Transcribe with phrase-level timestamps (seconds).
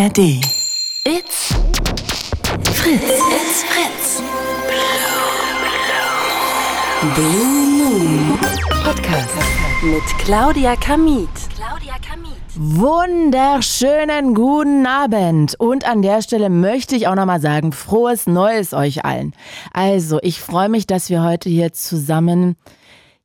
[0.00, 0.18] ARD.
[1.04, 1.52] It's
[2.72, 3.20] Fritz.
[3.36, 4.22] It's Fritz.
[7.14, 8.38] Blue Moon
[8.82, 9.34] Podcast
[9.82, 11.28] mit Claudia Kamit.
[11.54, 12.32] Claudia Kamit.
[12.54, 15.56] Wunderschönen guten Abend.
[15.60, 19.34] Und an der Stelle möchte ich auch nochmal sagen, frohes Neues euch allen.
[19.74, 22.56] Also, ich freue mich, dass wir heute hier zusammen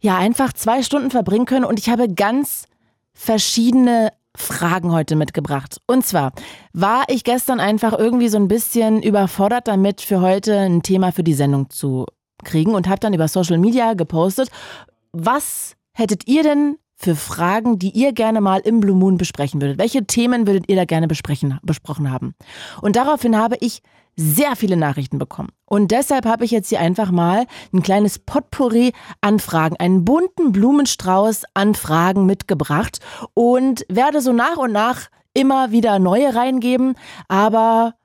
[0.01, 2.65] ja einfach zwei Stunden verbringen können und ich habe ganz
[3.13, 5.81] verschiedene Fragen heute mitgebracht.
[5.87, 6.31] Und zwar
[6.73, 11.23] war ich gestern einfach irgendwie so ein bisschen überfordert damit, für heute ein Thema für
[11.23, 12.05] die Sendung zu
[12.43, 14.49] kriegen und habe dann über Social Media gepostet,
[15.11, 19.77] was hättet ihr denn für Fragen, die ihr gerne mal im Blue Moon besprechen würdet?
[19.77, 22.35] Welche Themen würdet ihr da gerne besprechen, besprochen haben?
[22.81, 23.81] Und daraufhin habe ich
[24.15, 25.49] sehr viele Nachrichten bekommen.
[25.65, 30.51] Und deshalb habe ich jetzt hier einfach mal ein kleines Potpourri an Fragen, einen bunten
[30.51, 32.99] Blumenstrauß an Fragen mitgebracht
[33.33, 36.95] und werde so nach und nach immer wieder neue reingeben,
[37.27, 37.95] aber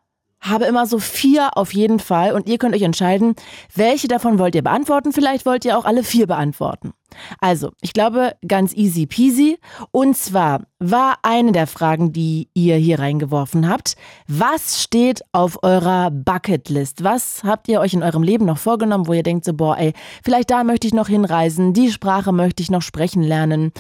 [0.40, 3.34] habe immer so vier auf jeden Fall und ihr könnt euch entscheiden,
[3.74, 5.12] welche davon wollt ihr beantworten.
[5.12, 6.92] Vielleicht wollt ihr auch alle vier beantworten.
[7.40, 9.58] Also, ich glaube, ganz easy peasy.
[9.90, 13.96] Und zwar war eine der Fragen, die ihr hier reingeworfen habt,
[14.28, 17.04] was steht auf eurer Bucketlist?
[17.04, 19.92] Was habt ihr euch in eurem Leben noch vorgenommen, wo ihr denkt so, boah, ey,
[20.24, 23.72] vielleicht da möchte ich noch hinreisen, die Sprache möchte ich noch sprechen lernen,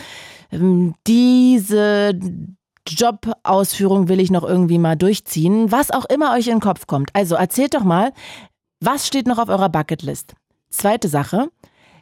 [0.52, 2.18] ähm, diese
[2.88, 7.10] Jobausführung will ich noch irgendwie mal durchziehen, was auch immer euch in den Kopf kommt.
[7.14, 8.12] Also erzählt doch mal,
[8.80, 10.34] was steht noch auf eurer Bucketlist?
[10.70, 11.50] Zweite Sache,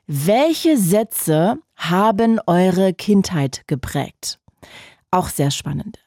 [0.07, 4.39] welche Sätze haben eure Kindheit geprägt?
[5.11, 5.99] Auch sehr spannend.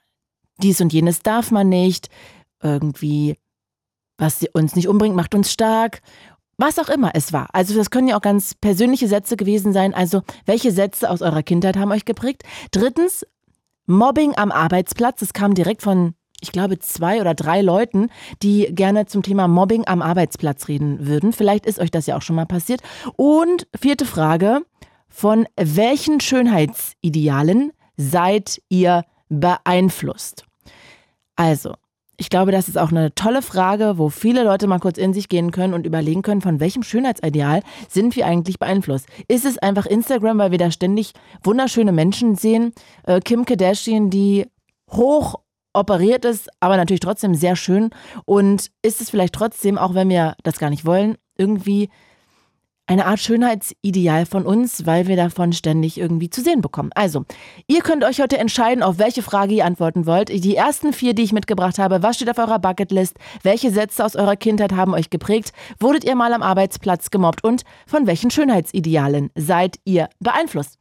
[0.58, 2.10] Dies und jenes darf man nicht,
[2.62, 3.38] irgendwie,
[4.18, 6.02] was uns nicht umbringt, macht uns stark.
[6.58, 7.48] Was auch immer es war.
[7.54, 9.96] Also das können ja auch ganz persönliche Sätze gewesen sein.
[9.96, 12.44] Also welche Sätze aus eurer Kindheit haben euch geprägt?
[12.70, 13.26] Drittens,
[13.92, 15.20] Mobbing am Arbeitsplatz.
[15.20, 18.10] Das kam direkt von, ich glaube, zwei oder drei Leuten,
[18.42, 21.34] die gerne zum Thema Mobbing am Arbeitsplatz reden würden.
[21.34, 22.82] Vielleicht ist euch das ja auch schon mal passiert.
[23.18, 24.62] Und vierte Frage,
[25.10, 30.46] von welchen Schönheitsidealen seid ihr beeinflusst?
[31.36, 31.74] Also,
[32.22, 35.28] ich glaube, das ist auch eine tolle Frage, wo viele Leute mal kurz in sich
[35.28, 39.08] gehen können und überlegen können, von welchem Schönheitsideal sind wir eigentlich beeinflusst.
[39.28, 42.74] Ist es einfach Instagram, weil wir da ständig wunderschöne Menschen sehen?
[43.08, 44.46] Äh, Kim Kardashian, die
[44.92, 45.40] hoch
[45.74, 47.90] operiert ist, aber natürlich trotzdem sehr schön.
[48.26, 51.90] Und ist es vielleicht trotzdem, auch wenn wir das gar nicht wollen, irgendwie
[52.92, 56.90] eine Art Schönheitsideal von uns, weil wir davon ständig irgendwie zu sehen bekommen.
[56.94, 57.24] Also,
[57.66, 60.28] ihr könnt euch heute entscheiden, auf welche Frage ihr antworten wollt.
[60.28, 63.16] Die ersten vier, die ich mitgebracht habe, was steht auf eurer Bucketlist?
[63.44, 65.54] Welche Sätze aus eurer Kindheit haben euch geprägt?
[65.80, 67.46] Wurdet ihr mal am Arbeitsplatz gemobbt?
[67.46, 70.81] Und von welchen Schönheitsidealen seid ihr beeinflusst?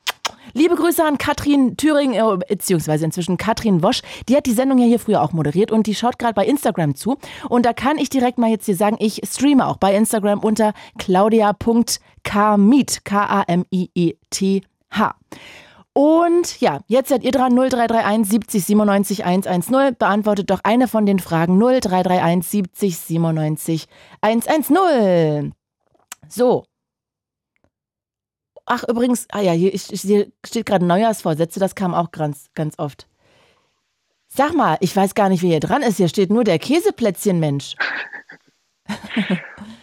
[0.53, 4.03] Liebe Grüße an Katrin Thüring, äh, beziehungsweise inzwischen Katrin Wosch.
[4.28, 6.94] Die hat die Sendung ja hier früher auch moderiert und die schaut gerade bei Instagram
[6.94, 7.19] zu.
[7.49, 10.72] Und da kann ich direkt mal jetzt hier sagen, ich streame auch bei Instagram unter
[10.99, 15.15] claudia.kmiet, K-A-M-I-E-T-H.
[15.93, 19.97] Und ja, jetzt seid ihr dran 0331 70 97 110.
[19.99, 23.89] Beantwortet doch eine von den Fragen 0331 70 97
[24.21, 25.53] 110.
[26.28, 26.65] So,
[28.72, 33.08] Ach, übrigens, ah ja, hier, hier steht gerade Neujahrsvorsätze, das kam auch ganz, ganz oft.
[34.28, 35.97] Sag mal, ich weiß gar nicht, wer hier dran ist.
[35.97, 37.75] Hier steht nur der Käseplätzchen-Mensch.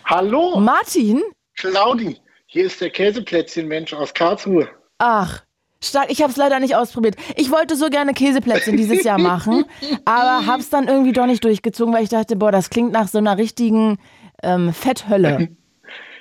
[0.06, 0.58] Hallo.
[0.62, 1.22] Martin?
[1.58, 4.70] Claudi, hier ist der Käseplätzchen-Mensch aus Karlsruhe.
[5.00, 5.44] Ach,
[5.84, 6.10] stark.
[6.10, 7.18] Ich habe es leider nicht ausprobiert.
[7.36, 9.66] Ich wollte so gerne Käseplätzchen dieses Jahr machen,
[10.06, 13.10] aber habe es dann irgendwie doch nicht durchgezogen, weil ich dachte, boah, das klingt nach
[13.10, 13.98] so einer richtigen
[14.44, 15.50] ähm, Fetthölle.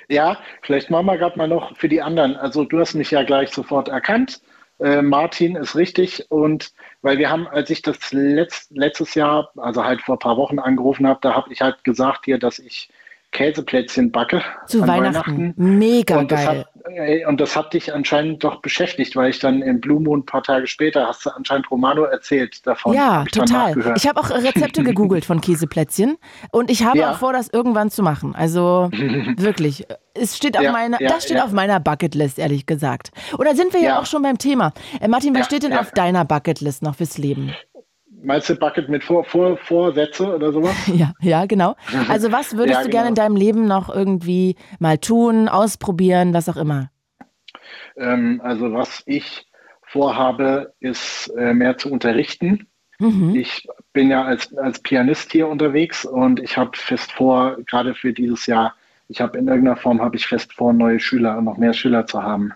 [0.09, 2.35] Ja, vielleicht machen wir gerade mal noch für die anderen.
[2.37, 4.41] Also du hast mich ja gleich sofort erkannt.
[4.79, 9.83] Äh, Martin ist richtig und weil wir haben, als ich das letzt, letztes Jahr, also
[9.83, 12.89] halt vor ein paar Wochen angerufen habe, da habe ich halt gesagt hier, dass ich
[13.31, 14.41] Käseplätzchen backe.
[14.65, 15.37] Zu Weihnachten.
[15.37, 15.53] Weihnachten.
[15.57, 16.65] Mega und geil.
[16.65, 20.25] Hat, und das hat dich anscheinend doch beschäftigt, weil ich dann im Blue Moon ein
[20.25, 22.93] paar Tage später hast du anscheinend Romano erzählt davon.
[22.93, 23.93] Ja, ich total.
[23.95, 26.17] Ich habe auch Rezepte gegoogelt von Käseplätzchen
[26.51, 27.11] und ich habe ja.
[27.11, 28.33] auch vor, das irgendwann zu machen.
[28.33, 28.89] Also
[29.37, 29.85] wirklich.
[30.19, 33.11] Es steht auf ja, meiner, ja, das steht auf meiner Bucketlist, ehrlich gesagt.
[33.37, 34.73] Oder sind wir ja, auch schon beim Thema?
[34.99, 37.53] Äh, Martin, was steht denn auf deiner Bucketlist noch fürs Leben?
[38.23, 40.75] Meinst du Bucket mit Vor Vor Vorsätze oder sowas?
[40.87, 41.75] Ja, ja, genau.
[42.09, 43.25] Also was würdest ja, du gerne in genau.
[43.25, 46.89] deinem Leben noch irgendwie mal tun, ausprobieren, was auch immer?
[47.95, 49.45] Ähm, also was ich
[49.83, 52.67] vorhabe, ist äh, mehr zu unterrichten.
[52.99, 53.35] Mhm.
[53.35, 58.13] Ich bin ja als, als Pianist hier unterwegs und ich habe fest vor, gerade für
[58.13, 58.75] dieses Jahr,
[59.07, 62.05] ich habe in irgendeiner Form habe ich fest vor, neue Schüler und noch mehr Schüler
[62.07, 62.53] zu haben.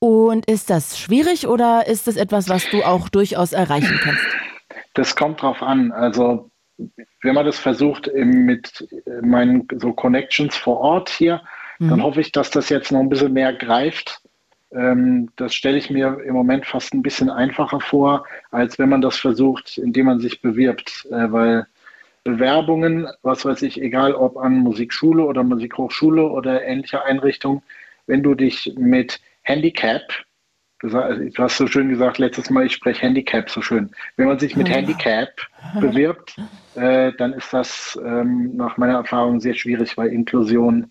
[0.00, 4.24] Und ist das schwierig oder ist das etwas, was du auch durchaus erreichen kannst?
[4.94, 5.92] Das kommt drauf an.
[5.92, 6.50] Also
[7.22, 8.88] wenn man das versucht mit
[9.20, 11.42] meinen so Connections vor Ort hier,
[11.78, 11.90] mhm.
[11.90, 14.22] dann hoffe ich, dass das jetzt noch ein bisschen mehr greift.
[14.72, 19.02] Ähm, das stelle ich mir im Moment fast ein bisschen einfacher vor, als wenn man
[19.02, 21.66] das versucht, indem man sich bewirbt, äh, weil
[22.24, 27.62] Bewerbungen, was weiß ich, egal ob an Musikschule oder Musikhochschule oder ähnliche Einrichtungen,
[28.06, 30.02] wenn du dich mit Handicap,
[30.80, 30.92] du
[31.38, 34.68] hast so schön gesagt letztes Mal, ich spreche Handicap so schön, wenn man sich mit
[34.68, 35.28] Handicap
[35.80, 36.36] bewirbt,
[36.74, 40.90] äh, dann ist das ähm, nach meiner Erfahrung sehr schwierig, weil Inklusion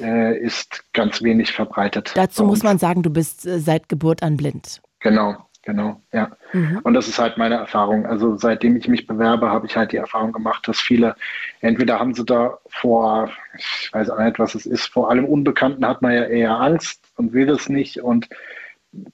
[0.00, 2.12] äh, ist ganz wenig verbreitet.
[2.14, 4.80] Dazu muss man sagen, du bist äh, seit Geburt an blind.
[5.00, 5.36] Genau.
[5.66, 6.30] Genau, ja.
[6.52, 6.80] Mhm.
[6.82, 8.04] Und das ist halt meine Erfahrung.
[8.04, 11.16] Also seitdem ich mich bewerbe, habe ich halt die Erfahrung gemacht, dass viele,
[11.60, 15.86] entweder haben sie da vor, ich weiß auch nicht, was es ist, vor allem Unbekannten
[15.86, 18.02] hat man ja eher Angst und will das nicht.
[18.02, 18.28] Und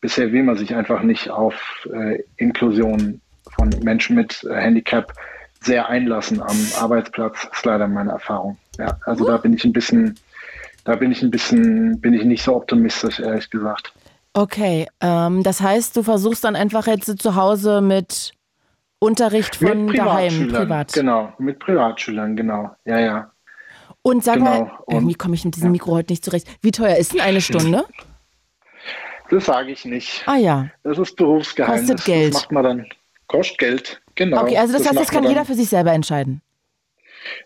[0.00, 3.20] bisher will man sich einfach nicht auf äh, Inklusion
[3.56, 5.12] von Menschen mit äh, Handicap
[5.60, 7.42] sehr einlassen am Arbeitsplatz.
[7.42, 8.56] Das ist leider meine Erfahrung.
[8.78, 10.18] Ja, also da bin ich ein bisschen,
[10.84, 13.92] da bin ich ein bisschen, bin ich nicht so optimistisch, ehrlich gesagt.
[14.32, 18.32] Okay, ähm, das heißt, du versuchst dann einfach jetzt zu Hause mit
[19.00, 20.92] Unterricht von mit daheim, privat.
[20.92, 22.70] Genau, mit Privatschülern, genau.
[22.84, 23.30] Ja, ja.
[24.02, 24.50] Und sag genau.
[24.50, 26.48] mal, irgendwie komme ich mit diesem Mikro heute nicht zurecht.
[26.62, 27.84] Wie teuer ist denn eine Stunde?
[29.30, 30.22] Das sage ich nicht.
[30.26, 30.70] Ah ja.
[30.82, 31.90] Das ist Berufsgeheimnis.
[31.90, 32.34] Kostet Geld.
[32.34, 32.86] Das macht man dann.
[33.26, 34.42] Kostet Geld, genau.
[34.42, 36.42] Okay, also das, das heißt, das kann jeder für sich selber entscheiden.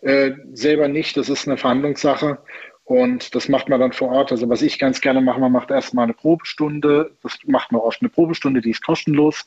[0.00, 2.38] Äh, selber nicht, das ist eine Verhandlungssache.
[2.84, 4.30] Und das macht man dann vor Ort.
[4.30, 7.12] Also was ich ganz gerne mache, man macht erstmal eine Probestunde.
[7.22, 9.46] Das macht man oft eine Probestunde, die ist kostenlos.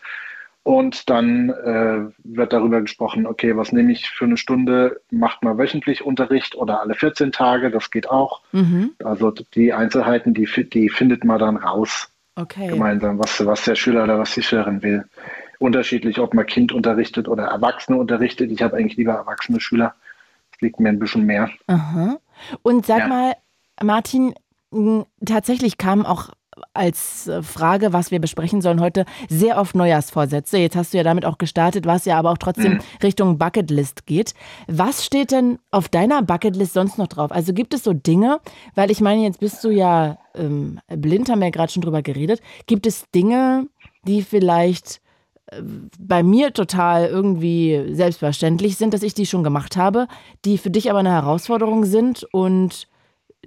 [0.67, 4.99] Und dann äh, wird darüber gesprochen, okay, was nehme ich für eine Stunde?
[5.11, 7.71] Macht man wöchentlich Unterricht oder alle 14 Tage?
[7.71, 8.41] Das geht auch.
[8.51, 8.91] Mhm.
[9.01, 12.09] Also die Einzelheiten, die, die findet man dann raus.
[12.35, 12.67] Okay.
[12.67, 15.05] Gemeinsam, was, was der Schüler oder was die Schülerin will.
[15.57, 18.51] Unterschiedlich, ob man Kind unterrichtet oder Erwachsene unterrichtet.
[18.51, 19.95] Ich habe eigentlich lieber erwachsene Schüler.
[20.51, 21.49] Das liegt mir ein bisschen mehr.
[21.67, 22.17] Aha.
[22.61, 23.07] Und sag ja.
[23.07, 23.35] mal,
[23.81, 24.33] Martin,
[25.25, 26.31] tatsächlich kam auch
[26.73, 30.57] als äh, Frage, was wir besprechen sollen heute, sehr oft Neujahrsvorsätze.
[30.57, 32.79] Jetzt hast du ja damit auch gestartet, was ja aber auch trotzdem mhm.
[33.03, 34.33] Richtung Bucketlist geht.
[34.67, 37.31] Was steht denn auf deiner Bucketlist sonst noch drauf?
[37.31, 38.39] Also gibt es so Dinge,
[38.75, 42.01] weil ich meine, jetzt bist du ja ähm, blind, haben wir ja gerade schon drüber
[42.01, 42.41] geredet.
[42.65, 43.67] Gibt es Dinge,
[44.05, 45.01] die vielleicht
[45.97, 50.07] bei mir total irgendwie selbstverständlich sind, dass ich die schon gemacht habe,
[50.43, 52.87] die für dich aber eine Herausforderung sind und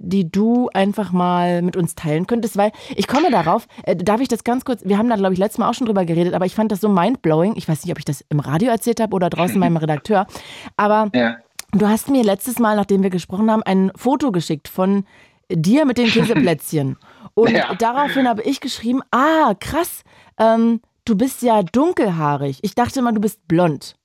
[0.03, 4.27] die du einfach mal mit uns teilen könntest, weil ich komme darauf, äh, darf ich
[4.27, 6.45] das ganz kurz, wir haben da glaube ich letztes Mal auch schon drüber geredet, aber
[6.45, 9.15] ich fand das so mindblowing, ich weiß nicht, ob ich das im Radio erzählt habe
[9.15, 10.27] oder draußen meinem Redakteur,
[10.75, 11.37] aber ja.
[11.71, 15.05] du hast mir letztes Mal, nachdem wir gesprochen haben, ein Foto geschickt von
[15.49, 16.97] dir mit den Käseplätzchen
[17.33, 17.73] und ja.
[17.75, 20.03] daraufhin habe ich geschrieben, ah krass,
[20.37, 22.59] ähm, du bist ja dunkelhaarig.
[22.61, 23.95] Ich dachte mal, du bist blond.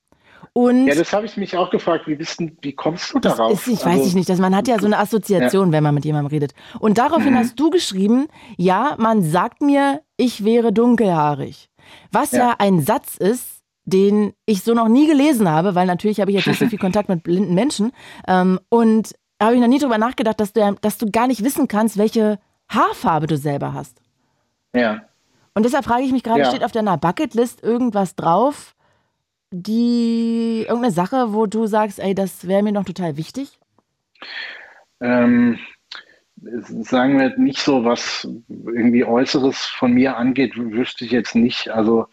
[0.57, 2.07] Und ja, das habe ich mich auch gefragt.
[2.07, 3.53] Wie, bist wie kommst du darauf?
[3.53, 4.27] Ist, ich also, weiß ich nicht.
[4.31, 5.73] Dass man hat ja so eine Assoziation, ja.
[5.73, 6.55] wenn man mit jemandem redet.
[6.79, 7.41] Und daraufhin mhm.
[7.41, 11.69] hast du geschrieben, ja, man sagt mir, ich wäre dunkelhaarig.
[12.11, 12.39] Was ja.
[12.39, 16.39] ja ein Satz ist, den ich so noch nie gelesen habe, weil natürlich habe ich
[16.39, 17.93] jetzt nicht so viel Kontakt mit blinden Menschen.
[18.27, 21.69] Ähm, und habe ich noch nie darüber nachgedacht, dass du, dass du gar nicht wissen
[21.69, 22.39] kannst, welche
[22.71, 24.01] Haarfarbe du selber hast.
[24.75, 25.03] Ja.
[25.53, 26.49] Und deshalb frage ich mich gerade, ja.
[26.49, 28.75] steht auf deiner Bucketlist irgendwas drauf,
[29.51, 33.59] die irgendeine Sache, wo du sagst, ey, das wäre mir noch total wichtig?
[35.01, 35.59] Ähm,
[36.37, 41.69] sagen wir nicht so, was irgendwie Äußeres von mir angeht, wüsste ich jetzt nicht.
[41.71, 42.07] Also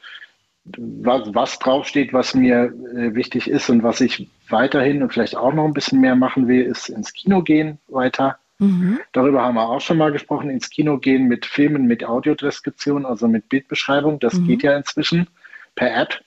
[0.65, 5.53] was, was draufsteht, was mir äh, wichtig ist und was ich weiterhin und vielleicht auch
[5.53, 8.37] noch ein bisschen mehr machen will, ist ins Kino gehen weiter.
[8.59, 8.99] Mhm.
[9.11, 13.27] Darüber haben wir auch schon mal gesprochen, ins Kino gehen mit Filmen mit Audiodeskription, also
[13.27, 14.19] mit Bildbeschreibung.
[14.19, 14.47] Das mhm.
[14.47, 15.27] geht ja inzwischen
[15.75, 16.21] per App.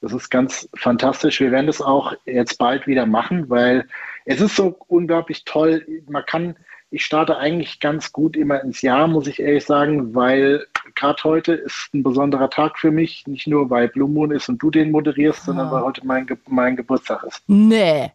[0.00, 1.40] Das ist ganz fantastisch.
[1.40, 3.86] Wir werden das auch jetzt bald wieder machen, weil
[4.24, 5.84] es ist so unglaublich toll.
[6.08, 6.56] Man kann,
[6.90, 11.52] ich starte eigentlich ganz gut immer ins Jahr, muss ich ehrlich sagen, weil gerade heute
[11.52, 13.26] ist ein besonderer Tag für mich.
[13.26, 15.44] Nicht nur, weil Blue Moon ist und du den moderierst, ah.
[15.46, 17.42] sondern weil heute mein, Ge mein Geburtstag ist.
[17.46, 18.12] Nee.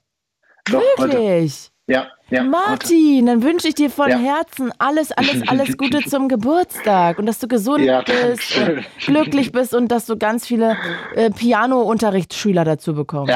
[0.65, 1.70] Doch, Wirklich?
[1.70, 1.75] Heute.
[1.88, 2.44] Ja, ja.
[2.44, 4.18] Martin, dann wünsche ich dir von ja.
[4.18, 8.60] Herzen alles, alles, alles Gute zum Geburtstag und dass du gesund ja, bist,
[9.06, 10.77] glücklich bist und dass du ganz viele
[11.13, 13.32] äh, Piano-Unterrichtsschüler dazu bekommst.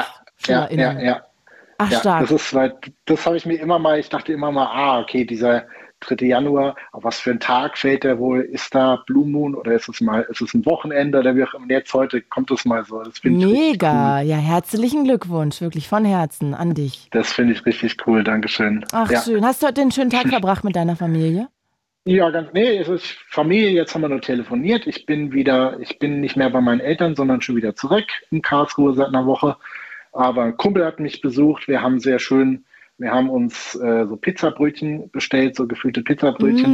[0.47, 1.21] Ja, ja, ja, ja.
[1.77, 2.27] Ach, stark.
[2.27, 2.57] Das ist,
[3.05, 5.65] das habe ich mir immer mal, ich dachte immer mal, ah, okay, dieser
[6.01, 6.25] 3.
[6.25, 8.41] Januar, auf was für ein Tag fällt der wohl?
[8.41, 11.53] Ist da Blue Moon oder ist es mal, ist es ein Wochenende oder wie auch
[11.53, 11.69] immer?
[11.69, 13.01] Jetzt heute kommt es mal so.
[13.03, 14.27] Das Mega, cool.
[14.27, 17.07] ja, herzlichen Glückwunsch, wirklich von Herzen an dich.
[17.11, 18.85] Das finde ich richtig cool, Dankeschön.
[18.91, 19.21] Ach, ja.
[19.21, 19.45] schön.
[19.45, 21.47] Hast du heute einen schönen Tag verbracht mit deiner Familie?
[22.05, 24.87] Ja, ganz, nee, es ist Familie, jetzt haben wir nur telefoniert.
[24.87, 28.41] Ich bin wieder, ich bin nicht mehr bei meinen Eltern, sondern schon wieder zurück in
[28.41, 29.57] Karlsruhe seit einer Woche.
[30.11, 31.67] Aber ein Kumpel hat mich besucht.
[31.67, 32.65] Wir haben sehr schön,
[32.99, 36.69] wir haben uns äh, so Pizzabrötchen bestellt, so gefüllte Pizzabrötchen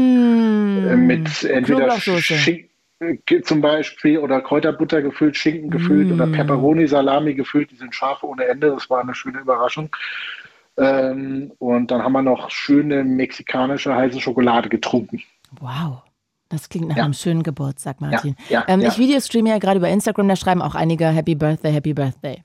[0.84, 0.88] Mm.
[0.88, 1.91] äh, mit entweder.
[2.00, 6.32] Schinken äh, zum Beispiel oder Kräuterbutter gefüllt, Schinken gefüllt oder Mm.
[6.34, 7.72] Pepperoni Salami gefüllt.
[7.72, 8.72] Die sind scharf ohne Ende.
[8.72, 9.89] Das war eine schöne Überraschung.
[10.77, 15.22] Ähm, und dann haben wir noch schöne mexikanische heiße Schokolade getrunken.
[15.60, 16.01] Wow.
[16.50, 17.05] Das klingt nach Ja.
[17.05, 18.36] einem schönen Geburtstag, Martin.
[18.50, 18.89] ja, ähm, ja.
[18.89, 22.44] Ich videostreame ja gerade über Instagram, da schreiben auch einige Happy Birthday, Happy Birthday.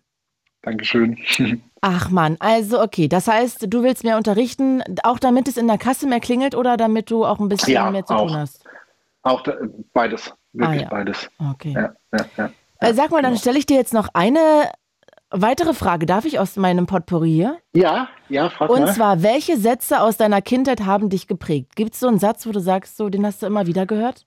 [0.62, 1.16] Dankeschön.
[1.80, 5.78] Ach man, also okay, das heißt, du willst mehr unterrichten, auch damit es in der
[5.78, 8.26] Kasse mehr klingelt oder damit du auch ein bisschen Ja, mehr zu auch.
[8.26, 8.64] tun hast?
[9.22, 9.54] Auch da,
[9.94, 10.88] beides, wirklich Ah, ja.
[10.90, 11.30] beides.
[11.52, 11.72] Okay.
[11.74, 11.94] Ja,
[12.36, 12.50] ja.
[12.80, 14.70] Äh, Sag mal, dann stelle ich dir jetzt noch eine
[15.30, 16.04] weitere Frage.
[16.06, 17.58] Darf ich aus meinem Potpourri hier?
[17.72, 18.92] ja, ja, frag Und mal.
[18.94, 21.76] zwar, welche Sätze aus deiner Kindheit haben dich geprägt?
[21.76, 24.26] Gibt es so einen Satz, wo du sagst, so, den hast du immer wieder gehört?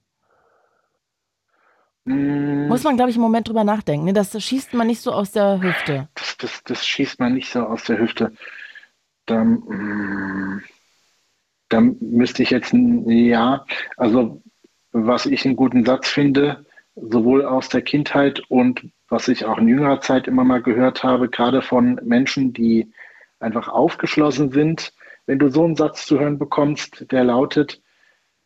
[2.05, 4.05] Mm, Muss man, glaube ich, einen Moment drüber nachdenken.
[4.05, 4.13] Ne?
[4.13, 6.09] Das schießt man nicht so aus der Hüfte.
[6.15, 8.33] das, das, das schießt man nicht so aus der Hüfte.
[9.25, 10.61] Da, mm,
[11.69, 13.65] da müsste ich jetzt, ja,
[13.97, 14.41] also
[14.91, 19.67] was ich einen guten Satz finde, sowohl aus der Kindheit und was ich auch in
[19.67, 22.91] jüngerer Zeit immer mal gehört habe, gerade von Menschen, die
[23.39, 24.93] einfach aufgeschlossen sind,
[25.25, 27.81] wenn du so einen Satz zu hören bekommst, der lautet,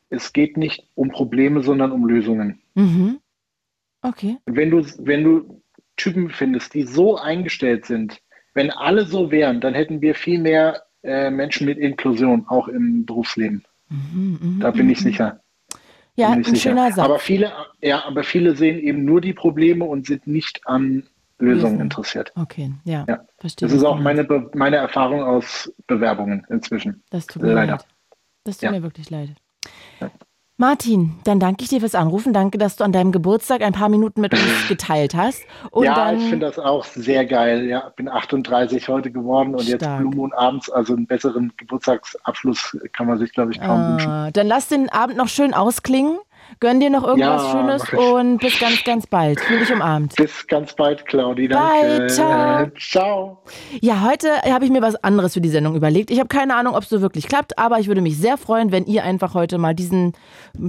[0.10, 2.62] es geht nicht um Probleme, sondern um Lösungen.
[2.76, 3.20] Mhm.
[4.08, 4.38] Okay.
[4.46, 5.62] wenn du, wenn du
[5.96, 8.20] Typen findest, die so eingestellt sind,
[8.54, 13.06] wenn alle so wären, dann hätten wir viel mehr äh, Menschen mit Inklusion, auch im
[13.06, 13.64] Berufsleben.
[13.90, 15.04] Mhm, mhm, Da bin ich mhm.
[15.04, 15.40] sicher.
[16.16, 16.70] Ja, ein ich sicher.
[16.72, 17.06] schöner Satz.
[17.06, 21.04] Aber viele, ja, aber viele sehen eben nur die Probleme und sind nicht an
[21.40, 22.32] Lösungen interessiert.
[22.36, 23.06] okay, ja.
[23.08, 23.24] Ja.
[23.38, 23.68] Verstehe.
[23.68, 24.24] Das ist auch meine.
[24.24, 27.04] Be meine Erfahrung aus Bewerbungen inzwischen.
[27.12, 27.74] Das tut mir Leider.
[27.74, 27.86] leid.
[28.44, 28.72] Das tut Ja.
[28.72, 29.36] mir wirklich leid.
[30.60, 32.34] Martin, dann danke ich dir fürs Anrufen.
[32.34, 35.44] Danke, dass du an deinem Geburtstag ein paar Minuten mit uns geteilt hast.
[35.70, 37.68] Und ja, dann, ich finde das auch sehr geil.
[37.68, 40.00] Ja, bin 38 heute geworden und jetzt Stark.
[40.00, 44.10] Blue Moon abends, also einen besseren Geburtstagsabschluss kann man sich, glaube ich, kaum wünschen.
[44.10, 46.18] Ah, dann lass den Abend noch schön ausklingen.
[46.60, 49.40] Gönn dir noch irgendwas Ja, Schönes und bis ganz, ganz bald.
[49.40, 50.16] Fühl dich umarmt.
[50.16, 51.48] Bis ganz bald, Claudi.
[51.48, 52.08] Bye, Danke.
[52.08, 52.68] ciao.
[52.80, 53.44] Ciao.
[53.82, 56.10] Ja, heute habe ich mir was anderes für die Sendung überlegt.
[56.10, 58.72] Ich habe keine Ahnung, ob es so wirklich klappt, aber ich würde mich sehr freuen,
[58.72, 60.14] wenn ihr einfach heute mal diesen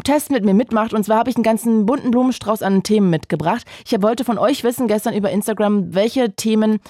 [0.05, 0.93] Test mit mir mitmacht.
[0.93, 3.65] Und zwar habe ich einen ganzen bunten Blumenstrauß an Themen mitgebracht.
[3.87, 6.81] Ich wollte von euch wissen gestern über Instagram, welche Themen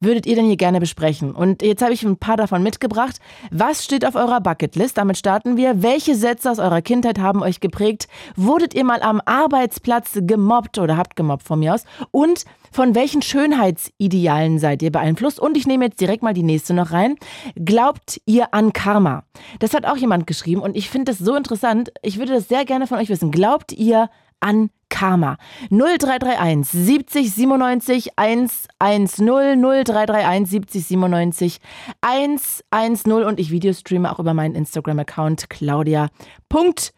[0.00, 1.32] würdet ihr denn hier gerne besprechen?
[1.32, 3.16] Und jetzt habe ich ein paar davon mitgebracht.
[3.50, 4.96] Was steht auf eurer Bucketlist?
[4.98, 5.82] Damit starten wir.
[5.82, 8.08] Welche Sätze aus eurer Kindheit haben euch geprägt?
[8.34, 11.84] Wurdet ihr mal am Arbeitsplatz gemobbt oder habt gemobbt von mir aus?
[12.10, 15.38] Und von welchen Schönheitsidealen seid ihr beeinflusst?
[15.38, 17.16] Und ich nehme jetzt direkt mal die nächste noch rein.
[17.56, 19.24] Glaubt ihr an Karma?
[19.58, 21.92] Das hat auch jemand geschrieben und ich finde das so interessant.
[22.02, 23.30] Ich würde das sehr gerne von euch wissen.
[23.30, 24.08] Glaubt ihr
[24.40, 25.36] an Karma?
[25.70, 31.60] 0331 70 97 110 0331 70 97
[32.00, 36.90] 110 und ich Videostreame auch über meinen Instagram-Account claudia.kmiet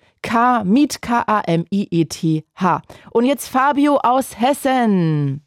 [1.02, 2.82] K-A-M-I-E-T-H.
[3.10, 5.44] Und jetzt Fabio aus Hessen.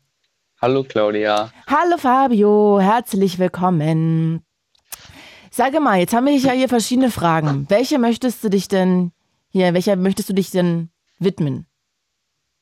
[0.62, 1.52] Hallo Claudia.
[1.68, 4.42] Hallo Fabio, herzlich willkommen.
[5.52, 7.66] Sage mal, jetzt haben wir ja hier verschiedene Fragen.
[7.70, 9.12] Welche möchtest du dich denn
[9.50, 11.66] hier, welcher möchtest du dich denn widmen?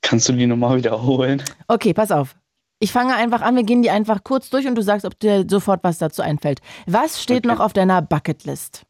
[0.04, 1.42] Kannst du die nochmal wiederholen?
[1.68, 2.36] Okay, pass auf.
[2.80, 5.46] Ich fange einfach an, wir gehen die einfach kurz durch und du sagst, ob dir
[5.50, 6.60] sofort was dazu einfällt.
[6.86, 7.48] Was steht Okay.
[7.56, 8.84] noch auf deiner Bucketlist?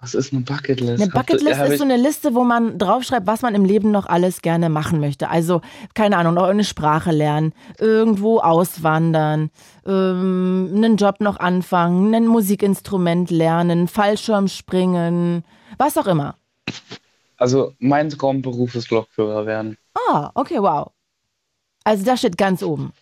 [0.00, 1.00] Was ist eine Bucketlist?
[1.02, 4.42] Eine Bucketlist ist so eine Liste, wo man draufschreibt, was man im Leben noch alles
[4.42, 5.30] gerne machen möchte.
[5.30, 5.62] Also,
[5.94, 9.50] keine Ahnung, noch eine Sprache lernen, irgendwo auswandern,
[9.86, 15.44] ähm, einen Job noch anfangen, ein Musikinstrument lernen, Fallschirm springen,
[15.78, 16.34] was auch immer.
[17.36, 19.78] Also mein Traumberuf ist Lokführer werden.
[19.94, 20.92] Ah, okay, wow.
[21.84, 22.92] Also, das steht ganz oben.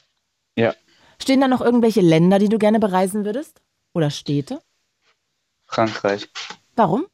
[0.57, 0.75] Ja.
[1.21, 3.63] Stehen da noch irgendwelche Länder, die du gerne bereisen würdest?
[3.95, 4.61] Oder Städte?
[5.67, 6.29] Frankreich.
[6.77, 7.07] Warum?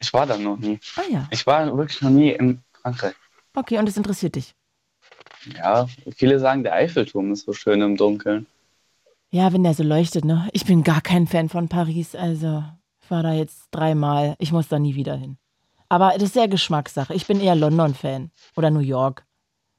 [0.00, 0.78] Ich war da noch nie.
[0.96, 3.14] Ah ja, Ich war wirklich noch nie in Frankreich.
[3.54, 4.54] okay, und es interessiert dich.
[5.56, 8.46] Ja, viele sagen, der Eiffelturm ist so schön im Dunkeln.
[9.30, 10.48] Ja, wenn der so leuchtet, ne?
[10.52, 12.64] Ich bin gar kein Fan von Paris, also
[13.02, 14.34] ich war da jetzt dreimal.
[14.38, 15.38] Ich muss da nie wieder hin.
[15.88, 17.14] Aber das ist sehr Geschmackssache.
[17.14, 19.24] Ich bin eher London-Fan oder New York.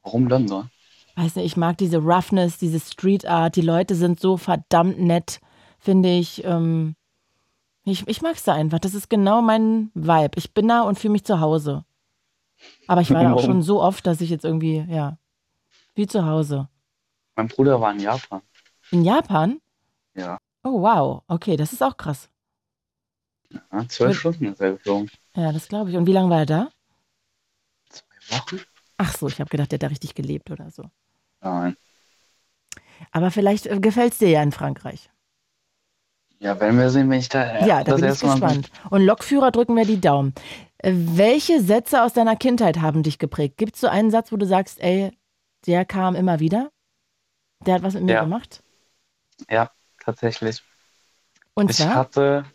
[0.03, 0.69] Warum London?
[1.15, 3.55] Weiß nicht, ich mag diese Roughness, diese Street Art.
[3.55, 5.41] Die Leute sind so verdammt nett,
[5.79, 6.43] finde ich.
[6.43, 6.95] Ähm,
[7.83, 8.07] ich.
[8.07, 8.79] Ich mag's da einfach.
[8.79, 10.31] Das ist genau mein Vibe.
[10.35, 11.85] Ich bin da und fühle mich zu Hause.
[12.87, 15.17] Aber ich war da auch schon so oft, dass ich jetzt irgendwie, ja,
[15.95, 16.69] wie zu Hause.
[17.35, 18.41] Mein Bruder war in Japan.
[18.91, 19.59] In Japan?
[20.15, 20.37] Ja.
[20.63, 21.23] Oh, wow.
[21.27, 22.29] Okay, das ist auch krass.
[23.71, 25.09] ja zwölf Stunden ist er geflogen.
[25.37, 25.95] Ja, das glaube ich.
[25.95, 26.69] Und wie lange war er da?
[27.89, 28.59] Zwei Wochen?
[28.97, 30.89] Ach so, ich habe gedacht, der hat da richtig gelebt oder so.
[31.41, 31.77] Nein.
[33.11, 35.11] Aber vielleicht äh, gefällt es dir ja in Frankreich.
[36.39, 37.65] Ja, werden wir sehen, wenn ich da.
[37.65, 38.29] Ja, da das bin ich bin.
[38.31, 38.71] gespannt.
[38.89, 40.33] Und Lokführer drücken wir die Daumen.
[40.79, 43.57] Äh, Welche Sätze aus deiner Kindheit haben dich geprägt?
[43.57, 45.11] Gibt es so einen Satz, wo du sagst, ey,
[45.67, 46.71] der kam immer wieder?
[47.65, 48.23] Der hat was mit mir Ja.
[48.23, 48.63] gemacht?
[49.49, 50.63] Ja, tatsächlich.
[51.53, 51.95] Und Ich zwar?
[51.95, 52.45] hatte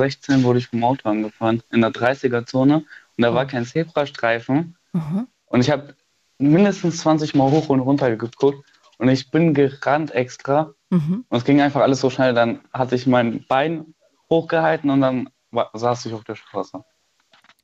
[0.00, 2.84] 2016 wurde ich vom Auto angefahren in der 30er-Zone und
[3.22, 5.28] da war kein Zebrastreifen Mhm.
[5.46, 5.94] und ich habe
[6.38, 8.64] mindestens 20 Mal hoch und runter geguckt
[8.98, 11.24] und ich bin gerannt extra Mhm.
[11.28, 12.34] und es ging einfach alles so schnell.
[12.34, 13.94] Dann hatte ich mein Bein
[14.28, 16.82] hochgehalten und dann wa- saß ich auf der Straße.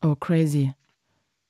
[0.04, 0.72] Oh, crazy.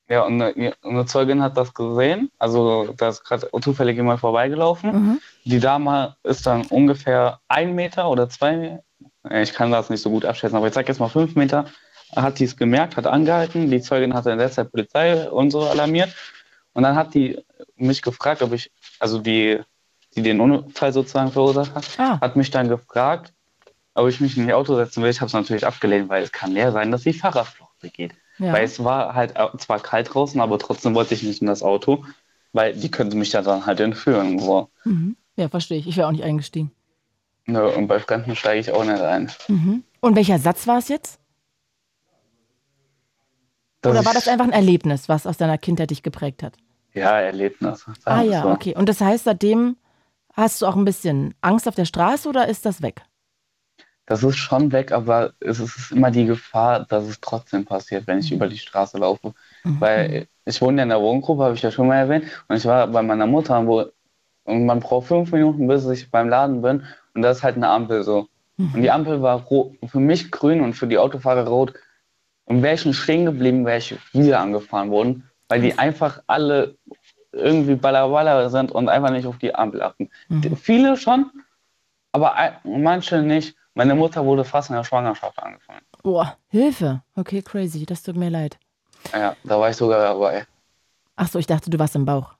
[0.09, 4.93] Ja, und eine, eine Zeugin hat das gesehen, also da ist gerade zufällig jemand vorbeigelaufen.
[4.93, 5.21] Mhm.
[5.45, 8.83] Die Dame ist dann ungefähr ein Meter oder zwei Meter,
[9.31, 11.67] ich kann das nicht so gut abschätzen, aber ich sag jetzt mal fünf Meter,
[12.15, 13.71] hat die es gemerkt, hat angehalten.
[13.71, 16.15] Die Zeugin in der Zeit Polizei und so alarmiert.
[16.73, 17.39] Und dann hat die
[17.77, 19.61] mich gefragt, ob ich, also die,
[20.15, 22.21] die den Unfall sozusagen verursacht hat, Ah.
[22.21, 23.33] hat mich dann gefragt,
[23.95, 25.11] ob ich mich in ihr Auto setzen will.
[25.11, 28.13] Ich habe es natürlich abgelehnt, weil es kann leer sein, dass sie Fahrerflucht begeht.
[28.39, 28.53] Ja.
[28.53, 31.63] Weil es war halt äh, zwar kalt draußen, aber trotzdem wollte ich nicht in das
[31.63, 32.05] Auto,
[32.53, 34.39] weil die könnte mich ja dann halt entführen.
[34.39, 34.69] So.
[34.85, 35.17] Mhm.
[35.37, 35.87] Ja, verstehe ich.
[35.87, 36.71] Ich wäre auch nicht eingestiegen.
[37.47, 39.31] Nö, und bei Fremden steige ich auch nicht ein.
[39.49, 39.85] Mhm.
[40.01, 41.19] Und welcher Satz war es jetzt?
[43.83, 46.57] Dass Oder war das einfach ein Erlebnis, was aus deiner Kindheit dich geprägt hat?
[46.95, 47.85] Ja, Erlebnis.
[48.05, 48.49] Ah ja, so.
[48.51, 48.75] okay.
[48.75, 49.77] Und das heißt, seitdem
[50.35, 53.03] hast du auch ein bisschen Angst auf der Straße oder ist das weg?
[54.07, 58.21] Das ist schon weg, aber es ist immer die Gefahr, dass es trotzdem passiert, wenn
[58.21, 58.37] ich Mhm.
[58.37, 59.35] über die Straße laufe.
[59.79, 62.25] Weil ich wohne ja in der Wohngruppe, habe ich ja schon mal erwähnt.
[62.49, 63.87] Und ich war bei meiner Mutter, wo
[64.45, 66.85] und man braucht fünf Minuten, bis ich beim Laden bin.
[67.17, 68.29] Und das ist halt eine Ampel so.
[68.59, 69.45] Und die Ampel war
[69.87, 71.75] für mich grün und für die Autofahrer rot.
[72.45, 76.77] Und wäre ich nicht stehen geblieben, wäre ich wieder angefahren worden, weil die einfach alle
[77.33, 80.09] irgendwie ballerballer sind und einfach nicht auf die Ampel achten.
[80.29, 81.31] Die- Viele schon,
[82.13, 83.57] aber manche nicht.
[83.75, 85.81] Meine Mutter wurde fast in der Schwangerschaft angefangen.
[86.03, 87.03] Boah, Hilfe.
[87.15, 87.85] Okay, crazy.
[87.85, 88.59] Das tut mir leid.
[89.13, 90.47] Ja, da war ich sogar dabei.
[91.17, 92.33] Ach so, ich dachte, du warst im Bauch.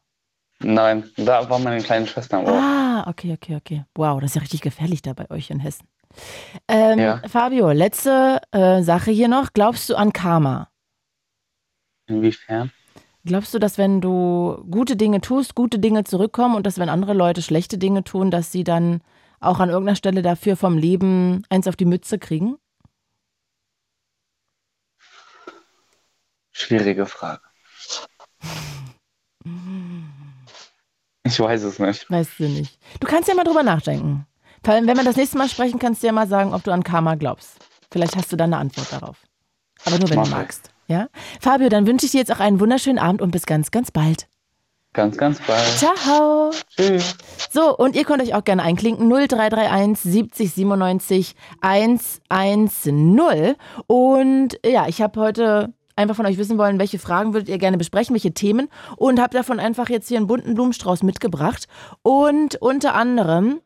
[0.61, 2.55] Nein, da war meine kleine Schwester im Bauch.
[2.55, 3.85] Ah, okay, okay, okay.
[3.95, 5.87] Wow, das ist ja richtig gefährlich da bei euch in Hessen.
[6.69, 7.23] Ähm, Ja.
[7.29, 9.53] Fabio, letzte äh, Sache hier noch.
[9.53, 10.71] Glaubst du an Karma?
[12.07, 12.71] Inwiefern?
[13.25, 17.13] Glaubst du, dass wenn du gute Dinge tust, gute Dinge zurückkommen und dass wenn andere
[17.13, 19.03] Leute schlechte Dinge tun, dass sie dann
[19.41, 22.57] auch an irgendeiner Stelle dafür vom Leben eins auf die Mütze kriegen?
[26.53, 27.43] Schwierige Frage.
[31.27, 32.11] Ich weiß es nicht.
[32.11, 32.79] Weißt du nicht.
[33.01, 34.27] Du kannst ja mal drüber nachdenken.
[34.65, 36.73] Vor allem, wenn wir das nächste Mal sprechen, kannst du ja mal sagen, ob du
[36.73, 37.59] an Karma glaubst.
[37.91, 39.17] Vielleicht hast du dann eine Antwort darauf.
[39.85, 40.37] Aber nur, wenn Mach du ich.
[40.37, 40.71] magst.
[40.89, 41.09] Ja?
[41.41, 44.29] Fabio, dann wünsche ich dir jetzt auch einen wunderschönen Abend und bis ganz, ganz bald.
[44.93, 45.67] Ganz, ganz bald.
[45.77, 46.51] Ciao.
[46.75, 47.17] Tschüss.
[47.51, 49.09] So, und ihr könnt euch auch gerne einklinken.
[49.11, 53.57] 0331 70 97 110.
[53.87, 57.79] Und ja, ich habe heute einfach von euch wissen wollen, welche Fragen würdet ihr gerne
[57.79, 58.69] besprechen, welche Themen.
[58.97, 61.67] Und habe davon einfach jetzt hier einen bunten Blumenstrauß mitgebracht.
[62.03, 63.61] Und unter anderem,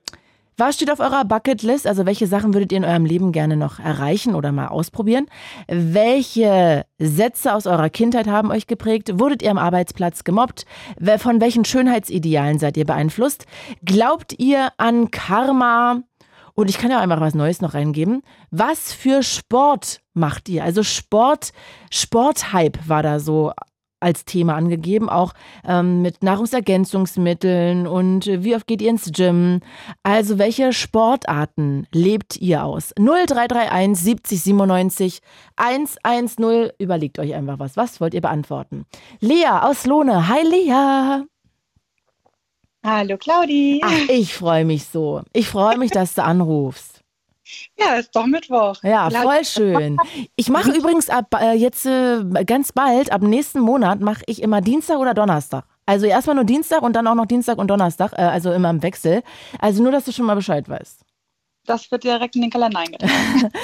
[0.57, 1.87] was steht auf eurer Bucketlist?
[1.87, 5.27] Also welche Sachen würdet ihr in eurem Leben gerne noch erreichen oder mal ausprobieren?
[5.69, 9.19] Welche Sätze aus eurer Kindheit haben euch geprägt?
[9.19, 10.67] Wurdet ihr am Arbeitsplatz gemobbt?
[11.17, 13.47] Von welchen Schönheitsidealen seid ihr beeinflusst?
[13.87, 16.03] Glaubt ihr an Karma?
[16.61, 18.21] Und ich kann ja einfach was Neues noch reingeben.
[18.51, 20.63] Was für Sport macht ihr?
[20.63, 21.55] Also Sport,
[21.91, 23.53] Sporthype war da so
[23.99, 25.33] als Thema angegeben, auch
[25.65, 29.61] ähm, mit Nahrungsergänzungsmitteln und äh, wie oft geht ihr ins Gym?
[30.03, 32.93] Also welche Sportarten lebt ihr aus?
[32.99, 35.21] 0331 70 97
[35.57, 36.73] 110.
[36.79, 37.79] Überlegt euch einfach was.
[37.79, 38.85] Was wollt ihr beantworten?
[39.21, 40.29] Lea aus Lohne.
[40.29, 41.25] Hi Lea.
[42.83, 43.81] Hallo Claudi.
[43.85, 45.23] Ach, ich freue mich so.
[45.33, 47.01] Ich freue mich, dass du anrufst.
[47.79, 48.77] Ja, ist doch Mittwoch.
[48.83, 49.99] Ja, voll schön.
[50.37, 54.61] Ich mache übrigens ab äh, jetzt äh, ganz bald, ab nächsten Monat, mache ich immer
[54.61, 55.65] Dienstag oder Donnerstag.
[55.85, 58.83] Also erstmal nur Dienstag und dann auch noch Dienstag und Donnerstag, äh, also immer im
[58.83, 59.23] Wechsel.
[59.59, 61.05] Also nur, dass du schon mal Bescheid weißt.
[61.67, 63.13] Das wird direkt in den Kalender eingetragen.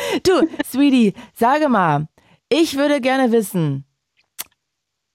[0.22, 2.08] Du, Sweetie, sage mal,
[2.48, 3.84] ich würde gerne wissen,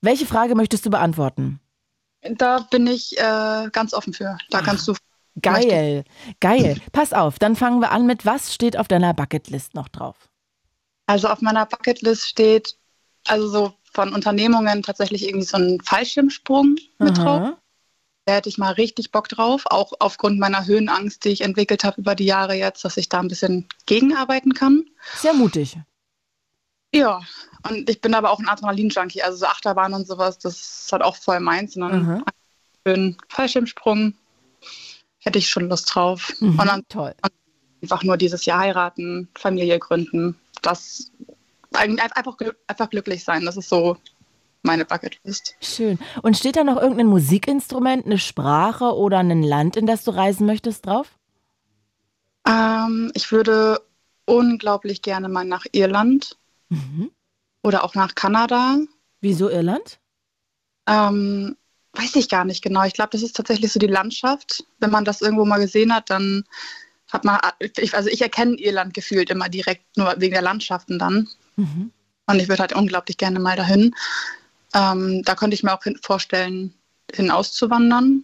[0.02, 1.61] welche Frage möchtest du beantworten?
[2.24, 4.38] Da bin ich äh, ganz offen für.
[4.50, 4.96] Da kannst du.
[5.42, 6.04] Geil,
[6.40, 6.76] geil.
[6.92, 10.30] Pass auf, dann fangen wir an mit, was steht auf deiner Bucketlist noch drauf?
[11.08, 12.76] Also auf meiner Bucketlist steht,
[13.26, 17.24] also so von Unternehmungen tatsächlich irgendwie so ein Fallschirmsprung mit Aha.
[17.24, 17.58] drauf.
[18.26, 22.00] Da hätte ich mal richtig Bock drauf, auch aufgrund meiner Höhenangst, die ich entwickelt habe
[22.02, 24.86] über die Jahre jetzt, dass ich da ein bisschen gegenarbeiten kann.
[25.18, 25.78] Sehr mutig.
[26.94, 27.22] Ja,
[27.70, 31.04] und ich bin aber auch ein Adrenalin-Junkie, also so Achterbahn und sowas, das ist halt
[31.04, 31.76] auch voll meins.
[31.76, 32.26] Und dann Mhm.
[32.86, 34.14] schön Fallschirmsprung,
[35.20, 36.34] hätte ich schon Lust drauf.
[36.40, 37.14] Mhm, Und dann toll.
[37.82, 41.12] einfach nur dieses Jahr heiraten, Familie gründen, das
[41.74, 43.98] einfach, einfach glücklich sein, das ist so
[44.64, 45.56] meine Bucketlist.
[45.62, 45.98] Schön.
[46.22, 50.46] Und steht da noch irgendein Musikinstrument, eine Sprache oder ein Land, in das du reisen
[50.46, 51.18] möchtest drauf?
[52.48, 53.82] Ähm, ich würde
[54.26, 56.38] unglaublich gerne mal nach Irland
[56.72, 57.12] Mhm.
[57.64, 58.80] oder auch nach Kanada.
[59.20, 60.00] Wieso Irland?
[60.88, 61.58] Ähm,
[61.94, 62.84] weiß ich gar nicht genau.
[62.86, 64.64] Ich glaube, das ist tatsächlich so die Landschaft.
[64.80, 66.46] Wenn man das irgendwo mal gesehen hat, dann
[67.12, 71.28] hat man, ich, also ich erkenne Irland gefühlt immer direkt nur wegen der Landschaften dann.
[71.58, 71.92] Mhm.
[72.26, 73.94] Und ich würde halt unglaublich gerne mal dahin.
[74.74, 76.74] Ähm, da könnte ich mir auch vorstellen,
[77.14, 78.24] hinauszuwandern.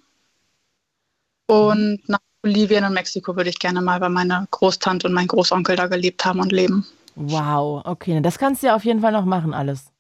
[1.48, 5.76] Und nach Bolivien und Mexiko würde ich gerne mal, weil meine Großtante und mein Großonkel
[5.76, 6.88] da gelebt haben und leben.
[7.20, 9.92] Wow, okay, das kannst du ja auf jeden Fall noch machen alles.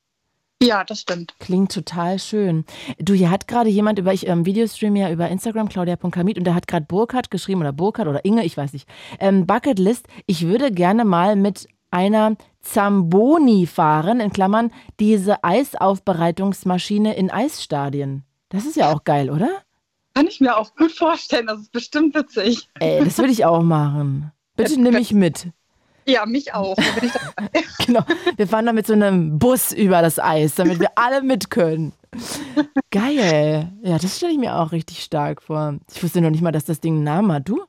[0.61, 1.35] Ja, das stimmt.
[1.39, 2.65] Klingt total schön.
[2.99, 6.53] Du, hier hat gerade jemand über, ich ähm, Videostream ja über Instagram, claudia.kamit, und da
[6.53, 8.87] hat gerade Burkhardt geschrieben, oder Burkhardt oder Inge, ich weiß nicht.
[9.19, 17.31] Ähm, Bucketlist, ich würde gerne mal mit einer Zamboni fahren, in Klammern, diese Eisaufbereitungsmaschine in
[17.31, 18.23] Eisstadien.
[18.49, 19.49] Das ist ja auch geil, oder?
[20.13, 21.47] Kann ich mir auch gut vorstellen.
[21.47, 22.69] Das ist bestimmt witzig.
[22.79, 24.31] Ey, das würde ich auch machen.
[24.55, 25.49] Bitte nimm mich mit.
[26.07, 26.75] Ja, mich auch.
[26.75, 26.83] Da.
[27.85, 28.03] Genau.
[28.35, 31.93] Wir fahren dann mit so einem Bus über das Eis, damit wir alle mit können.
[32.91, 33.71] Geil.
[33.81, 35.77] Ja, das stelle ich mir auch richtig stark vor.
[35.93, 37.47] Ich wusste noch nicht mal, dass das Ding einen Namen hat.
[37.47, 37.63] Du?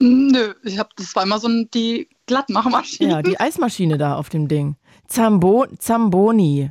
[0.00, 3.10] Nö, ich hab, das war immer so ein, die Glattmachmaschine.
[3.10, 4.76] Ja, die Eismaschine da auf dem Ding.
[5.08, 6.70] Zambo Zamboni.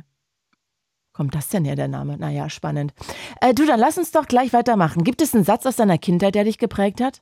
[1.12, 2.16] Kommt das denn her, der Name?
[2.16, 2.94] Naja, spannend.
[3.40, 5.04] Äh, du, dann lass uns doch gleich weitermachen.
[5.04, 7.20] Gibt es einen Satz aus deiner Kindheit, der dich geprägt hat?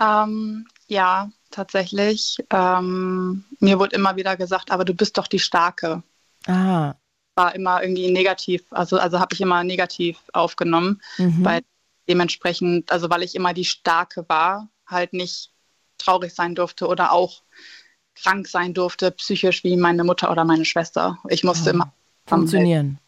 [0.00, 2.36] Ähm, ja, tatsächlich.
[2.50, 6.02] Ähm, mir wurde immer wieder gesagt, aber du bist doch die Starke.
[6.46, 6.94] Ah.
[7.34, 11.44] War immer irgendwie negativ, also, also habe ich immer negativ aufgenommen, Mhm.
[11.44, 11.60] weil
[12.08, 15.50] dementsprechend, also weil ich immer die Starke war, halt nicht
[15.98, 17.42] traurig sein durfte oder auch
[18.14, 21.18] krank sein durfte, psychisch wie meine Mutter oder meine Schwester.
[21.28, 21.72] Ich musste Ah.
[21.72, 21.92] immer
[22.28, 22.98] Funktionieren.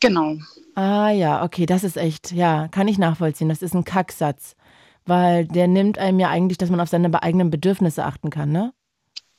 [0.00, 0.36] Genau.
[0.74, 3.48] Ah ja, okay, das ist echt, ja, kann ich nachvollziehen.
[3.48, 4.56] Das ist ein Kacksatz.
[5.04, 8.72] Weil der nimmt einem ja eigentlich, dass man auf seine eigenen Bedürfnisse achten kann, ne?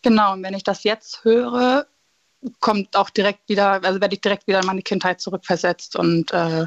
[0.02, 1.88] Genau, und wenn ich das jetzt höre,
[2.60, 6.65] kommt auch direkt wieder, also werde ich direkt wieder in meine Kindheit zurückversetzt und äh,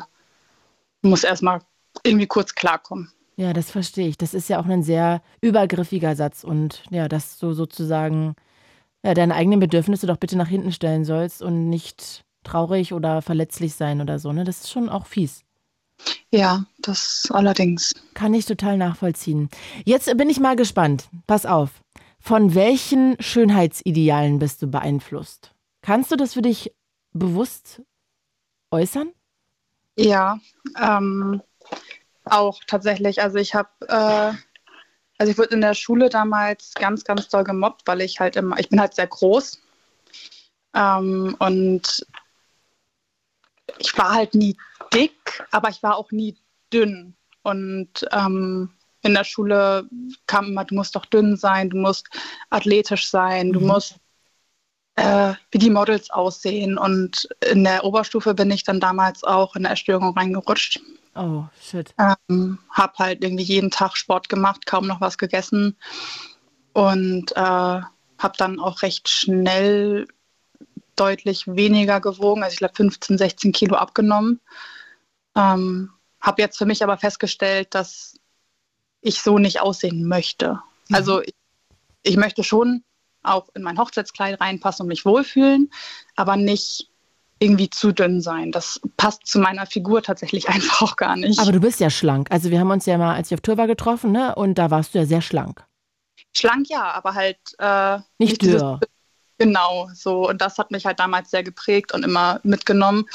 [1.03, 1.61] muss erstmal
[2.03, 3.13] irgendwie kurz klarkommen.
[3.37, 4.17] Ja, das verstehe ich.
[4.17, 8.35] Das ist ja auch ein sehr übergriffiger Satz und ja, dass du sozusagen
[9.05, 13.75] ja, deine eigenen Bedürfnisse doch bitte nach hinten stellen sollst und nicht traurig oder verletzlich
[13.75, 14.45] sein oder so, ne?
[14.45, 15.46] Das ist schon auch fies.
[16.31, 17.95] Ja, das allerdings.
[18.15, 19.49] Kann ich total nachvollziehen.
[19.85, 21.09] Jetzt bin ich mal gespannt.
[21.27, 21.71] Pass auf.
[22.21, 25.53] Von welchen Schönheitsidealen bist du beeinflusst?
[25.83, 26.73] Kannst du das für dich
[27.13, 27.83] bewusst
[28.71, 29.13] äußern?
[29.97, 30.39] Ja,
[30.81, 31.41] ähm,
[32.25, 33.23] auch tatsächlich.
[33.23, 34.33] Also ich habe, äh,
[35.19, 38.59] also ich wurde in der Schule damals ganz, ganz doll gemobbt, weil ich halt immer,
[38.59, 39.63] ich bin halt sehr groß
[40.75, 42.07] ähm, und
[43.79, 44.57] ich war halt nie
[44.93, 46.37] dick, aber ich war auch nie
[46.73, 47.15] dünn.
[47.43, 48.71] Und ähm,
[49.03, 49.89] in der Schule
[50.27, 52.09] kam immer, du musst doch dünn sein, du musst
[52.51, 53.67] athletisch sein, du Mhm.
[53.67, 53.97] musst
[54.97, 56.79] äh, wie die Models aussehen.
[56.79, 60.81] Und in der Oberstufe bin ich dann damals auch in eine Essstörung reingerutscht.
[61.15, 61.95] Oh, shit.
[61.99, 65.77] Ähm, habe halt irgendwie jeden Tag Sport gemacht, kaum noch was gegessen
[66.73, 70.07] und äh, habe dann auch recht schnell
[70.97, 74.41] deutlich weniger gewogen, also ich glaube 15, 16 Kilo abgenommen.
[75.37, 78.19] Ähm, habe jetzt für mich aber festgestellt, dass
[79.01, 80.61] ich so nicht aussehen möchte.
[80.93, 81.35] Also ich,
[82.03, 82.83] ich möchte schon
[83.23, 85.71] auch in mein Hochzeitskleid reinpassen und mich wohlfühlen,
[86.15, 86.89] aber nicht
[87.39, 88.51] irgendwie zu dünn sein.
[88.51, 91.39] Das passt zu meiner Figur tatsächlich einfach auch gar nicht.
[91.39, 92.29] Aber du bist ja schlank.
[92.31, 94.35] Also wir haben uns ja mal, als ich auf Tour war, getroffen, ne?
[94.35, 95.65] Und da warst du ja sehr schlank.
[96.35, 98.81] Schlank ja, aber halt äh, Nicht dieses- dürr.
[99.39, 100.29] Genau, so.
[100.29, 103.07] Und das hat mich halt damals sehr geprägt und immer mitgenommen.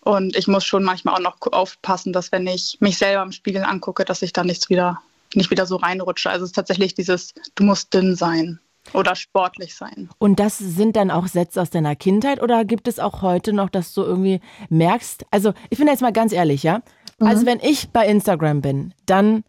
[0.00, 3.64] Und ich muss schon manchmal auch noch aufpassen, dass wenn ich mich selber im Spiegel
[3.64, 5.02] angucke, dass ich da nichts wieder,
[5.34, 6.30] nicht wieder so reinrutsche.
[6.30, 8.60] Also es ist tatsächlich dieses, du musst dünn sein
[8.92, 10.08] oder sportlich sein.
[10.18, 13.68] Und das sind dann auch Sätze aus deiner Kindheit oder gibt es auch heute noch,
[13.68, 16.82] dass du irgendwie merkst, also ich bin jetzt mal ganz ehrlich, ja?
[17.18, 19.42] Also wenn ich bei Instagram bin, dann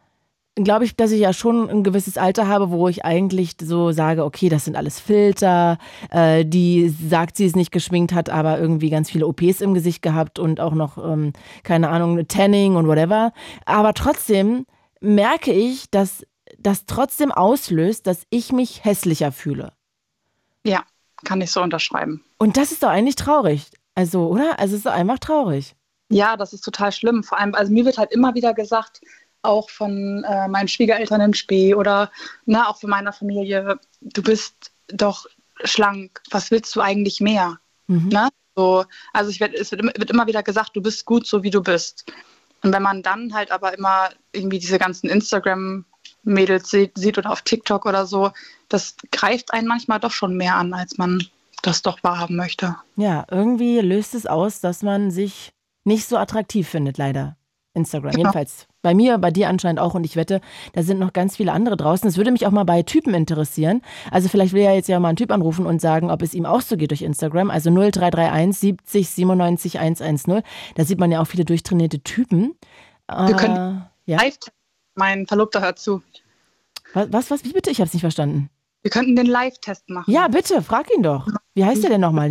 [0.63, 4.23] glaube ich, dass ich ja schon ein gewisses Alter habe, wo ich eigentlich so sage,
[4.23, 5.77] okay, das sind alles Filter,
[6.09, 10.01] äh, die sagt, sie es nicht geschminkt hat, aber irgendwie ganz viele OPs im Gesicht
[10.01, 13.33] gehabt und auch noch, ähm, keine Ahnung, Tanning und whatever.
[13.65, 14.65] Aber trotzdem
[14.99, 16.25] merke ich, dass
[16.57, 19.73] das trotzdem auslöst, dass ich mich hässlicher fühle.
[20.65, 20.83] Ja.
[21.23, 22.23] kann ich so unterschreiben.
[22.37, 23.71] Und das ist doch eigentlich traurig.
[23.95, 24.59] Also, oder?
[24.59, 25.75] Also, es ist doch einfach traurig.
[26.09, 27.23] Ja, das ist total schlimm.
[27.23, 29.01] Vor allem, also mir wird halt immer wieder gesagt,
[29.47, 32.11] auch von äh, meinen Schwiegereltern in Spee oder
[32.45, 35.25] na, ne, auch von meiner Familie, du bist doch
[35.63, 37.59] schlank, was willst du eigentlich mehr?
[37.87, 38.09] Mhm.
[38.09, 38.29] Ne?
[38.55, 41.49] So, also ich werd, es wird, wird immer wieder gesagt, du bist gut so, wie
[41.49, 42.05] du bist.
[42.63, 47.43] Und wenn man dann halt aber immer irgendwie diese ganzen Instagram-Mädels sieht, sieht oder auf
[47.43, 48.31] TikTok oder so,
[48.69, 51.23] das greift einen manchmal doch schon mehr an, als man
[51.61, 52.75] das doch wahrhaben möchte.
[52.95, 55.51] Ja, irgendwie löst es aus, dass man sich
[55.83, 57.37] nicht so attraktiv findet, leider.
[57.77, 58.11] Instagram.
[58.11, 58.19] Genau.
[58.19, 60.41] Jedenfalls bei mir, bei dir anscheinend auch und ich wette,
[60.73, 62.07] da sind noch ganz viele andere draußen.
[62.07, 63.81] Es würde mich auch mal bei Typen interessieren.
[64.11, 66.45] Also vielleicht will ja jetzt ja mal ein Typ anrufen und sagen, ob es ihm
[66.45, 67.49] auch so geht durch Instagram.
[67.49, 70.41] Also 0331 70 97 110.
[70.75, 72.55] Da sieht man ja auch viele durchtrainierte Typen.
[73.07, 74.17] Wir können äh, ja?
[74.17, 74.37] live
[74.95, 76.01] mein Verlobter hört zu.
[76.93, 77.43] Was, was, was?
[77.45, 77.69] Wie bitte?
[77.69, 78.49] Ich habe es nicht verstanden.
[78.81, 80.11] Wir könnten den Live-Test machen.
[80.11, 81.27] Ja, bitte, frag ihn doch.
[81.53, 82.29] Wie heißt der denn nochmal?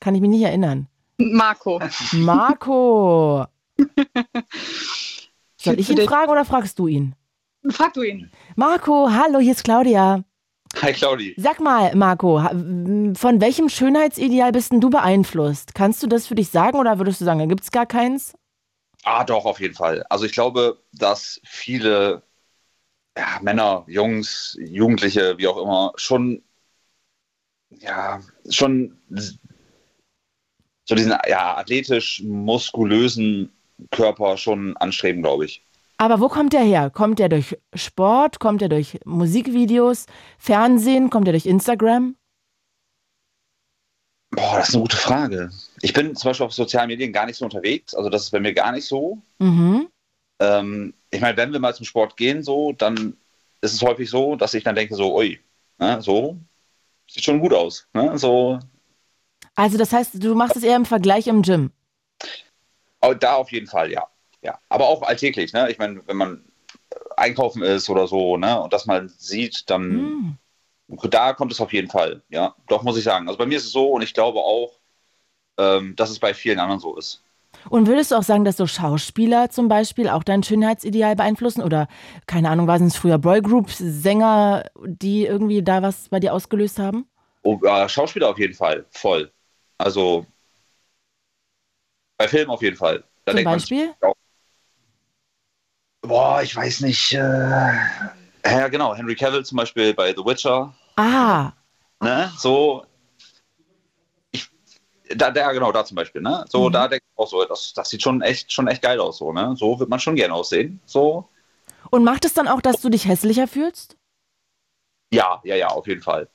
[0.00, 0.88] Kann ich mich nicht erinnern.
[1.18, 1.80] Marco.
[2.12, 3.46] Marco.
[5.56, 7.14] Soll ich ihn fragen oder fragst du ihn?
[7.70, 8.30] Frag du ihn.
[8.56, 10.22] Marco, hallo, hier ist Claudia.
[10.82, 11.34] Hi Claudi.
[11.36, 15.74] Sag mal, Marco, von welchem Schönheitsideal bist denn du beeinflusst?
[15.74, 18.34] Kannst du das für dich sagen oder würdest du sagen, da gibt es gar keins?
[19.04, 20.04] Ah, doch, auf jeden Fall.
[20.08, 22.22] Also ich glaube, dass viele
[23.16, 26.42] ja, Männer, Jungs, Jugendliche, wie auch immer, schon,
[27.70, 28.98] ja, schon
[30.84, 33.52] so diesen ja, athletisch muskulösen
[33.90, 35.64] Körper schon anstreben, glaube ich.
[35.96, 36.90] Aber wo kommt der her?
[36.90, 38.40] Kommt der durch Sport?
[38.40, 40.06] Kommt der durch Musikvideos,
[40.38, 41.10] Fernsehen?
[41.10, 42.16] Kommt der durch Instagram?
[44.30, 45.50] Boah, das ist eine gute Frage.
[45.80, 47.94] Ich bin zum Beispiel auf sozialen Medien gar nicht so unterwegs.
[47.94, 49.22] Also das ist bei mir gar nicht so.
[49.38, 49.88] Mhm.
[50.40, 53.16] Ähm, ich meine, wenn wir mal zum Sport gehen, so, dann
[53.60, 55.38] ist es häufig so, dass ich dann denke, so, ui,
[55.78, 56.36] ne, so,
[57.08, 57.86] sieht schon gut aus.
[57.94, 58.58] Ne, so.
[59.54, 61.70] Also das heißt, du machst es eher im Vergleich im Gym?
[63.12, 64.06] Da auf jeden Fall, ja.
[64.40, 64.58] ja.
[64.68, 65.70] Aber auch alltäglich, ne?
[65.70, 66.44] Ich meine, wenn man
[67.16, 70.38] einkaufen ist oder so, ne, und das mal sieht, dann mm.
[71.10, 72.54] da kommt es auf jeden Fall, ja.
[72.68, 73.28] Doch muss ich sagen.
[73.28, 74.78] Also bei mir ist es so und ich glaube auch,
[75.58, 77.22] ähm, dass es bei vielen anderen so ist.
[77.70, 81.62] Und würdest du auch sagen, dass so Schauspieler zum Beispiel auch dein Schönheitsideal beeinflussen?
[81.62, 81.88] Oder,
[82.26, 87.06] keine Ahnung, waren es früher Boygroups, Sänger, die irgendwie da was bei dir ausgelöst haben?
[87.42, 89.30] Oh, äh, Schauspieler auf jeden Fall, voll.
[89.78, 90.26] Also
[92.16, 93.04] bei Filmen auf jeden Fall.
[93.24, 93.94] Da Zum Beispiel?
[94.00, 94.12] Man,
[96.02, 97.12] boah, ich weiß nicht.
[97.12, 97.72] Äh,
[98.44, 98.94] ja, genau.
[98.94, 100.74] Henry Cavill zum Beispiel bei The Witcher.
[100.96, 101.52] Ah.
[102.00, 102.30] Ne?
[102.36, 102.84] So.
[104.30, 104.48] Ich,
[105.14, 106.20] da, da, genau, da zum Beispiel.
[106.20, 106.44] Ne?
[106.48, 106.72] So, mhm.
[106.72, 109.18] da denke ich auch so, das, das sieht schon echt, schon echt geil aus.
[109.18, 109.54] So, ne?
[109.56, 110.80] so wird man schon gerne aussehen.
[110.84, 111.28] So.
[111.90, 113.96] Und macht es dann auch, dass du dich hässlicher fühlst?
[115.10, 116.28] Ja, ja, ja, auf jeden Fall.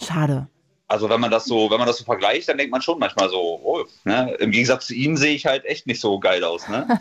[0.00, 0.48] Schade.
[0.88, 3.28] Also wenn man das so, wenn man das so vergleicht, dann denkt man schon manchmal
[3.28, 4.36] so, oh, ne?
[4.38, 6.68] im Gegensatz zu ihm sehe ich halt echt nicht so geil aus.
[6.68, 6.86] Ne?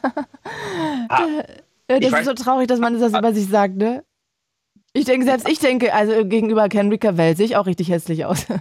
[1.09, 1.43] ah,
[1.87, 4.03] das ist weiß, so traurig, dass man das über sich sagt, ne?
[4.93, 8.47] Ich denke, selbst ich denke, also gegenüber Henry Cavell sehe ich auch richtig hässlich aus.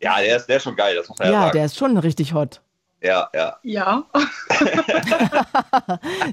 [0.00, 1.48] ja, der ist, der ist schon geil, das muss man ja, ja sagen.
[1.48, 2.62] Ja, der ist schon richtig hot.
[3.02, 3.58] Ja, ja.
[3.62, 4.04] Ja.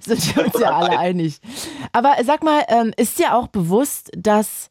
[0.01, 1.41] Sind wir uns ja alle einig.
[1.91, 4.69] Aber sag mal, ähm, ist dir auch bewusst, dass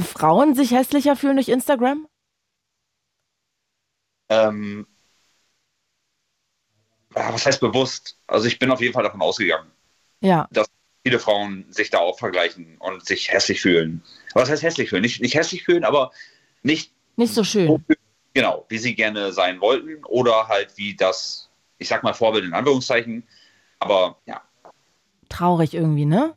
[0.00, 2.06] Frauen sich hässlicher fühlen durch Instagram?
[4.28, 4.86] Ähm,
[7.10, 8.18] was heißt bewusst?
[8.26, 9.70] Also ich bin auf jeden Fall davon ausgegangen,
[10.20, 10.48] ja.
[10.52, 10.68] dass
[11.02, 14.02] viele Frauen sich da auch vergleichen und sich hässlich fühlen.
[14.34, 15.02] Was heißt hässlich fühlen?
[15.02, 16.12] Nicht, nicht hässlich fühlen, aber
[16.62, 17.84] nicht, nicht so schön.
[18.34, 22.54] genau, wie sie gerne sein wollten oder halt wie das, ich sag mal Vorbild in
[22.54, 23.26] Anführungszeichen,
[23.78, 24.42] aber ja.
[25.28, 26.36] Traurig irgendwie, ne?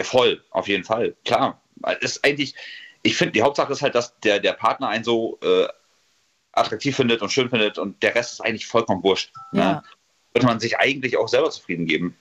[0.00, 1.62] Voll, auf jeden Fall, klar.
[2.00, 2.54] Es ist eigentlich,
[3.02, 5.66] ich finde, die Hauptsache ist halt, dass der, der Partner einen so äh,
[6.52, 9.32] attraktiv findet und schön findet und der Rest ist eigentlich vollkommen wurscht.
[9.52, 9.60] Ne?
[9.60, 9.72] Ja.
[9.72, 9.82] Ne?
[10.32, 12.16] Würde man sich eigentlich auch selber zufrieden geben.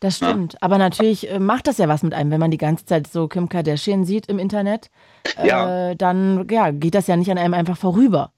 [0.00, 0.54] Das stimmt.
[0.54, 0.58] Ja.
[0.62, 3.28] Aber natürlich äh, macht das ja was mit einem, wenn man die ganze Zeit so
[3.28, 4.90] Kim Kardashian sieht im Internet.
[5.38, 5.94] Äh, ja.
[5.94, 8.32] Dann ja, geht das ja nicht an einem einfach vorüber.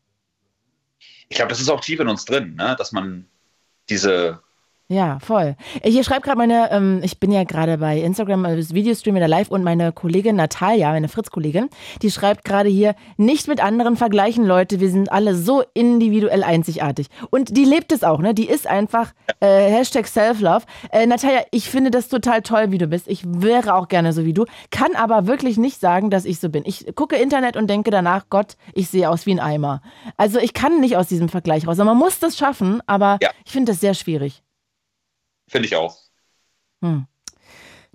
[1.29, 2.75] Ich glaube, das ist auch tief in uns drin, ne?
[2.79, 3.27] dass man
[3.89, 4.41] diese
[4.91, 5.55] ja, voll.
[5.85, 9.51] Hier schreibt gerade meine, ähm, ich bin ja gerade bei Instagram, also Videostream wieder live
[9.51, 11.69] und meine Kollegin Natalia, meine Fritz-Kollegin,
[12.01, 17.09] die schreibt gerade hier, nicht mit anderen vergleichen, Leute, wir sind alle so individuell einzigartig.
[17.29, 18.33] Und die lebt es auch, ne?
[18.33, 20.65] Die ist einfach äh, Hashtag Self-Love.
[20.91, 23.09] Äh, Natalia, ich finde das total toll, wie du bist.
[23.09, 26.49] Ich wäre auch gerne so wie du, kann aber wirklich nicht sagen, dass ich so
[26.49, 26.63] bin.
[26.65, 29.83] Ich gucke Internet und denke danach, Gott, ich sehe aus wie ein Eimer.
[30.17, 31.77] Also ich kann nicht aus diesem Vergleich raus.
[31.77, 33.29] Man muss das schaffen, aber ja.
[33.45, 34.43] ich finde das sehr schwierig.
[35.49, 35.97] Finde ich auch.
[36.83, 37.07] Hm.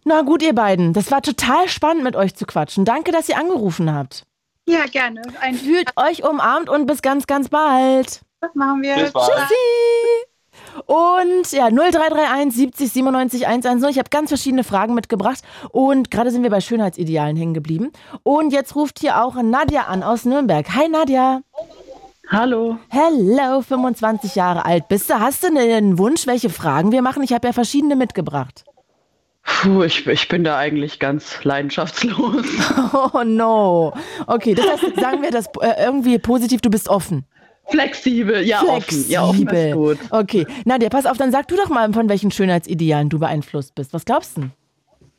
[0.06, 0.94] Na gut, ihr beiden.
[0.94, 2.84] Das war total spannend, mit euch zu quatschen.
[2.84, 4.26] Danke, dass ihr angerufen habt.
[4.68, 5.22] Ja, gerne.
[5.40, 8.22] Ein Fühlt euch umarmt und bis ganz, ganz bald.
[8.42, 8.96] das machen wir.
[8.96, 9.30] Bis bald.
[9.30, 10.84] Tschüssi.
[10.86, 13.90] Und ja, 0331 70 97 110.
[13.90, 15.42] Ich habe ganz verschiedene Fragen mitgebracht.
[15.70, 17.92] Und gerade sind wir bei Schönheitsidealen hängen geblieben.
[18.24, 20.68] Und jetzt ruft hier auch Nadja an aus Nürnberg.
[20.74, 21.42] Hi Nadja.
[22.34, 22.80] Hallo.
[22.90, 25.20] Hello, 25 Jahre alt bist du.
[25.20, 27.22] Hast du einen Wunsch, welche Fragen wir machen?
[27.22, 28.66] Ich habe ja verschiedene mitgebracht.
[29.44, 32.44] Puh, ich, ich bin da eigentlich ganz leidenschaftslos.
[33.14, 33.94] Oh no.
[34.26, 37.26] Okay, das heißt, sagen wir das äh, irgendwie positiv, du bist offen.
[37.68, 39.06] Flexibel, ja, offen.
[39.10, 40.00] Ja, offen ist gut.
[40.10, 40.48] Okay.
[40.66, 43.94] Nadja, pass auf, dann sag du doch mal, von welchen Schönheitsidealen du beeinflusst bist.
[43.94, 44.50] Was glaubst du?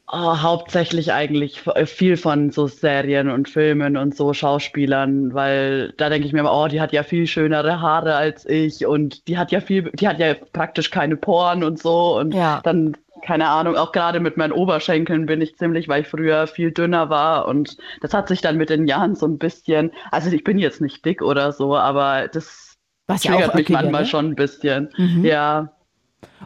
[0.07, 6.11] Oh, hauptsächlich eigentlich f- viel von so Serien und Filmen und so Schauspielern, weil da
[6.11, 9.39] denke ich mir immer, oh, die hat ja viel schönere Haare als ich und die
[9.39, 12.61] hat ja viel, die hat ja praktisch keine Poren und so und Ja.
[12.63, 16.71] dann keine Ahnung, auch gerade mit meinen Oberschenkeln bin ich ziemlich, weil ich früher viel
[16.73, 20.45] dünner war und das hat sich dann mit den Jahren so ein bisschen, also ich
[20.45, 22.75] bin jetzt nicht dick oder so, aber das
[23.07, 24.09] Was ja triggert auch mich okay wäre, manchmal ne?
[24.09, 24.91] schon ein bisschen.
[24.99, 25.25] Mhm.
[25.25, 25.73] Ja,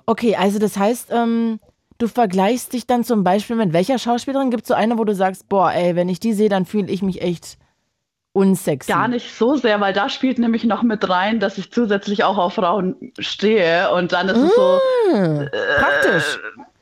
[0.06, 1.60] Okay, also das heißt, ähm,
[1.98, 4.50] du vergleichst dich dann zum Beispiel mit welcher Schauspielerin?
[4.50, 6.90] Gibt es so eine, wo du sagst, boah, ey, wenn ich die sehe, dann fühle
[6.90, 7.58] ich mich echt
[8.32, 8.90] unsexy.
[8.92, 12.38] Gar nicht so sehr, weil da spielt nämlich noch mit rein, dass ich zusätzlich auch
[12.38, 14.78] auf Frauen stehe und dann ist es so,
[15.12, 16.38] Hm, praktisch.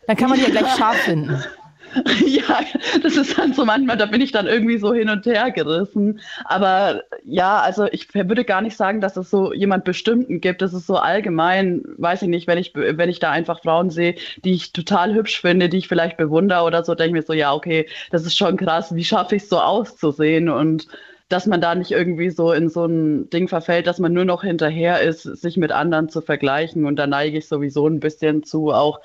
[0.07, 1.43] Dann kann man die ja gleich scharf finden.
[2.27, 2.61] ja,
[3.03, 6.21] das ist dann so manchmal, da bin ich dann irgendwie so hin und her gerissen.
[6.45, 10.63] Aber ja, also ich würde gar nicht sagen, dass es so jemand Bestimmten gibt.
[10.63, 14.17] Das ist so allgemein, weiß ich nicht, wenn ich, wenn ich da einfach Frauen sehe,
[14.45, 17.33] die ich total hübsch finde, die ich vielleicht bewundere oder so, denke ich mir so,
[17.33, 20.87] ja, okay, das ist schon krass, wie schaffe ich es so auszusehen und
[21.29, 24.43] dass man da nicht irgendwie so in so ein Ding verfällt, dass man nur noch
[24.45, 26.85] hinterher ist, sich mit anderen zu vergleichen.
[26.85, 29.01] Und da neige ich sowieso ein bisschen zu, auch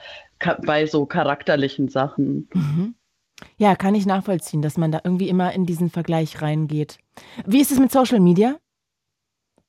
[0.66, 2.48] bei so charakterlichen Sachen.
[3.58, 7.00] Ja, kann ich nachvollziehen, dass man da irgendwie immer in diesen Vergleich reingeht.
[7.46, 8.56] Wie ist es mit Social Media?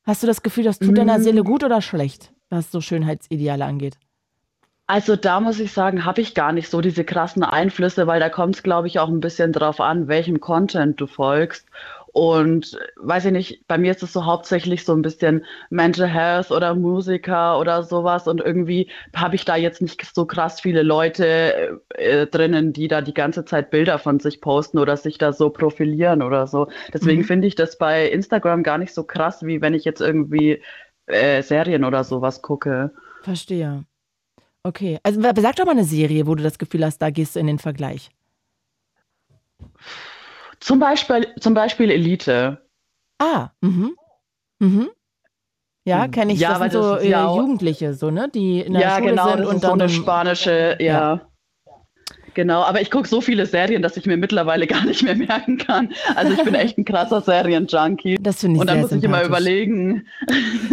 [0.05, 1.23] Hast du das Gefühl, das tut deiner Mm.
[1.23, 3.99] Seele gut oder schlecht, was so Schönheitsideale angeht?
[4.89, 8.29] Also da muss ich sagen, habe ich gar nicht so diese krassen Einflüsse, weil da
[8.29, 11.67] kommt es, glaube ich, auch ein bisschen drauf an, welchem Content du folgst.
[12.13, 16.07] Und äh, weiß ich nicht, bei mir ist es so hauptsächlich so ein bisschen Mental
[16.07, 18.29] Health oder Musiker oder sowas.
[18.29, 23.01] Und irgendwie habe ich da jetzt nicht so krass viele Leute äh, drinnen, die da
[23.01, 26.69] die ganze Zeit Bilder von sich posten oder sich da so profilieren oder so.
[26.93, 27.25] Deswegen Mhm.
[27.25, 30.63] finde ich das bei Instagram gar nicht so krass, wie wenn ich jetzt irgendwie
[31.07, 32.93] äh, Serien oder sowas gucke.
[33.23, 33.85] Verstehe.
[34.65, 37.41] Okay, also sag doch mal eine Serie, wo du das Gefühl hast, da gehst du
[37.41, 38.11] in den Vergleich.
[40.63, 42.67] Zum Beispiel, zum Beispiel Elite.
[43.19, 43.97] Ah, mhm.
[44.61, 44.91] Mhm.
[45.85, 46.39] Ja, kenne ich.
[46.39, 48.29] Ja, das weil sind so das ist ja äh, Jugendliche, so, ne?
[48.33, 49.81] Die in der ja, Schule genau, sind das und ist so dann.
[49.81, 50.85] eine im- spanische, ja.
[51.17, 51.32] Ja.
[52.35, 55.59] Genau, aber ich gucke so viele Serien, dass ich mir mittlerweile gar nicht mehr merken
[55.59, 55.93] kann.
[56.15, 58.17] Also ich bin echt ein krasser Serienjunkie.
[58.21, 60.07] das finde ich Und dann sehr muss ich immer überlegen.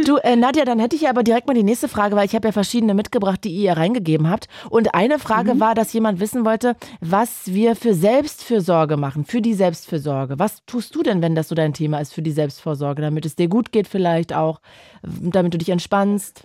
[0.05, 2.47] Du, äh, Nadja, dann hätte ich aber direkt mal die nächste Frage, weil ich habe
[2.47, 4.47] ja verschiedene mitgebracht, die ihr reingegeben habt.
[4.69, 5.59] Und eine Frage Mhm.
[5.59, 10.39] war, dass jemand wissen wollte, was wir für Selbstfürsorge machen, für die Selbstfürsorge.
[10.39, 13.35] Was tust du denn, wenn das so dein Thema ist, für die Selbstvorsorge, damit es
[13.35, 14.61] dir gut geht vielleicht auch,
[15.03, 16.43] damit du dich entspannst?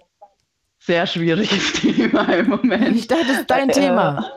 [0.79, 2.97] Sehr schwieriges Thema im Moment.
[2.97, 4.31] Ich dachte, das ist dein Äh, Thema.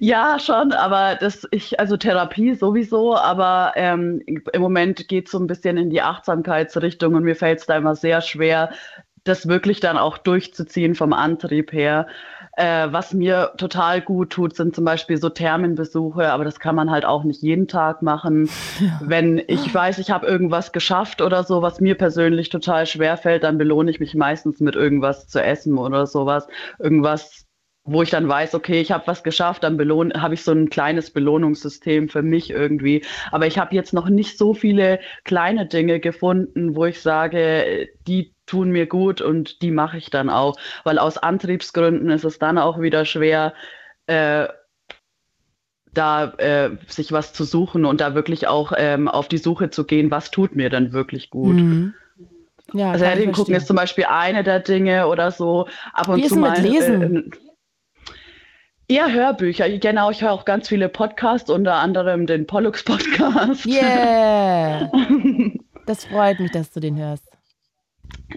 [0.00, 5.38] Ja, schon, aber das ich, also Therapie sowieso, aber ähm, im Moment geht es so
[5.38, 8.70] ein bisschen in die Achtsamkeitsrichtung und mir fällt es da immer sehr schwer,
[9.24, 12.06] das wirklich dann auch durchzuziehen vom Antrieb her.
[12.56, 16.90] Äh, was mir total gut tut, sind zum Beispiel so Thermenbesuche, aber das kann man
[16.90, 18.48] halt auch nicht jeden Tag machen.
[19.00, 23.42] Wenn ich weiß, ich habe irgendwas geschafft oder so, was mir persönlich total schwer fällt,
[23.42, 26.48] dann belohne ich mich meistens mit irgendwas zu essen oder sowas.
[26.78, 27.45] Irgendwas
[27.86, 29.78] wo ich dann weiß, okay, ich habe was geschafft, dann
[30.20, 33.04] habe ich so ein kleines Belohnungssystem für mich irgendwie.
[33.30, 38.34] Aber ich habe jetzt noch nicht so viele kleine Dinge gefunden, wo ich sage, die
[38.46, 40.56] tun mir gut und die mache ich dann auch.
[40.84, 43.54] Weil aus Antriebsgründen ist es dann auch wieder schwer,
[44.06, 44.48] äh,
[45.94, 49.84] da äh, sich was zu suchen und da wirklich auch ähm, auf die Suche zu
[49.84, 51.56] gehen, was tut mir denn wirklich gut.
[51.56, 51.94] Mhm.
[52.72, 55.68] Ja, Also Serien gucken ist zum Beispiel eine der Dinge oder so.
[55.92, 56.60] Ab und Wie ist zu mal.
[56.60, 57.32] mit Lesen?
[57.32, 57.45] Äh,
[58.88, 59.68] eher Hörbücher.
[59.78, 63.66] Genau, ich höre auch ganz viele Podcasts, unter anderem den Pollux Podcast.
[63.66, 64.90] Yeah.
[65.86, 67.28] Das freut mich, dass du den hörst.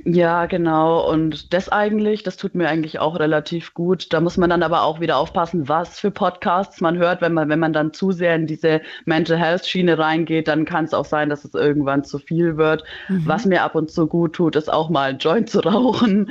[0.06, 1.10] Ja, genau.
[1.10, 4.14] Und das eigentlich, das tut mir eigentlich auch relativ gut.
[4.14, 7.22] Da muss man dann aber auch wieder aufpassen, was für Podcasts man hört.
[7.22, 10.86] Wenn man, wenn man dann zu sehr in diese Mental Health Schiene reingeht, dann kann
[10.86, 12.84] es auch sein, dass es irgendwann zu viel wird.
[13.08, 13.24] Mhm.
[13.26, 16.30] Was mir ab und zu gut tut, ist auch mal ein Joint zu rauchen.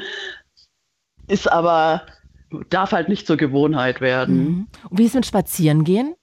[1.27, 2.03] Ist aber
[2.71, 4.37] darf halt nicht zur Gewohnheit werden.
[4.37, 4.67] Mhm.
[4.91, 6.15] Und wie ist es mit Spazierengehen?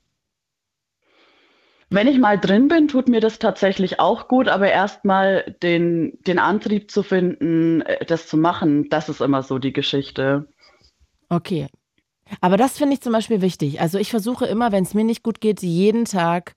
[1.90, 6.40] Wenn ich mal drin bin, tut mir das tatsächlich auch gut, aber erstmal den, den
[6.40, 10.48] Antrieb zu finden, äh, das zu machen, das ist immer so die Geschichte.
[11.30, 11.68] Okay.
[12.42, 13.82] Aber das finde ich zum Beispiel wichtig.
[13.82, 16.56] Also ich versuche immer, wenn es mir nicht gut geht, jeden Tag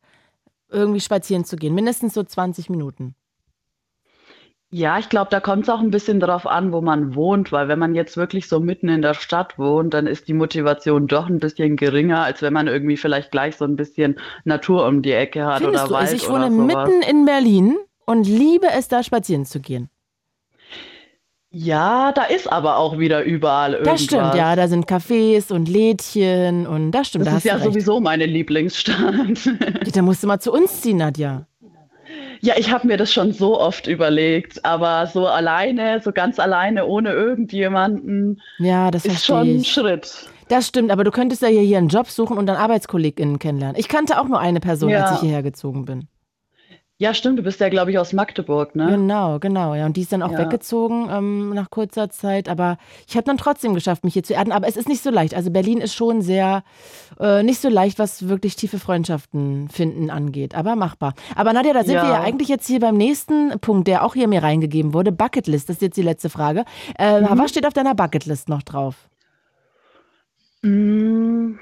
[0.70, 1.74] irgendwie spazieren zu gehen.
[1.74, 3.14] Mindestens so 20 Minuten.
[4.70, 7.68] Ja, ich glaube, da kommt es auch ein bisschen darauf an, wo man wohnt, weil
[7.68, 11.26] wenn man jetzt wirklich so mitten in der Stadt wohnt, dann ist die Motivation doch
[11.26, 15.12] ein bisschen geringer, als wenn man irgendwie vielleicht gleich so ein bisschen Natur um die
[15.12, 15.94] Ecke hat Findest oder du?
[15.94, 19.88] Wald Also ich wohne mitten in Berlin und liebe es, da spazieren zu gehen.
[21.50, 23.94] Ja, da ist aber auch wieder überall irgendwas.
[23.94, 24.54] Das stimmt, ja.
[24.54, 27.24] Da sind Cafés und Lädchen und das stimmt.
[27.24, 27.64] Das da ist ja recht.
[27.64, 29.48] sowieso meine Lieblingsstadt.
[29.94, 31.47] Da musst du mal zu uns ziehen, Nadja.
[32.40, 36.86] Ja, ich habe mir das schon so oft überlegt, aber so alleine, so ganz alleine,
[36.86, 39.64] ohne irgendjemanden, Ja, das ist schon ein.
[39.64, 40.28] Schritt.
[40.48, 43.76] Das stimmt, aber du könntest ja hier, hier einen Job suchen und dann ArbeitskollegInnen kennenlernen.
[43.78, 45.04] Ich kannte auch nur eine Person, Ja.
[45.04, 46.08] als ich hierher gezogen bin.
[47.00, 48.88] Ja, stimmt, du bist ja, glaube ich, aus Magdeburg, ne?
[48.90, 49.86] Genau, genau, ja.
[49.86, 50.38] Und die ist dann auch Ja.
[50.40, 52.48] weggezogen ähm, nach kurzer Zeit.
[52.48, 52.76] Aber
[53.06, 54.50] ich habe dann trotzdem geschafft, mich hier zu erden.
[54.50, 55.32] Aber es ist nicht so leicht.
[55.32, 56.64] Also Berlin ist schon sehr
[57.20, 60.56] äh, nicht so leicht, was wirklich tiefe Freundschaften finden angeht.
[60.56, 61.14] Aber machbar.
[61.36, 62.02] Aber Nadja, da sind Ja.
[62.02, 65.12] wir ja eigentlich jetzt hier beim nächsten Punkt, der auch hier mir reingegeben wurde.
[65.12, 66.64] Bucketlist, das ist jetzt die letzte Frage.
[66.98, 67.38] Äh, Mhm.
[67.38, 69.08] Was steht auf deiner Bucketlist noch drauf?
[70.62, 71.58] Mm,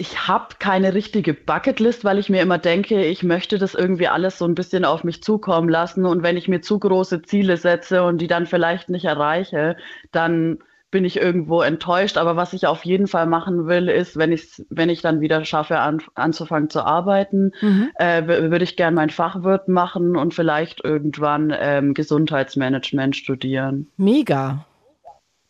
[0.00, 4.38] Ich habe keine richtige Bucketlist, weil ich mir immer denke, ich möchte das irgendwie alles
[4.38, 6.06] so ein bisschen auf mich zukommen lassen.
[6.06, 9.76] Und wenn ich mir zu große Ziele setze und die dann vielleicht nicht erreiche,
[10.12, 10.58] dann
[10.92, 12.16] bin ich irgendwo enttäuscht.
[12.16, 15.44] Aber was ich auf jeden Fall machen will, ist, wenn ich wenn ich dann wieder
[15.44, 17.90] schaffe, an, anzufangen zu arbeiten, Mhm.
[17.96, 23.88] äh, würde ich gern mein Fachwirt machen und vielleicht irgendwann ähm, Gesundheitsmanagement studieren.
[23.96, 24.64] Mega.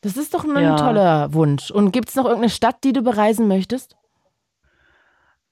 [0.01, 0.77] Das ist doch ein Ja.
[0.77, 1.71] toller Wunsch.
[1.71, 3.98] Und gibt es noch irgendeine Stadt, die du bereisen möchtest?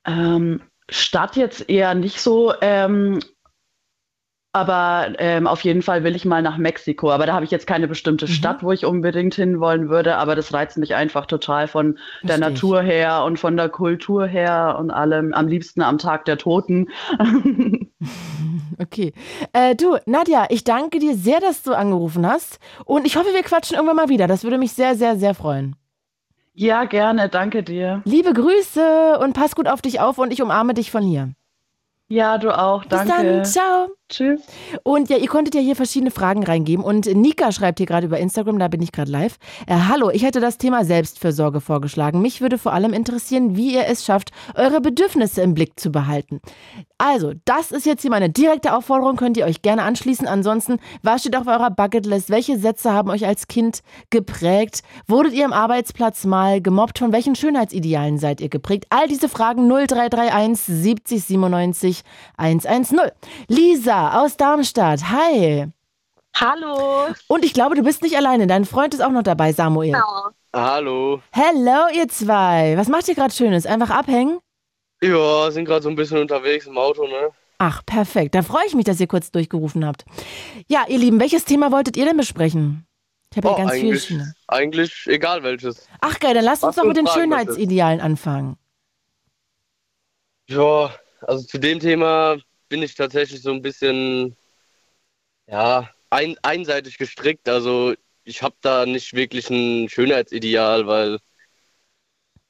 [0.07, 3.21] Ähm, Stadt jetzt eher nicht so, ähm,
[4.53, 7.11] aber ähm, auf jeden Fall will ich mal nach Mexiko.
[7.13, 8.31] Aber da habe ich jetzt keine bestimmte Mhm.
[8.31, 12.55] Stadt, wo ich unbedingt hinwollen würde, aber das reizt mich einfach total von der Versteh
[12.55, 12.63] ich.
[12.63, 15.35] Natur her und von der Kultur her und allem.
[15.35, 16.89] Am liebsten am Tag der Toten.
[18.79, 19.13] Okay.
[19.53, 22.59] Äh, du, Nadja, ich danke dir sehr, dass du angerufen hast.
[22.85, 24.27] Und ich hoffe, wir quatschen irgendwann mal wieder.
[24.27, 25.77] Das würde mich sehr, sehr, sehr freuen.
[26.57, 28.03] Ja, gerne, danke dir.
[28.05, 31.33] Liebe Grüße und pass gut auf dich auf und ich umarme dich von hier.
[32.09, 33.13] Ja, du auch, Bis danke.
[33.13, 33.45] dann.
[33.45, 33.89] Ciao.
[34.09, 34.41] Tschüss.
[34.85, 36.85] Und ja, ihr konntet ja hier verschiedene Fragen reingeben.
[36.85, 39.37] Und Nika schreibt hier gerade über Instagram, da bin ich gerade live.
[39.67, 42.23] Äh, Hallo, ich hätte das Thema Selbstfürsorge vorgeschlagen.
[42.23, 46.41] Mich würde vor allem interessieren, wie ihr es schafft, eure Bedürfnisse im Blick zu behalten.
[46.99, 50.29] Also, das ist jetzt hier meine direkte Aufforderung, könnt ihr euch gerne anschließen.
[50.29, 52.31] Ansonsten, was steht auf eurer Bucketlist?
[52.31, 53.81] Welche Sätze haben euch als Kind
[54.11, 54.83] geprägt?
[55.09, 57.01] Wurdet ihr am Arbeitsplatz mal gemobbt?
[57.01, 58.87] Von welchen Schönheitsidealen seid ihr geprägt?
[58.91, 62.03] All diese Fragen 0331 70 97
[62.37, 63.01] 110.
[63.49, 65.67] Lisa aus Darmstadt, hi.
[66.35, 67.07] Hallo.
[67.29, 68.47] Und ich glaube, du bist nicht alleine.
[68.47, 69.93] Dein Freund ist auch noch dabei, Samuel.
[69.93, 70.29] Genau.
[70.55, 71.23] Hallo.
[71.33, 72.75] Hello, ihr zwei.
[72.77, 73.67] Was macht ihr gerade Schönes?
[73.67, 74.39] Einfach abhängen?
[75.03, 77.31] Ja, sind gerade so ein bisschen unterwegs im Auto, ne?
[77.59, 78.35] Ach, perfekt.
[78.35, 80.05] Da freue ich mich, dass ihr kurz durchgerufen habt.
[80.69, 82.87] Ja, ihr Lieben, welches Thema wolltet ihr denn besprechen?
[83.31, 83.89] Ich habe ja Oh, ganz viele.
[83.89, 84.35] eigentlich, Schiene.
[84.49, 85.87] eigentlich egal welches.
[86.01, 87.07] Ach geil, dann lasst uns doch mit den.
[87.07, 88.57] Schönheitsidealen anfangen.
[90.49, 90.91] Ja,
[91.23, 92.37] also zu dem Thema
[92.69, 94.37] bin ich tatsächlich so ein bisschen,
[95.47, 97.49] ja, ein, einseitig gestrickt.
[97.49, 97.95] Also
[98.25, 101.19] ich habe da nicht wirklich ein Schönheitsideal, weil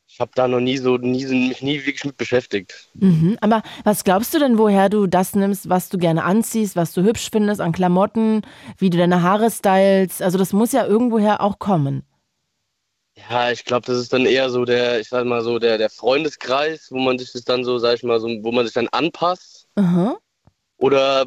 [0.08, 2.88] ich habe da noch nie so, nie, mich nie wirklich mit beschäftigt.
[2.94, 3.36] Mhm.
[3.40, 7.02] Aber was glaubst du denn, woher du das nimmst, was du gerne anziehst, was du
[7.02, 8.42] hübsch findest an Klamotten,
[8.78, 10.22] wie du deine Haare stylst?
[10.22, 12.04] Also das muss ja irgendwoher auch kommen.
[13.30, 15.90] Ja, ich glaube, das ist dann eher so der, ich sag mal so, der, der
[15.90, 18.88] Freundeskreis, wo man sich das dann so, sag ich mal, so, wo man sich dann
[18.88, 19.55] anpasst.
[19.76, 20.18] Aha.
[20.78, 21.26] Oder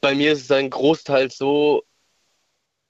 [0.00, 1.82] bei mir ist es ein Großteil so,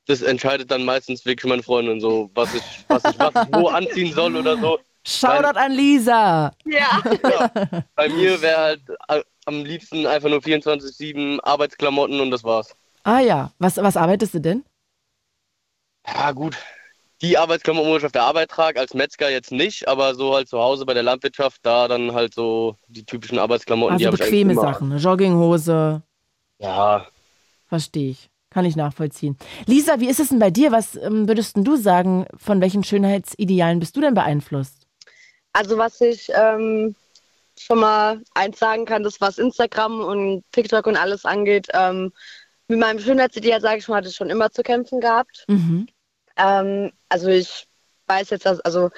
[0.06, 3.68] das entscheidet dann meistens wirklich meine Freundin so, was ich, was ich, was ich wo
[3.80, 4.78] anziehen soll oder so.
[5.04, 6.52] Shoutout an Lisa.
[6.64, 7.02] Ja.
[7.94, 12.74] Bei mir wäre halt äh, am liebsten einfach nur 24-7 Arbeitsklamotten und das war's.
[13.04, 14.64] Ah ja, was, was arbeitest du denn?
[16.06, 16.56] Ja, gut.
[17.22, 20.48] Die Arbeitsklamotten, wo ich auf der Arbeit trage, als Metzger jetzt nicht, aber so halt
[20.48, 24.54] zu Hause bei der Landwirtschaft, da dann halt so die typischen Arbeitsklamotten, die Also bequeme.
[24.54, 24.96] Sachen, ne?
[24.96, 26.02] Jogginghose,
[26.58, 27.06] Ja,
[27.68, 28.28] verstehe ich.
[28.50, 29.36] Kann ich nachvollziehen.
[29.66, 30.72] Lisa, wie ist es denn bei dir?
[30.72, 34.86] Was ähm, würdest denn du sagen, von welchen Schönheitsidealen bist du denn beeinflusst?
[35.52, 36.94] Also was ich ähm,
[37.58, 42.12] schon mal eins sagen kann, das was Instagram und TikTok und alles angeht, ähm,
[42.68, 45.44] mit meinem Schönheitsideal, sage ich mal, hatte ich schon immer zu kämpfen gehabt.
[45.48, 45.86] Mhm.
[46.36, 47.66] Ähm, also ich
[48.06, 48.90] weiß jetzt, dass, also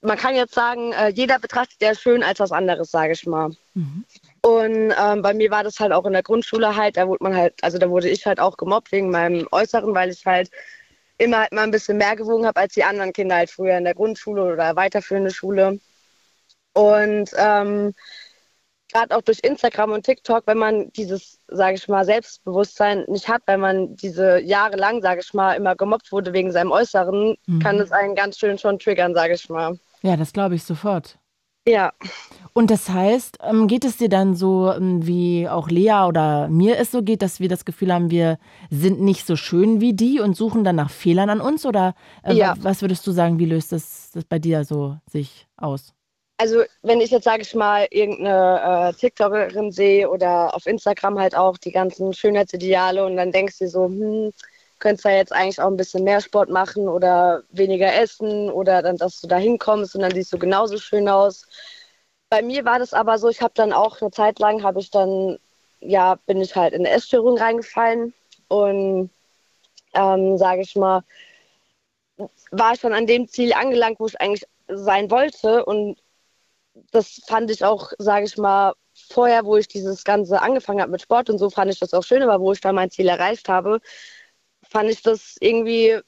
[0.00, 3.50] man kann jetzt sagen, äh, jeder betrachtet ja schön als was anderes, sage ich mal.
[3.74, 4.04] Mhm.
[4.42, 7.36] Und ähm, bei mir war das halt auch in der Grundschule halt, da wurde man
[7.36, 10.50] halt, also da wurde ich halt auch gemobbt wegen meinem Äußeren, weil ich halt
[11.18, 13.84] immer halt mal ein bisschen mehr gewogen habe als die anderen Kinder halt früher in
[13.84, 15.78] der Grundschule oder weiterführende Schule.
[16.74, 17.94] Und ähm,
[18.92, 23.42] gerade auch durch Instagram und TikTok, wenn man dieses, sage ich mal, Selbstbewusstsein nicht hat,
[23.46, 27.58] weil man diese Jahre lang, sage ich mal, immer gemobbt wurde wegen seinem Äußeren, mhm.
[27.60, 29.78] kann es einen ganz schön schon triggern, sage ich mal.
[30.02, 31.18] Ja, das glaube ich sofort.
[31.66, 31.92] Ja.
[32.54, 36.78] Und das heißt, ähm, geht es dir dann so, ähm, wie auch Lea oder mir
[36.78, 38.38] es so geht, dass wir das Gefühl haben, wir
[38.68, 41.64] sind nicht so schön wie die und suchen dann nach Fehlern an uns?
[41.64, 42.54] Oder äh, ja.
[42.60, 45.94] was würdest du sagen, wie löst das, das bei dir so sich aus?
[46.42, 51.36] Also wenn ich jetzt, sage ich mal, irgendeine äh, TikTokerin sehe oder auf Instagram halt
[51.36, 54.32] auch die ganzen Schönheitsideale und dann denkst du so, hm,
[54.80, 58.82] könntest du ja jetzt eigentlich auch ein bisschen mehr Sport machen oder weniger essen oder
[58.82, 61.46] dann, dass du da hinkommst und dann siehst du genauso schön aus.
[62.28, 64.90] Bei mir war das aber so, ich habe dann auch eine Zeit lang, habe ich
[64.90, 65.38] dann,
[65.78, 68.14] ja, bin ich halt in eine Essstörung reingefallen
[68.48, 69.10] und,
[69.94, 71.04] ähm, sage ich mal,
[72.50, 76.01] war ich dann an dem Ziel angelangt, wo ich eigentlich sein wollte und
[76.90, 81.02] das fand ich auch, sage ich mal, vorher, wo ich dieses Ganze angefangen habe mit
[81.02, 83.48] Sport und so, fand ich das auch schön, aber wo ich dann mein Ziel erreicht
[83.48, 83.80] habe,
[84.68, 85.98] fand ich das irgendwie,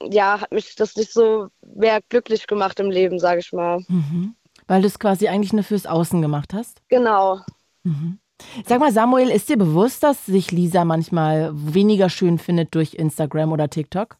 [0.00, 3.84] ja, hat mich das nicht so mehr glücklich gemacht im Leben, sage ich mal.
[3.88, 4.34] Mhm.
[4.66, 6.82] Weil du es quasi eigentlich nur fürs Außen gemacht hast?
[6.88, 7.40] Genau.
[7.82, 8.18] Mhm.
[8.66, 13.52] Sag mal, Samuel, ist dir bewusst, dass sich Lisa manchmal weniger schön findet durch Instagram
[13.52, 14.16] oder TikTok?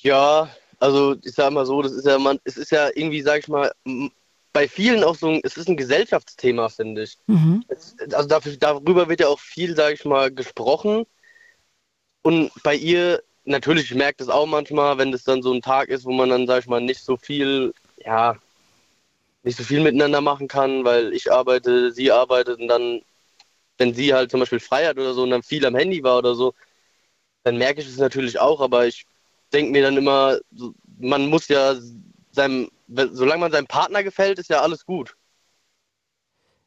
[0.00, 0.48] Ja,
[0.78, 3.48] also ich sag mal so, das ist ja man, es ist ja irgendwie, sag ich
[3.48, 3.72] mal,
[4.52, 7.18] bei vielen auch so ein, es ist ein Gesellschaftsthema, finde ich.
[7.26, 7.64] Mhm.
[7.68, 11.06] Es, also dafür, darüber wird ja auch viel, sag ich mal, gesprochen.
[12.22, 15.88] Und bei ihr, natürlich, ich merke das auch manchmal, wenn das dann so ein Tag
[15.88, 18.36] ist, wo man dann, sag ich mal, nicht so viel, ja,
[19.42, 23.02] nicht so viel miteinander machen kann, weil ich arbeite, sie arbeitet und dann,
[23.78, 26.18] wenn sie halt zum Beispiel frei hat oder so und dann viel am Handy war
[26.18, 26.54] oder so,
[27.44, 29.06] dann merke ich es natürlich auch, aber ich
[29.50, 30.38] denke mir dann immer,
[30.98, 31.74] man muss ja
[32.32, 35.16] seinem, solange man seinem Partner gefällt, ist ja alles gut.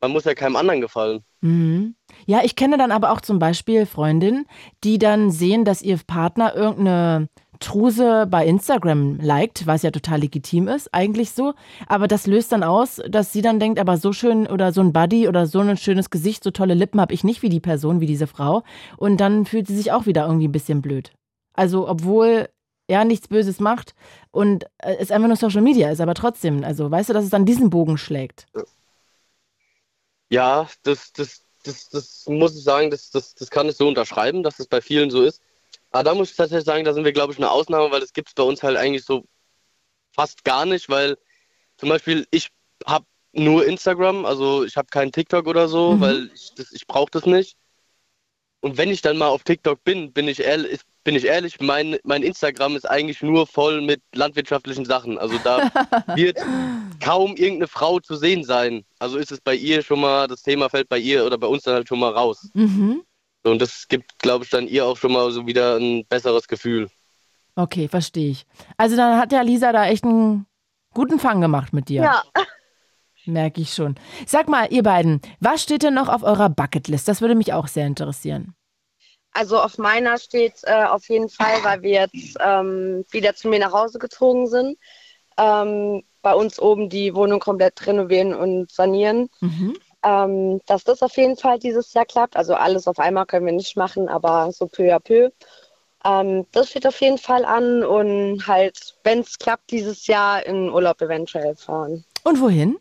[0.02, 1.24] Man muss ja keinem anderen gefallen.
[1.42, 1.96] Mhm.
[2.26, 4.48] Ja, ich kenne dann aber auch zum Beispiel Freundinnen,
[4.84, 7.30] die dann sehen, dass ihr Partner irgendeine
[7.60, 11.54] Truse bei Instagram liked, was ja total legitim ist, eigentlich so.
[11.88, 14.92] Aber das löst dann aus, dass sie dann denkt, aber so schön oder so ein
[14.92, 18.02] Buddy oder so ein schönes Gesicht, so tolle Lippen habe ich nicht wie die Person,
[18.02, 18.64] wie diese Frau.
[18.98, 21.14] Und dann fühlt sie sich auch wieder irgendwie ein bisschen blöd.
[21.54, 22.50] Also, obwohl
[22.92, 23.96] er nichts Böses macht
[24.32, 27.30] und äh, es einfach nur Social Media ist, aber trotzdem, also weißt du, dass es
[27.30, 28.46] dann diesen Bogen schlägt.
[30.30, 34.44] Ja, das, das, das, das muss ich sagen, das, das, das kann ich so unterschreiben,
[34.44, 35.42] dass es das bei vielen so ist.
[35.92, 38.14] Aber da muss ich tatsächlich sagen, da sind wir, glaube ich, eine Ausnahme, weil das
[38.14, 39.26] gibt es bei uns halt eigentlich so
[40.14, 41.18] fast gar nicht, weil
[41.78, 42.50] zum Beispiel ich
[42.86, 46.02] habe nur Instagram, also ich habe keinen TikTok oder so, mhm.
[46.02, 47.58] weil ich, ich brauche das nicht.
[48.62, 51.98] Und wenn ich dann mal auf TikTok bin, bin ich ehrlich, bin ich ehrlich, mein,
[52.04, 55.18] mein Instagram ist eigentlich nur voll mit landwirtschaftlichen Sachen.
[55.18, 55.72] Also da
[56.16, 56.38] wird
[57.00, 58.86] kaum irgendeine Frau zu sehen sein.
[59.00, 61.64] Also ist es bei ihr schon mal, das Thema fällt bei ihr oder bei uns
[61.64, 62.50] dann halt schon mal raus.
[62.54, 63.04] Mhm.
[63.44, 66.90] Und das gibt, glaube ich, dann ihr auch schon mal so wieder ein besseres Gefühl.
[67.56, 68.46] Okay, verstehe ich.
[68.78, 70.46] Also dann hat ja Lisa da echt einen
[70.94, 72.04] guten Fang gemacht mit dir.
[72.04, 72.24] Ja.
[73.26, 73.96] Merke ich schon.
[74.26, 77.08] Sag mal, ihr beiden, was steht denn noch auf eurer Bucketlist?
[77.08, 78.56] Das würde mich auch sehr interessieren.
[79.34, 83.60] Also auf meiner steht äh, auf jeden Fall, weil wir jetzt ähm, wieder zu mir
[83.60, 84.78] nach Hause gezogen sind,
[85.38, 89.30] ähm, bei uns oben die Wohnung komplett renovieren und sanieren.
[89.40, 89.78] Mhm.
[90.04, 92.36] Ähm, dass das auf jeden Fall dieses Jahr klappt.
[92.36, 95.30] Also alles auf einmal können wir nicht machen, aber so peu à peu.
[96.04, 100.70] Ähm, das steht auf jeden Fall an und halt, wenn es klappt, dieses Jahr in
[100.70, 102.04] Urlaub eventuell fahren.
[102.24, 102.80] Und wohin?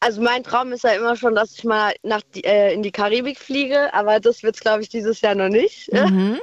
[0.00, 2.92] Also mein Traum ist ja immer schon, dass ich mal nach die, äh, in die
[2.92, 5.90] Karibik fliege, aber das wird es, glaube ich, dieses Jahr noch nicht.
[5.98, 6.40] Mhm.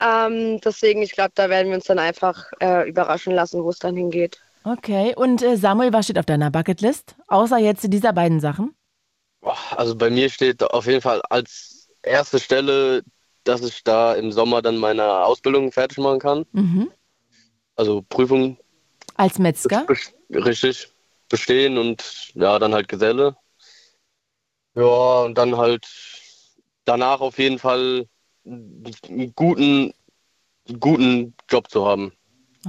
[0.00, 3.78] ähm, deswegen, ich glaube, da werden wir uns dann einfach äh, überraschen lassen, wo es
[3.78, 4.40] dann hingeht.
[4.64, 7.16] Okay, und äh, Samuel, was steht auf deiner Bucketlist?
[7.28, 8.74] Außer jetzt dieser beiden Sachen?
[9.76, 13.02] Also bei mir steht auf jeden Fall als erste Stelle,
[13.44, 16.46] dass ich da im Sommer dann meine Ausbildung fertig machen kann.
[16.52, 16.90] Mhm.
[17.76, 18.58] Also Prüfung.
[19.16, 19.86] Als Metzger?
[20.30, 20.88] Richtig
[21.30, 23.34] bestehen und ja, dann halt Geselle.
[24.74, 25.86] Ja, und dann halt
[26.84, 28.06] danach auf jeden Fall
[28.44, 29.94] einen guten,
[30.78, 32.12] guten Job zu haben.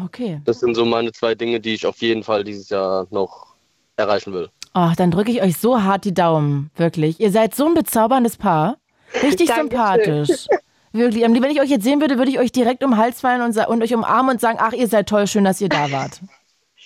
[0.04, 0.42] Okay.
[0.46, 3.56] Das sind so meine zwei Dinge, die ich auf jeden Fall dieses Jahr noch
[3.98, 4.50] erreichen will.
[4.74, 7.20] Ach, dann drücke ich euch so hart die Daumen, wirklich.
[7.20, 8.78] Ihr seid so ein bezauberndes Paar.
[9.22, 10.48] Richtig sympathisch.
[10.94, 11.24] Wirklich.
[11.24, 13.58] Wenn ich euch jetzt sehen würde, würde ich euch direkt um den Hals fallen und,
[13.68, 16.22] und euch umarmen und sagen, ach, ihr seid toll, schön, dass ihr da wart.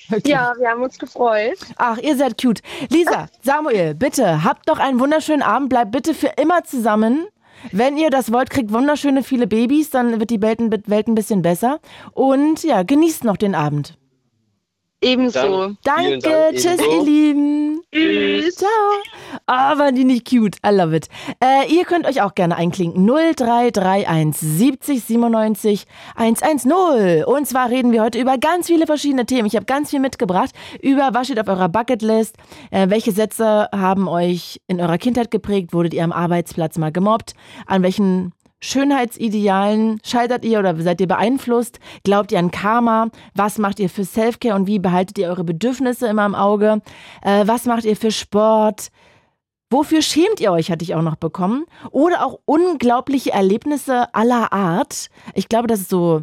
[0.09, 0.33] Wirklich.
[0.33, 1.57] Ja, wir haben uns gefreut.
[1.77, 2.61] Ach, ihr seid cute.
[2.89, 5.69] Lisa, Samuel, bitte, habt doch einen wunderschönen Abend.
[5.69, 7.25] Bleibt bitte für immer zusammen.
[7.71, 11.79] Wenn ihr das wollt, kriegt wunderschöne viele Babys, dann wird die Welt ein bisschen besser.
[12.11, 13.97] Und ja, genießt noch den Abend.
[15.05, 15.75] Ebenso.
[15.83, 16.91] Danke, Dank, tschüss, ebenso.
[16.91, 17.81] ihr Lieben.
[17.93, 18.55] Tschüss.
[18.55, 18.69] Ciao.
[19.45, 20.57] Ah, waren die nicht cute?
[20.65, 21.07] I love it.
[21.43, 23.05] Äh, ihr könnt euch auch gerne einklinken.
[23.05, 25.85] 0331 70 97
[26.15, 27.23] 110.
[27.25, 29.45] Und zwar reden wir heute über ganz viele verschiedene Themen.
[29.45, 30.51] Ich habe ganz viel mitgebracht
[30.81, 32.37] über was steht auf eurer Bucketlist,
[32.71, 37.33] äh, welche Sätze haben euch in eurer Kindheit geprägt, wurdet ihr am Arbeitsplatz mal gemobbt,
[37.65, 38.33] an welchen
[38.65, 41.79] Schönheitsidealen scheitert ihr oder seid ihr beeinflusst?
[42.03, 43.09] Glaubt ihr an Karma?
[43.35, 46.81] Was macht ihr für Selfcare und wie behaltet ihr eure Bedürfnisse immer im Auge?
[47.21, 48.89] Äh, was macht ihr für Sport?
[49.69, 51.65] Wofür schämt ihr euch, hatte ich auch noch bekommen.
[51.91, 55.09] Oder auch unglaubliche Erlebnisse aller Art.
[55.35, 56.21] Ich glaube, das ist so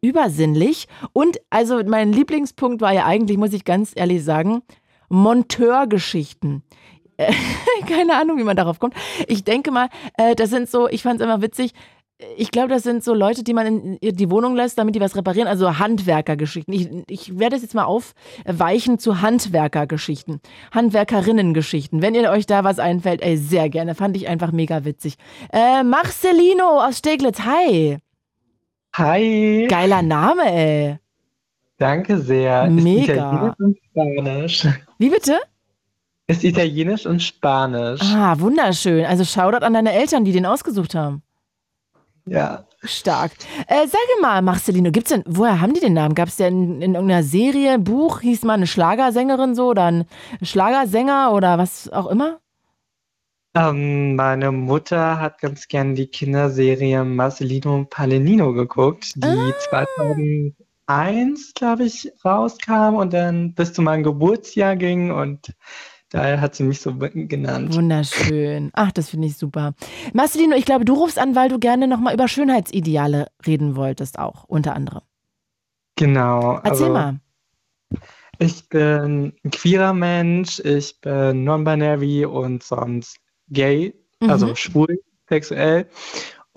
[0.00, 0.88] übersinnlich.
[1.12, 4.62] Und also mein Lieblingspunkt war ja eigentlich, muss ich ganz ehrlich sagen,
[5.08, 6.62] Monteurgeschichten.
[7.88, 8.94] keine Ahnung, wie man darauf kommt.
[9.26, 11.72] Ich denke mal, äh, das sind so, ich fand es immer witzig,
[12.36, 15.14] ich glaube, das sind so Leute, die man in die Wohnung lässt, damit die was
[15.14, 15.46] reparieren.
[15.46, 16.74] Also Handwerkergeschichten.
[16.74, 20.40] Ich, ich werde es jetzt mal aufweichen zu Handwerkergeschichten.
[20.72, 22.02] Handwerkerinnengeschichten.
[22.02, 23.94] Wenn ihr euch da was einfällt, ey, sehr gerne.
[23.94, 25.14] Fand ich einfach mega witzig.
[25.52, 27.98] Äh, Marcelino aus Steglitz, hi.
[28.94, 29.68] Hi.
[29.70, 30.96] Geiler Name, ey.
[31.76, 32.68] Danke sehr.
[32.68, 33.54] Mega.
[34.98, 35.38] Wie bitte?
[36.28, 38.02] Ist Italienisch und Spanisch.
[38.02, 39.06] Ah, wunderschön.
[39.06, 41.22] Also Shoutout an deine Eltern, die den ausgesucht haben.
[42.26, 42.66] Ja.
[42.82, 43.32] Stark.
[43.66, 46.14] Äh, sag mal, Marcelino, gibt's denn, woher haben die den Namen?
[46.14, 50.04] Gab es denn in irgendeiner Serie, Buch, hieß mal eine Schlagersängerin so oder ein
[50.42, 52.40] Schlagersänger oder was auch immer?
[53.54, 59.52] Ähm, meine Mutter hat ganz gern die Kinderserie Marcelino Palenino geguckt, die ah.
[60.86, 65.54] 2001, glaube ich, rauskam und dann bis zu meinem Geburtsjahr ging und
[66.10, 67.74] Daher hat sie mich so genannt.
[67.74, 68.70] Wunderschön.
[68.72, 69.74] Ach, das finde ich super.
[70.14, 74.44] Marcelino, ich glaube, du rufst an, weil du gerne nochmal über Schönheitsideale reden wolltest, auch
[74.44, 75.02] unter anderem.
[75.96, 76.54] Genau.
[76.62, 77.20] Erzähl also, mal.
[78.38, 84.56] Ich bin ein queerer Mensch, ich bin non-binary und sonst gay, also mhm.
[84.56, 85.88] schwul, sexuell.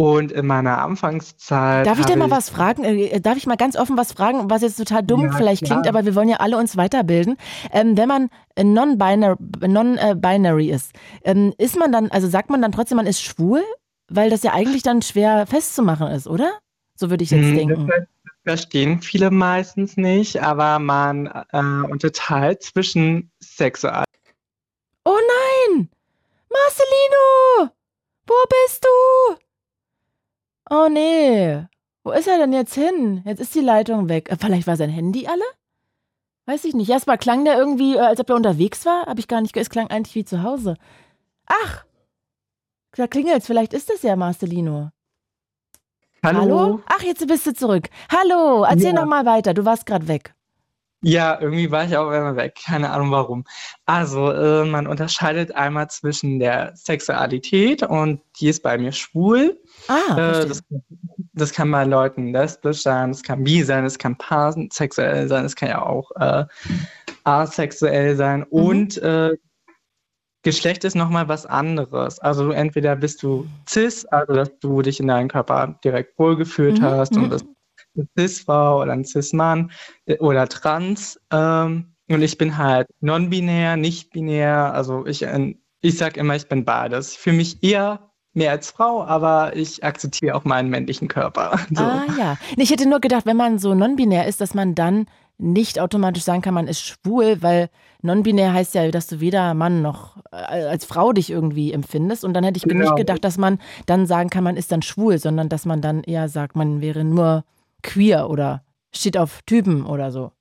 [0.02, 1.86] Und in meiner Anfangszeit.
[1.86, 2.84] Darf ich dir mal was fragen?
[2.84, 5.88] Äh, darf ich mal ganz offen was fragen, was jetzt total dumm ja, vielleicht klingt,
[5.88, 7.38] aber wir wollen ja alle uns weiterbilden.
[7.72, 8.30] Ähm, wenn man
[8.60, 9.38] non-binary
[9.68, 9.98] non
[10.70, 10.94] ist,
[11.24, 13.62] ähm, ist man dann, also sagt man dann trotzdem, man ist schwul?
[14.10, 16.52] Weil das ja eigentlich dann schwer festzumachen ist, oder?
[16.96, 17.88] So würde ich jetzt hm, denken.
[17.88, 18.08] Das
[18.44, 24.04] verstehen viele meistens nicht, aber man äh, unterteilt zwischen sexual.
[25.06, 25.20] Oh
[25.76, 25.90] nein!
[26.50, 27.72] Marcelino!
[28.26, 29.38] Wo bist du?
[30.74, 31.66] Oh nee.
[32.06, 33.22] Wo ist er denn jetzt hin?
[33.26, 34.32] Jetzt ist die Leitung weg.
[34.32, 35.44] Äh, vielleicht war sein Handy alle?
[36.46, 36.90] Weiß ich nicht.
[36.90, 39.06] Erstmal klang der irgendwie, äh, als ob er unterwegs war.
[39.06, 39.56] Hab ich gar nicht.
[39.58, 40.78] Es klang eigentlich wie zu Hause.
[41.46, 41.84] Ach!
[42.94, 43.48] Da klingelt's.
[43.48, 44.92] Vielleicht ist es ja Marcelino.
[46.24, 46.40] Hallo?
[46.40, 46.84] Hallo?
[46.86, 47.90] Ach, jetzt bist du zurück.
[48.10, 49.02] Hallo, erzähl ja.
[49.02, 49.54] noch mal weiter.
[49.54, 50.34] Du warst gerade weg.
[51.04, 52.60] Ja, irgendwie war ich auch immer weg.
[52.64, 53.44] Keine Ahnung warum.
[53.86, 59.60] Also, äh, man unterscheidet einmal zwischen der Sexualität und die ist bei mir schwul.
[59.88, 60.64] Ah, äh, das,
[61.34, 65.56] das, kann bei Leuten lesbisch sein, es kann bi sein, es kann pansexuell sein, es
[65.56, 66.46] kann ja auch äh,
[67.24, 68.42] asexuell sein.
[68.42, 68.46] Mhm.
[68.50, 69.36] Und äh,
[70.44, 72.20] Geschlecht ist nochmal was anderes.
[72.20, 76.84] Also entweder bist du cis, also dass du dich in deinem Körper direkt wohlgefühlt mhm.
[76.84, 77.30] hast und mhm.
[77.30, 77.46] das
[78.18, 79.72] Cis-Frau oder ein Cis-Mann
[80.06, 81.20] äh, oder trans.
[81.32, 84.74] Ähm, und ich bin halt non-binär, nicht-binär.
[84.74, 87.16] Also ich, äh, ich sag immer, ich bin beides.
[87.16, 91.60] Für mich eher mehr als Frau, aber ich akzeptiere auch meinen männlichen Körper.
[91.72, 91.84] So.
[91.84, 92.38] Ah ja.
[92.58, 95.06] Ich hätte nur gedacht, wenn man so non-binär ist, dass man dann
[95.38, 97.70] nicht automatisch sagen kann, man ist schwul, weil
[98.04, 102.24] non-binär heißt ja, dass du weder Mann noch äh, als Frau dich irgendwie empfindest.
[102.24, 102.82] Und dann hätte ich genau.
[102.82, 106.04] nicht gedacht, dass man dann sagen kann, man ist dann schwul, sondern dass man dann
[106.04, 107.44] eher sagt, man wäre nur
[107.82, 108.64] queer oder
[108.94, 110.32] steht auf Typen oder so?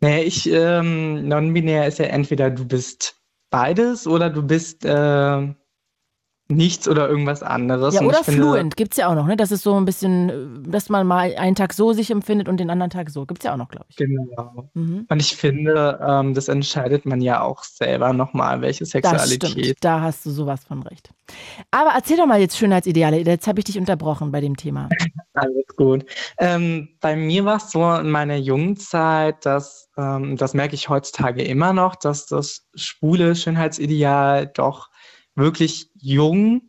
[0.00, 5.54] Nee, ich, ähm, non-binär ist ja entweder du bist beides oder du bist äh,
[6.48, 7.94] nichts oder irgendwas anderes.
[7.94, 9.36] Ja, oder fluent gibt es ja auch noch, ne?
[9.36, 12.70] Das ist so ein bisschen, dass man mal einen Tag so sich empfindet und den
[12.70, 13.26] anderen Tag so.
[13.26, 13.96] Gibt es ja auch noch, glaube ich.
[13.96, 14.68] Genau.
[14.74, 15.06] Mhm.
[15.08, 19.42] Und ich finde, ähm, das entscheidet man ja auch selber nochmal, welche Sexualität.
[19.42, 19.76] Das stimmt.
[19.80, 21.10] Da hast du sowas von recht.
[21.70, 23.18] Aber erzähl doch mal jetzt Schönheitsideale.
[23.18, 24.88] Jetzt habe ich dich unterbrochen bei dem Thema.
[25.34, 26.04] Alles gut.
[26.38, 30.90] Ähm, bei mir war es so in meiner jungen Zeit, dass, ähm, das merke ich
[30.90, 34.90] heutzutage immer noch, dass das schwule Schönheitsideal doch
[35.34, 36.62] wirklich jung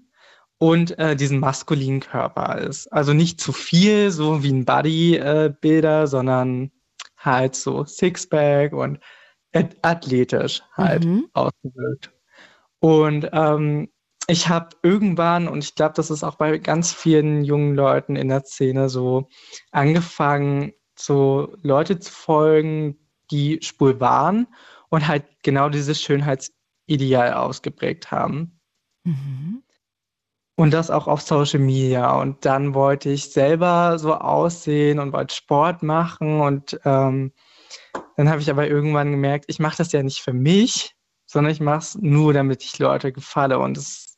[0.59, 2.87] und äh, diesen maskulinen Körper ist.
[2.93, 6.71] Also nicht zu viel, so wie ein Bodybuilder, sondern
[7.17, 8.99] halt so Sixpack und
[9.81, 11.27] athletisch halt mhm.
[11.33, 12.13] ausgewirkt.
[12.79, 13.89] Und ähm,
[14.27, 18.29] ich habe irgendwann, und ich glaube, das ist auch bei ganz vielen jungen Leuten in
[18.29, 19.27] der Szene so,
[19.71, 22.97] angefangen, so Leute zu folgen,
[23.31, 24.47] die schwul waren
[24.89, 28.59] und halt genau dieses Schönheitsideal ausgeprägt haben.
[29.03, 29.63] Mhm.
[30.55, 32.21] Und das auch auf Social Media.
[32.21, 36.41] Und dann wollte ich selber so aussehen und wollte Sport machen.
[36.41, 37.33] Und ähm,
[38.17, 40.95] dann habe ich aber irgendwann gemerkt, ich mache das ja nicht für mich,
[41.25, 43.57] sondern ich mache es nur, damit ich Leute gefalle.
[43.57, 44.12] Und das,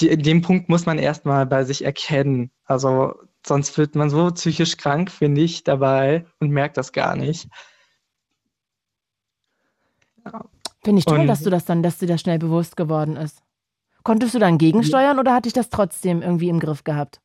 [0.00, 2.50] die, den Punkt muss man erstmal bei sich erkennen.
[2.64, 3.14] Also
[3.46, 7.48] sonst wird man so psychisch krank, finde ich, dabei und merkt das gar nicht.
[10.24, 10.44] Ja.
[10.82, 13.42] Finde ich toll, und, dass du das dann, dass dir das schnell bewusst geworden ist.
[14.02, 17.20] Konntest du dann gegensteuern oder hatte ich das trotzdem irgendwie im Griff gehabt?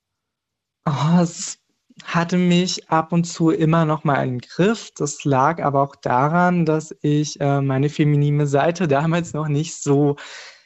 [0.86, 1.60] Oh, es
[2.06, 4.92] hatte mich ab und zu immer noch mal im Griff.
[4.96, 10.16] Das lag aber auch daran, dass ich äh, meine feminine Seite damals noch nicht so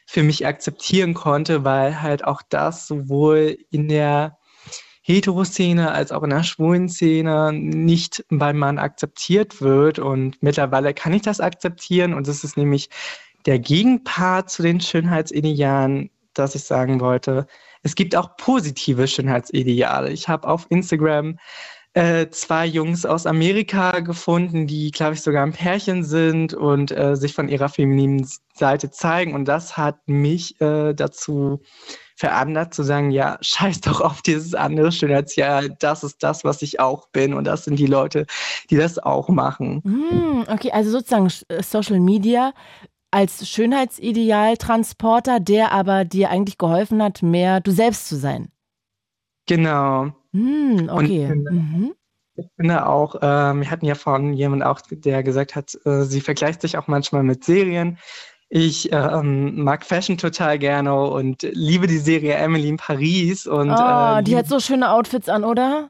[0.06, 4.38] für mich akzeptieren konnte, weil halt auch das sowohl in der
[5.02, 10.00] Heteroszene als auch in der schwulen Szene nicht beim Mann akzeptiert wird.
[10.00, 12.14] Und mittlerweile kann ich das akzeptieren.
[12.14, 12.90] Und das ist nämlich
[13.46, 17.48] der Gegenpart zu den Schönheitsidealen, dass ich sagen wollte,
[17.84, 20.10] es gibt auch positive Schönheitsideale.
[20.10, 21.38] Ich habe auf Instagram
[21.94, 27.16] äh, zwei Jungs aus Amerika gefunden, die, glaube ich, sogar ein Pärchen sind und äh,
[27.16, 29.36] sich von ihrer femininen Seite zeigen.
[29.36, 31.62] Und das hat mich äh, dazu
[32.16, 35.76] veranlasst zu sagen, ja, scheiß doch auf dieses andere Schönheitsideal.
[35.80, 37.34] Das ist das, was ich auch bin.
[37.34, 38.26] Und das sind die Leute,
[38.70, 39.82] die das auch machen.
[39.84, 42.54] Mm, okay, also sozusagen äh, Social Media
[43.12, 48.50] als Schönheitsidealtransporter, der aber dir eigentlich geholfen hat, mehr du selbst zu sein.
[49.46, 50.14] Genau.
[50.34, 51.32] Hm, okay.
[51.32, 51.94] Und, mhm.
[52.36, 56.20] Ich finde auch, äh, wir hatten ja von jemand auch, der gesagt hat, äh, sie
[56.20, 58.00] vergleicht sich auch manchmal mit Serien.
[58.50, 63.46] Ich ähm, mag Fashion total gerne und liebe die Serie Emily in Paris.
[63.46, 65.90] Und, oh, äh, die hat so schöne Outfits an, oder?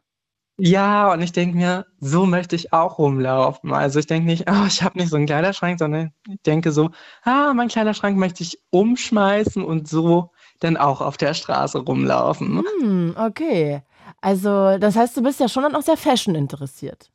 [0.58, 3.74] Ja, und ich denke mir, so möchte ich auch rumlaufen.
[3.74, 6.92] Also ich denke nicht, oh, ich habe nicht so einen Kleiderschrank, sondern ich denke so,
[7.24, 12.64] ah, mein Kleiderschrank möchte ich umschmeißen und so dann auch auf der Straße rumlaufen.
[12.82, 13.82] Hm, okay.
[14.22, 17.12] Also das heißt, du bist ja schon dann auch sehr Fashion interessiert.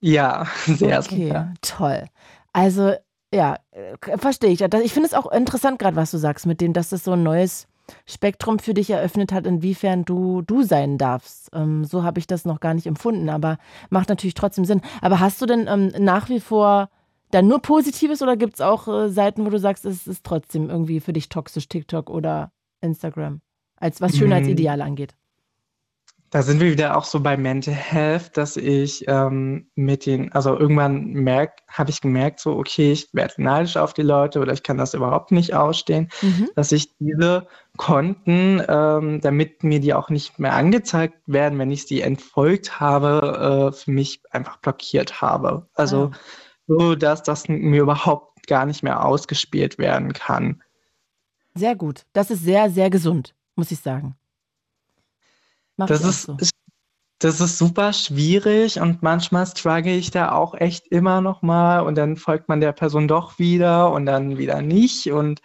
[0.00, 1.54] Ja, sehr, okay, sehr.
[1.62, 2.04] Toll.
[2.52, 2.94] Also
[3.32, 4.60] ja, äh, verstehe ich.
[4.60, 7.22] Ich finde es auch interessant gerade, was du sagst, mit dem, dass das so ein
[7.22, 7.66] neues
[8.04, 11.50] Spektrum für dich eröffnet hat, inwiefern du du sein darfst.
[11.52, 13.58] Ähm, so habe ich das noch gar nicht empfunden, aber
[13.90, 14.80] macht natürlich trotzdem Sinn.
[15.00, 16.90] Aber hast du denn ähm, nach wie vor
[17.30, 20.70] dann nur Positives oder gibt es auch äh, Seiten, wo du sagst, es ist trotzdem
[20.70, 23.40] irgendwie für dich toxisch, TikTok oder Instagram,
[23.76, 24.88] als was Schönheitsideale mhm.
[24.88, 25.14] angeht?
[26.36, 30.54] Da sind wir wieder auch so bei Mental Health, dass ich ähm, mit den, also
[30.54, 34.62] irgendwann merk, habe ich gemerkt, so, okay, ich werde neidisch auf die Leute oder ich
[34.62, 36.50] kann das überhaupt nicht ausstehen, mhm.
[36.54, 37.46] dass ich diese
[37.78, 43.70] Konten, ähm, damit mir die auch nicht mehr angezeigt werden, wenn ich sie entfolgt habe,
[43.70, 45.66] äh, für mich einfach blockiert habe.
[45.72, 46.18] Also ah.
[46.66, 50.62] so, dass das mir überhaupt gar nicht mehr ausgespielt werden kann.
[51.54, 52.04] Sehr gut.
[52.12, 54.16] Das ist sehr, sehr gesund, muss ich sagen.
[55.76, 56.36] Mach das ist, so.
[57.18, 61.96] das ist super schwierig und manchmal struggle ich da auch echt immer noch mal und
[61.96, 65.40] dann folgt man der Person doch wieder und dann wieder nicht und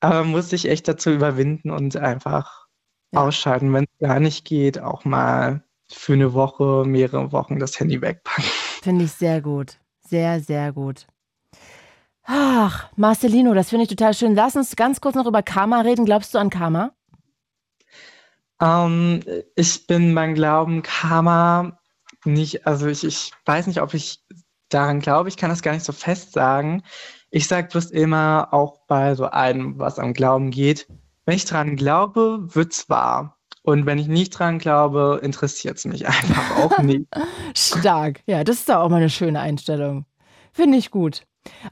[0.00, 2.66] aber muss sich echt dazu überwinden und einfach
[3.12, 3.22] ja.
[3.22, 8.00] ausschalten, wenn es gar nicht geht, auch mal für eine Woche, mehrere Wochen das Handy
[8.00, 8.44] wegpacken.
[8.82, 9.78] Finde ich sehr gut.
[10.00, 11.06] Sehr, sehr gut.
[12.24, 14.34] Ach, Marcelino, das finde ich total schön.
[14.34, 16.04] Lass uns ganz kurz noch über Karma reden.
[16.04, 16.92] Glaubst du an Karma?
[18.60, 19.22] Ähm,
[19.54, 21.78] ich bin beim Glauben Karma
[22.24, 24.20] nicht, also ich, ich weiß nicht, ob ich
[24.68, 26.82] daran glaube, ich kann das gar nicht so fest sagen.
[27.30, 30.88] Ich sage bloß immer, auch bei so einem, was am Glauben geht,
[31.24, 33.36] wenn ich dran glaube, wird's wahr.
[33.62, 37.06] Und wenn ich nicht dran glaube, interessiert es mich einfach auch nicht.
[37.56, 38.22] Stark.
[38.26, 40.06] Ja, das ist doch auch mal eine schöne Einstellung.
[40.52, 41.22] Finde ich gut.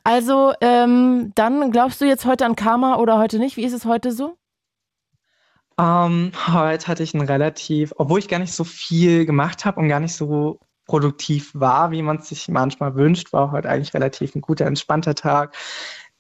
[0.03, 3.57] Also, ähm, dann glaubst du jetzt heute an Karma oder heute nicht?
[3.57, 4.37] Wie ist es heute so?
[5.79, 9.89] Ähm, heute hatte ich ein relativ, obwohl ich gar nicht so viel gemacht habe und
[9.89, 14.35] gar nicht so produktiv war, wie man es sich manchmal wünscht, war heute eigentlich relativ
[14.35, 15.57] ein guter, entspannter Tag.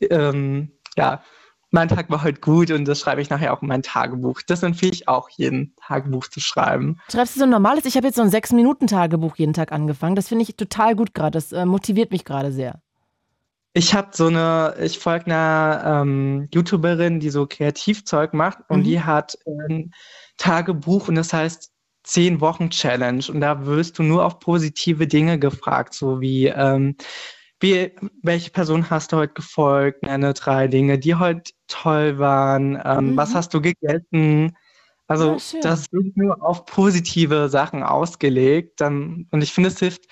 [0.00, 1.22] Ähm, ja,
[1.70, 4.42] mein Tag war heute gut und das schreibe ich nachher auch in mein Tagebuch.
[4.46, 7.00] Das empfehle ich auch, jeden Tagebuch zu schreiben.
[7.10, 7.84] Schreibst du so ein normales?
[7.84, 10.14] Ich habe jetzt so ein Sechs-Minuten-Tagebuch jeden Tag angefangen.
[10.14, 11.32] Das finde ich total gut gerade.
[11.32, 12.80] Das äh, motiviert mich gerade sehr.
[13.74, 18.84] Ich habe so eine, ich folge einer ähm, YouTuberin, die so Kreativzeug macht und Mhm.
[18.84, 19.92] die hat ein
[20.38, 21.72] Tagebuch und das heißt
[22.04, 23.24] 10 Wochen Challenge.
[23.28, 26.96] Und da wirst du nur auf positive Dinge gefragt, so wie, ähm,
[27.60, 33.16] wie welche Person hast du heute gefolgt, nenne drei Dinge, die heute toll waren, ähm,
[33.16, 33.34] was Mhm.
[33.34, 34.56] hast du gegessen,
[35.06, 38.80] also Ja, das wird nur auf positive Sachen ausgelegt.
[38.80, 40.04] Dann, und ich finde, es hilft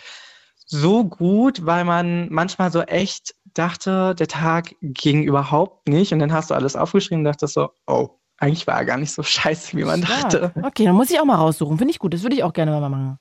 [0.67, 6.33] so gut, weil man manchmal so echt dachte, der Tag ging überhaupt nicht und dann
[6.33, 9.77] hast du alles aufgeschrieben und dachtest so, oh, eigentlich war er gar nicht so scheiße,
[9.77, 10.31] wie man Stark.
[10.31, 10.53] dachte.
[10.63, 11.79] Okay, dann muss ich auch mal raussuchen.
[11.79, 12.13] Finde ich gut.
[12.15, 13.19] Das würde ich auch gerne mal machen.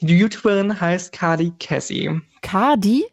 [0.00, 2.20] Die YouTuberin heißt Carly Cassie.
[2.40, 3.04] Cardi?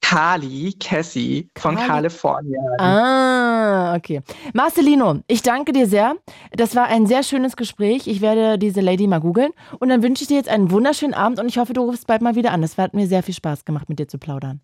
[0.00, 2.60] Carly Cassie von Kalifornien.
[2.78, 4.20] Ah, okay.
[4.52, 6.16] Marcelino, ich danke dir sehr.
[6.52, 8.06] Das war ein sehr schönes Gespräch.
[8.06, 9.52] Ich werde diese Lady mal googeln.
[9.78, 12.20] Und dann wünsche ich dir jetzt einen wunderschönen Abend und ich hoffe, du rufst bald
[12.20, 12.62] mal wieder an.
[12.62, 14.60] Das hat mir sehr viel Spaß gemacht, mit dir zu plaudern.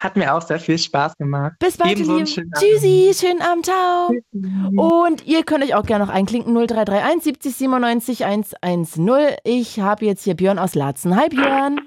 [0.00, 1.52] Hat mir auch sehr viel Spaß gemacht.
[1.58, 2.26] Bis bald, Ebenso ihr Lieben.
[2.26, 2.64] schönen Abend.
[2.70, 4.10] Tschüssi, schönen Abend, ciao.
[5.04, 9.36] Und ihr könnt euch auch gerne noch einklinken, 0331 70 97 110.
[9.44, 11.14] Ich habe jetzt hier Björn aus Laatzen.
[11.16, 11.80] Hi Björn.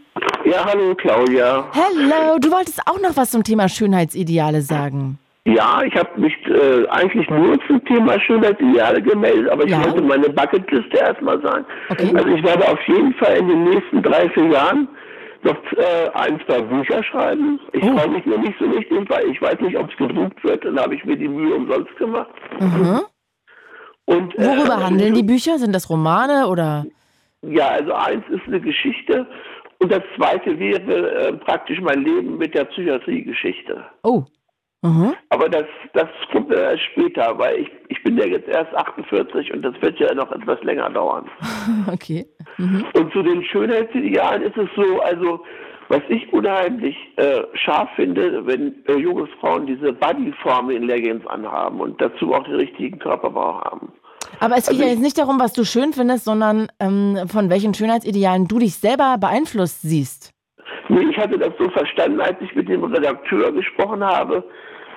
[0.45, 1.65] Ja, hallo Claudia.
[1.73, 5.17] Hello, du wolltest auch noch was zum Thema Schönheitsideale sagen.
[5.45, 9.83] Ja, ich habe mich äh, eigentlich nur zum Thema Schönheitsideale gemeldet, aber ich Ja.
[9.85, 11.65] wollte meine Bucketliste erstmal sagen.
[11.89, 12.11] Okay.
[12.15, 14.87] Also ich werde auf jeden Fall in den nächsten drei, vier Jahren
[15.43, 17.59] noch äh, ein, zwei Bücher schreiben.
[17.73, 17.97] Ich Oh.
[17.97, 20.63] freue mich nur nicht so richtig, weil ich weiß nicht, ob es gedruckt wird.
[20.65, 22.29] Dann habe ich mir die Mühe umsonst gemacht.
[22.59, 23.01] Mhm.
[24.05, 25.57] Und, äh, Worüber handeln die Bücher?
[25.57, 26.85] Sind das Romane oder?
[27.41, 29.27] Ja, also eins ist eine Geschichte
[29.79, 33.83] und das zweite wäre äh, praktisch mein Leben mit der Psychiatrie-Geschichte.
[34.03, 34.23] Oh.
[34.83, 35.13] Mhm.
[35.29, 35.63] Aber das,
[35.93, 39.73] das kommt ja erst später, weil ich, ich bin ja jetzt erst 48 und das
[39.81, 41.29] wird ja noch etwas länger dauern.
[41.91, 42.25] Okay.
[42.57, 42.85] Mhm.
[42.93, 45.43] Und zu den Schönheitsidealen ist es so, also
[45.87, 52.33] was ich unheimlich äh, scharf finde, wenn äh, junge Frauen diese Bodyforming-Leggings anhaben und dazu
[52.33, 53.93] auch den richtigen Körperbau haben.
[54.39, 57.49] Aber es geht Also ja jetzt nicht darum, was du schön findest, sondern ähm, von
[57.49, 60.33] welchen Schönheitsidealen du dich selber beeinflusst siehst.
[60.89, 64.43] Nee, ich hatte das so verstanden, als ich mit dem Redakteur gesprochen habe.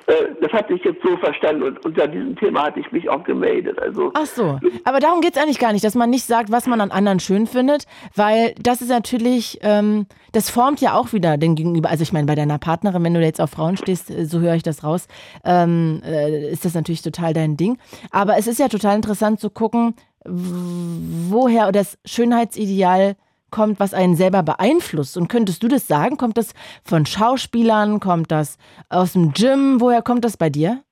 [0.07, 3.25] Äh, das hatte ich jetzt so verstanden und unter diesem Thema hatte ich mich auch
[3.25, 3.79] gemeldet.
[3.81, 4.59] Also Ach so.
[4.85, 7.21] Aber darum geht es eigentlich gar nicht, dass man nicht sagt, was man an anderen
[7.21, 11.91] schön findet, weil das ist natürlich, ähm, das formt ja auch wieder den Gegenüber.
[11.91, 14.55] Also ich meine, bei deiner Partnerin, wenn du jetzt auf Frauen stehst, äh, so höre
[14.55, 15.09] ich das raus,
[15.45, 17.79] ähm, äh, ist das natürlich total dein Ding.
[18.11, 19.95] Aber es ist ja total interessant zu gucken,
[20.29, 23.17] woher das Schönheitsideal
[23.51, 25.17] kommt, was einen selber beeinflusst.
[25.17, 26.17] Und könntest du das sagen?
[26.17, 28.01] Kommt das von Schauspielern?
[28.01, 29.81] Kommt das aus dem Gym?
[29.81, 30.83] Woher kommt das bei dir?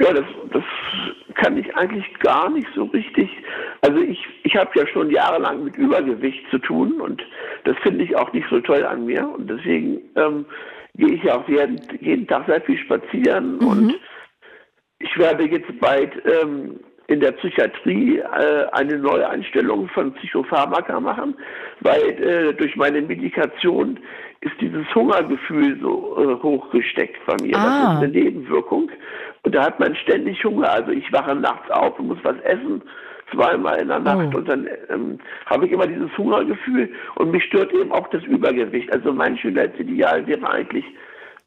[0.00, 0.64] Ja, das, das
[1.34, 3.30] kann ich eigentlich gar nicht so richtig.
[3.82, 7.22] Also ich, ich habe ja schon jahrelang mit Übergewicht zu tun und
[7.64, 9.28] das finde ich auch nicht so toll an mir.
[9.28, 10.46] Und deswegen ähm,
[10.94, 13.94] gehe ich ja auch jeden, jeden Tag sehr viel spazieren und
[14.98, 21.34] ich werde jetzt bald ähm, in der Psychiatrie äh, eine neue Einstellung von Psychopharmaka machen,
[21.80, 23.98] weil äh, durch meine Medikation
[24.40, 27.52] ist dieses Hungergefühl so äh, hochgesteckt bei mir.
[27.52, 27.92] Das Ah.
[27.94, 28.90] ist eine Nebenwirkung.
[29.42, 30.70] Und da hat man ständig Hunger.
[30.70, 32.82] Also ich wache nachts auf und muss was essen,
[33.32, 34.30] zweimal in der Nacht.
[34.34, 34.38] Oh.
[34.38, 38.90] Und dann ähm, habe ich immer dieses Hungergefühl und mich stört eben auch das Übergewicht.
[38.92, 40.84] Also mein Schönheitsideal wäre eigentlich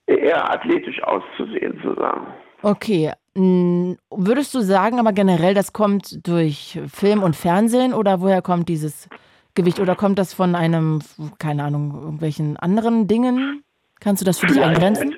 [0.08, 2.28] eher athletisch auszusehen, zu sagen.
[2.62, 3.12] Okay.
[3.36, 9.08] Würdest du sagen, aber generell, das kommt durch Film und Fernsehen oder woher kommt dieses
[9.54, 9.80] Gewicht?
[9.80, 11.00] Oder kommt das von einem,
[11.38, 13.64] keine Ahnung, irgendwelchen anderen Dingen?
[14.00, 15.16] Kannst du das für dich eingrenzen?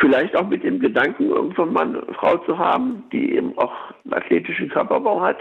[0.00, 3.72] Vielleicht auch mit dem Gedanken, irgendwann mal eine Frau zu haben, die eben auch
[4.04, 5.38] einen athletischen Körperbau hat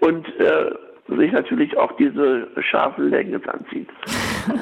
[0.00, 0.70] und äh,
[1.16, 3.88] sich natürlich auch diese scharfen Leggings anzieht.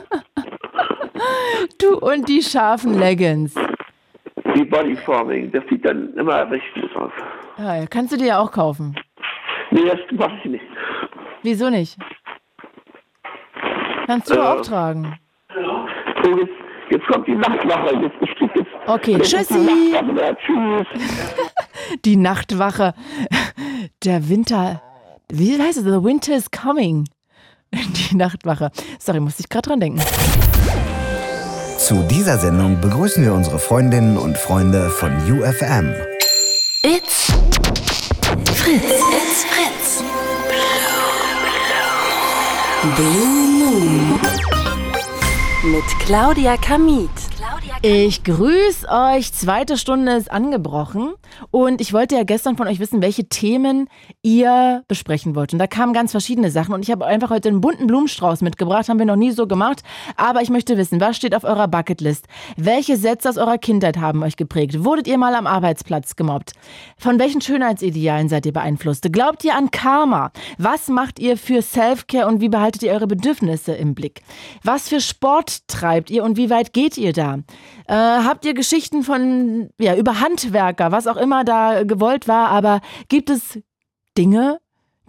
[1.80, 3.54] Du und die scharfen Leggings.
[4.54, 7.12] Die Bodyforming, das sieht dann immer recht gut aus.
[7.58, 8.94] Ja, kannst du dir ja auch kaufen.
[9.70, 10.64] Nee, das mache ich nicht.
[11.42, 11.96] Wieso nicht?
[14.06, 14.38] Kannst du Äh.
[14.38, 15.18] auch tragen.
[15.54, 16.52] So, jetzt,
[16.90, 17.96] jetzt kommt die Nachtwache.
[17.96, 19.92] Jetzt, krieg jetzt, Okay, jetzt ist die tschüssi.
[19.92, 20.36] Nachtwache.
[20.46, 20.86] Tschüss.
[22.04, 22.94] Die Nachtwache.
[24.04, 24.80] Der Winter.
[25.30, 25.84] Wie heißt es?
[25.84, 27.06] The winter is coming.
[27.74, 28.70] Die Nachtwache.
[28.98, 30.00] Sorry, musste ich gerade dran denken.
[31.84, 35.92] Zu dieser Sendung begrüßen wir unsere Freundinnen und Freunde von UFM.
[36.82, 37.30] It's
[38.54, 38.82] Fritz.
[38.82, 40.02] It's Fritz.
[42.96, 44.18] Blue Moon.
[45.62, 47.23] Mit Claudia Kamit.
[47.86, 49.30] Ich grüße euch.
[49.34, 51.12] Zweite Stunde ist angebrochen.
[51.50, 53.90] Und ich wollte ja gestern von euch wissen, welche Themen
[54.22, 55.52] ihr besprechen wollt.
[55.52, 56.72] Und da kamen ganz verschiedene Sachen.
[56.72, 58.88] Und ich habe einfach heute einen bunten Blumenstrauß mitgebracht.
[58.88, 59.82] Haben wir noch nie so gemacht.
[60.16, 62.26] Aber ich möchte wissen, was steht auf eurer Bucketlist?
[62.56, 64.82] Welche Sätze aus eurer Kindheit haben euch geprägt?
[64.82, 66.52] Wurdet ihr mal am Arbeitsplatz gemobbt?
[66.96, 69.12] Von welchen Schönheitsidealen seid ihr beeinflusst?
[69.12, 70.32] Glaubt ihr an Karma?
[70.56, 74.22] Was macht ihr für Selfcare und wie behaltet ihr eure Bedürfnisse im Blick?
[74.62, 77.40] Was für Sport treibt ihr und wie weit geht ihr da?
[77.86, 82.80] Äh, habt ihr Geschichten von, ja, über Handwerker, was auch immer da gewollt war, aber
[83.08, 83.58] gibt es
[84.16, 84.60] Dinge,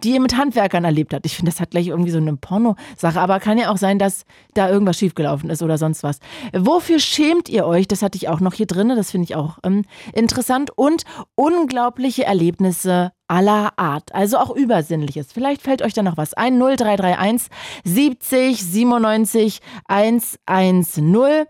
[0.02, 1.24] die ihr mit Handwerkern erlebt habt?
[1.24, 4.24] Ich finde, das hat gleich irgendwie so eine Porno-Sache, aber kann ja auch sein, dass
[4.54, 6.18] da irgendwas schiefgelaufen ist oder sonst was.
[6.52, 7.88] Wofür schämt ihr euch?
[7.88, 10.70] Das hatte ich auch noch hier drin, das finde ich auch ähm, interessant.
[10.76, 11.04] Und
[11.34, 15.32] unglaubliche Erlebnisse aller Art, also auch Übersinnliches.
[15.32, 16.58] Vielleicht fällt euch da noch was ein.
[16.58, 17.48] 0331
[17.84, 21.46] 70 97 110.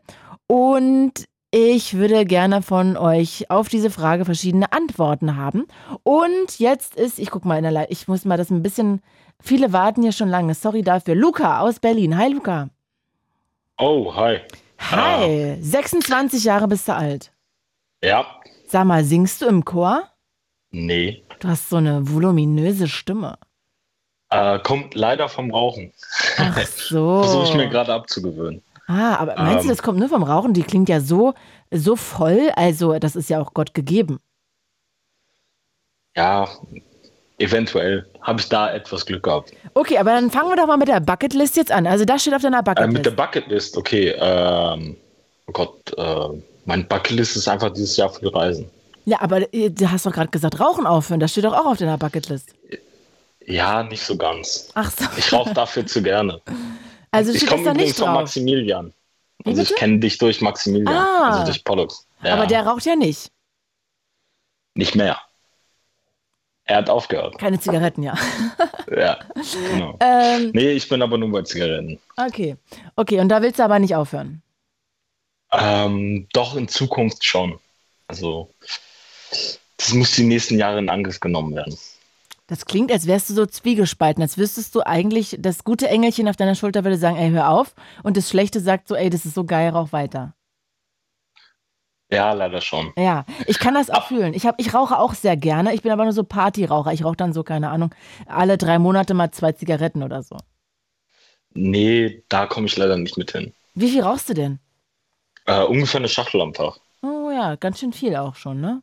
[0.47, 1.12] Und
[1.51, 5.66] ich würde gerne von euch auf diese Frage verschiedene Antworten haben.
[6.03, 9.01] Und jetzt ist, ich guck mal in der Leitung, ich muss mal das ein bisschen,
[9.40, 11.14] viele warten hier schon lange, sorry dafür.
[11.14, 12.16] Luca aus Berlin.
[12.18, 12.68] Hi Luca.
[13.78, 14.40] Oh, hi.
[14.78, 17.32] Hi, 26 Jahre bist du alt.
[18.03, 18.26] Ja,
[18.68, 20.03] Sag mal, singst du im Chor?
[20.70, 21.22] nee.
[21.40, 23.36] Du hast so eine voluminöse Stimme.
[24.30, 25.92] Äh, kommt leider vom Rauchen.
[26.38, 27.22] Ach so.
[27.22, 28.62] Versuche ich mir gerade abzugewöhnen.
[28.87, 29.68] Ah, aber meinst du, Ähm.
[29.68, 30.53] das kommt nur vom Rauchen?
[30.55, 31.34] Die klingt ja so,
[31.72, 32.51] so voll.
[32.57, 34.20] Also, das ist ja auch Gott gegeben.
[36.16, 36.49] Ja,
[37.39, 39.53] eventuell habe ich da etwas Glück gehabt.
[39.74, 41.87] Okay, aber dann fangen wir doch mal mit der Bucketlist jetzt an.
[41.87, 42.93] Also, das steht auf deiner Äh, Bucketlist.
[42.95, 44.14] mit der Bucketlist, okay.
[44.18, 44.97] Ähm,
[45.47, 46.28] oh Gott, äh,
[46.64, 48.70] mein Bucketlist ist einfach dieses Jahr für Reisen.
[49.05, 51.20] ja, aber äh, du hast doch gerade gesagt, Rauchen aufhören.
[51.20, 52.55] Das steht doch auch auf deiner Bucketlist.
[53.45, 54.70] Ja, nicht so ganz.
[54.74, 55.05] Ach so.
[55.16, 56.41] Ich rauche dafür zu gerne.
[57.11, 58.15] Also, ich komme übrigens nicht von drauf.
[58.17, 58.93] Maximilian.
[59.45, 61.31] Wie Also ich kenne dich durch Maximilian, Ah.
[61.31, 62.07] also durch Pollux.
[62.23, 63.31] Ja, Aber der raucht ja nicht.
[64.75, 65.19] nicht mehr.
[66.65, 67.39] Er hat aufgehört.
[67.39, 68.15] Keine Zigaretten, ja.
[68.91, 69.19] Ja,
[69.73, 69.97] genau.
[70.01, 71.99] ähm, Nee, ich bin aber nur bei Zigaretten.
[72.17, 72.57] okay.
[72.97, 74.43] Okay, und da willst du aber nicht aufhören.
[75.53, 77.59] Ähm, doch in Zukunft schon.
[78.09, 78.51] Also,
[79.77, 81.77] das muss die nächsten Jahre in Angriff genommen werden.
[82.49, 86.36] Das klingt, als wärst du so zwiegespalten, als wüsstest du eigentlich, das gute Engelchen auf
[86.36, 87.74] deiner Schulter würde sagen, ey, hör auf.
[88.05, 90.34] Und das Schlechte sagt so, ey, das ist so geil, rauch weiter.
[92.09, 92.92] Ja, leider schon.
[92.97, 94.32] Ja, ich kann das auch fühlen.
[94.32, 95.74] Ich, hab, ich rauche auch sehr gerne.
[95.74, 96.92] Ich bin aber nur so Partyraucher.
[96.92, 97.92] Ich rauche dann so, keine Ahnung,
[98.26, 100.36] alle drei Monate mal zwei Zigaretten oder so.
[101.53, 103.55] Nee, da komme ich leider nicht mit hin.
[103.74, 104.61] Wie viel rauchst du denn?
[105.47, 106.78] Äh, ungefähr eine Schachtel am Tag.
[107.03, 108.82] Oh ja, ganz schön viel auch schon, ne?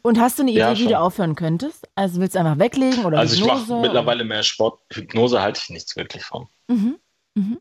[0.00, 1.88] Und hast du eine Idee, Ja, wie du aufhören könntest?
[1.94, 3.72] Also willst du einfach weglegen oder also ich Hypnose?
[3.72, 4.80] mache mittlerweile mehr Sport.
[4.90, 6.48] Hypnose halte ich nichts wirklich von.
[6.68, 6.98] Mhm.
[7.34, 7.58] Mhm.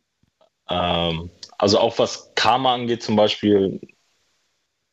[0.70, 3.80] Ähm, also auch was Karma angeht zum Beispiel,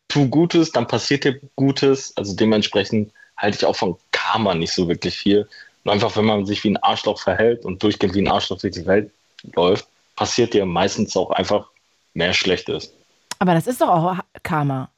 [0.08, 2.16] tu Gutes, dann passiert dir Gutes.
[2.16, 5.48] Also dementsprechend halte ich auch von Karma nicht so wirklich viel.
[5.84, 8.74] Und einfach, wenn man sich wie ein Arschloch verhält und durchgehend wie ein Arschloch durch
[8.74, 9.12] die Welt
[9.54, 9.86] läuft,
[10.16, 11.68] passiert dir meistens auch einfach
[12.14, 12.92] mehr Schlechtes.
[13.38, 14.90] Aber das ist doch auch Karma.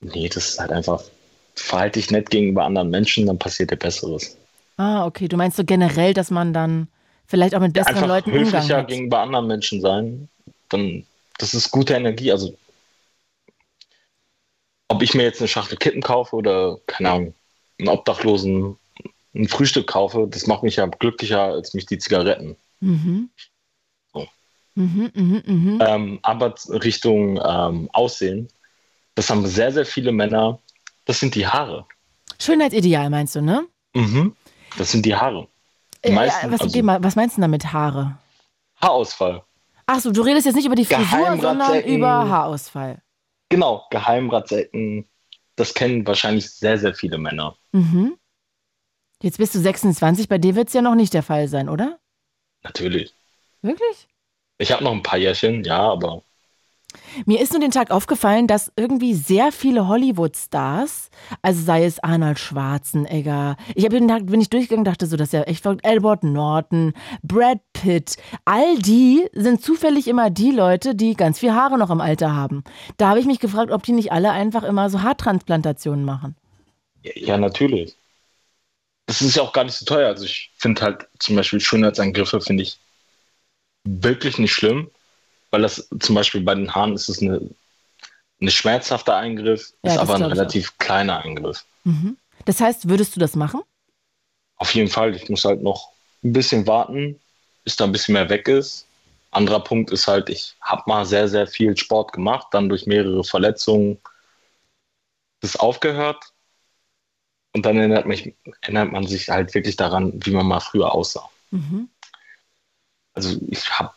[0.00, 1.02] Nee, das ist halt einfach,
[1.54, 4.36] verhalte dich nett gegenüber anderen Menschen, dann passiert dir Besseres.
[4.76, 5.28] Ah, okay.
[5.28, 6.88] Du meinst so generell, dass man dann
[7.26, 8.88] vielleicht auch mit besseren einfach Leuten Umgang höflicher hat.
[8.88, 10.28] gegenüber anderen Menschen sein,
[10.68, 11.06] dann
[11.38, 12.30] das ist gute Energie.
[12.32, 12.56] Also
[14.88, 17.34] ob ich mir jetzt eine Schachtel Kippen kaufe oder keine Ahnung,
[17.78, 18.76] einen Obdachlosen
[19.34, 22.56] ein Frühstück kaufe, das macht mich ja glücklicher als mich die Zigaretten.
[22.80, 23.30] Mhm.
[24.12, 24.28] So.
[24.76, 25.78] Mhm, mhm, mhm.
[25.84, 28.48] Ähm, aber Richtung ähm, Aussehen,
[29.16, 30.60] das haben sehr, sehr viele Männer,
[31.04, 31.86] das sind die Haare.
[32.40, 33.66] Schönheitsideal meinst du, ne?
[33.94, 34.34] Mhm.
[34.76, 35.48] Das sind die Haare.
[36.04, 38.18] Die Äh, meisten, was, also mal, was meinst du damit Haare?
[38.80, 39.42] Haarausfall.
[39.86, 43.02] Achso, du redest jetzt nicht über die Frisur, sondern über Haarausfall.
[43.50, 45.08] Genau, Geheimratsecken,
[45.56, 47.56] das kennen wahrscheinlich sehr, sehr viele Männer.
[47.72, 48.16] Mhm.
[49.22, 51.98] Jetzt bist du 26, bei dir wird es ja noch nicht der Fall sein, oder?
[52.62, 53.14] Natürlich.
[53.62, 54.08] Wirklich?
[54.58, 56.22] Ich habe noch ein paar Jährchen, ja, aber
[57.26, 61.10] Mir ist nur den Tag aufgefallen, dass irgendwie sehr viele Hollywood-Stars,
[61.42, 65.28] also sei es Arnold Schwarzenegger, ich habe den Tag, bin ich durchgegangen, dachte so, das
[65.28, 70.94] ist ja echt verrückt, Edward Norton, Brad Pitt, all die sind zufällig immer die Leute,
[70.94, 72.64] die ganz viel Haare noch im Alter haben.
[72.96, 76.36] Da habe ich mich gefragt, ob die nicht alle einfach immer so Haartransplantationen machen.
[77.02, 77.96] ja, natürlich.
[79.06, 80.08] Das ist ja auch gar nicht so teuer.
[80.08, 82.78] Also ich finde halt zum Beispiel Schönheitsangriffe finde ich
[83.84, 84.90] wirklich nicht schlimm,
[85.54, 87.40] weil das zum Beispiel bei den Haaren ist es eine,
[88.40, 91.64] eine schmerzhafter Eingriff, Ja, ist aber ein relativ kleiner Eingriff.
[91.84, 92.16] Mhm.
[92.44, 93.60] Das heißt, würdest du das machen?
[94.56, 95.92] Auf jeden Fall, ich muss halt noch
[96.24, 97.20] ein bisschen warten,
[97.62, 98.88] bis da ein bisschen mehr weg ist.
[99.30, 103.22] anderer Punkt ist halt, ich habe mal sehr, sehr viel Sport gemacht, dann durch mehrere
[103.22, 104.00] Verletzungen
[105.40, 106.32] das aufgehört.
[107.52, 111.30] Und dann erinnert, mich, erinnert man sich halt wirklich daran, wie man mal früher aussah.
[111.52, 111.88] Mhm.
[113.12, 113.94] Also ich habe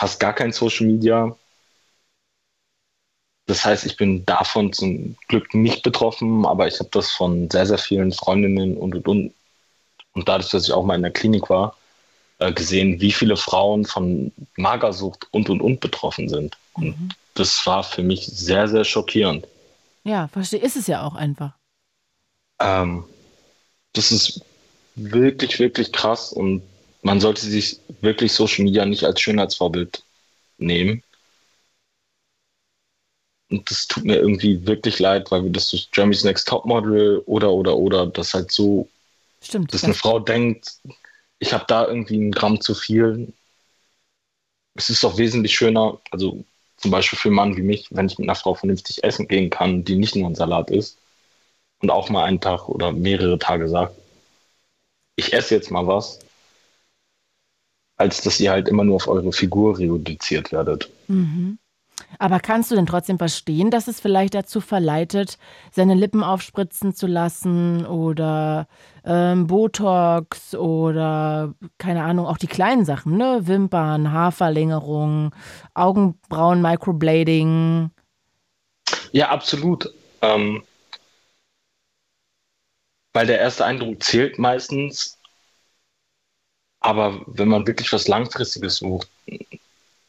[0.00, 1.36] fast gar kein Social Media.
[3.46, 7.66] Das heißt, ich bin davon zum Glück nicht betroffen, aber ich habe das von sehr,
[7.66, 9.34] sehr vielen Freundinnen und, und, und.
[10.12, 11.76] Und dadurch, dass ich auch mal in der Klinik war,
[12.38, 16.56] äh, gesehen, wie viele Frauen von Magersucht und, und, und betroffen sind.
[16.72, 17.08] Und Mhm.
[17.34, 19.46] das war für mich sehr, sehr schockierend.
[20.04, 20.60] Ja, verstehe.
[20.60, 21.52] Ist es ja auch einfach.
[22.58, 23.04] Ähm,
[23.92, 24.40] das ist
[24.94, 26.62] wirklich, wirklich krass und
[27.02, 30.02] man sollte sich wirklich Social Media nicht als Schönheitsvorbild
[30.58, 31.02] nehmen.
[33.50, 37.50] Und das tut mir irgendwie wirklich leid, weil wir das durch Jeremy's Next Topmodel oder,
[37.52, 38.88] oder, oder, das halt so,
[39.42, 39.74] Stimmt.
[39.74, 39.86] dass ja.
[39.86, 40.78] eine Frau denkt,
[41.40, 43.32] ich habe da irgendwie einen Gramm zu viel.
[44.74, 46.44] Es ist doch wesentlich schöner, also
[46.76, 49.50] zum Beispiel für einen Mann wie mich, wenn ich mit einer Frau vernünftig essen gehen
[49.50, 50.98] kann, die nicht nur ein Salat ist
[51.80, 53.94] und auch mal einen Tag oder mehrere Tage sagt,
[55.16, 56.20] ich esse jetzt mal was,
[58.00, 60.88] als dass ihr halt immer nur auf eure Figur reduziert werdet.
[61.08, 61.58] Mhm.
[62.18, 65.36] Aber kannst du denn trotzdem verstehen, dass es vielleicht dazu verleitet,
[65.70, 68.68] seine Lippen aufspritzen zu lassen oder
[69.04, 73.42] ähm, Botox oder keine Ahnung, auch die kleinen Sachen, ne?
[73.42, 75.34] Wimpern, Haarverlängerung,
[75.74, 77.90] Augenbrauen, Microblading.
[79.12, 79.92] Ja, absolut.
[80.22, 80.62] Ähm,
[83.12, 85.19] weil der erste Eindruck zählt meistens.
[86.80, 89.08] Aber wenn man wirklich was Langfristiges sucht,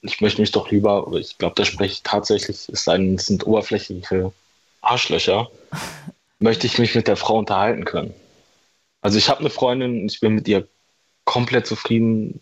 [0.01, 4.31] ich möchte mich doch lieber, oder ich glaube, da spreche ich tatsächlich, es sind oberflächliche
[4.81, 5.51] Arschlöcher,
[6.39, 8.13] möchte ich mich mit der Frau unterhalten können.
[9.01, 10.67] Also ich habe eine Freundin und ich bin mit ihr
[11.25, 12.41] komplett zufrieden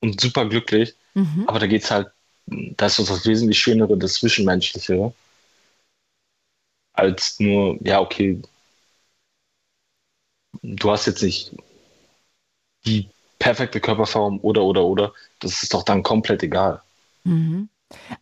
[0.00, 0.94] und super glücklich.
[1.14, 1.44] Mhm.
[1.46, 2.08] Aber da geht es halt,
[2.46, 5.12] da ist das wesentlich Schönere, das Zwischenmenschliche,
[6.92, 8.40] als nur, ja, okay,
[10.62, 11.52] du hast jetzt nicht
[12.88, 15.12] die perfekte Körperform oder, oder, oder.
[15.40, 16.82] Das ist doch dann komplett egal.
[17.24, 17.68] Mhm.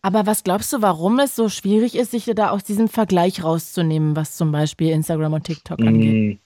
[0.01, 4.15] Aber was glaubst du, warum es so schwierig ist, sich da aus diesem Vergleich rauszunehmen,
[4.15, 6.21] was zum Beispiel Instagram und TikTok angeht?
[6.21, 6.39] Mm,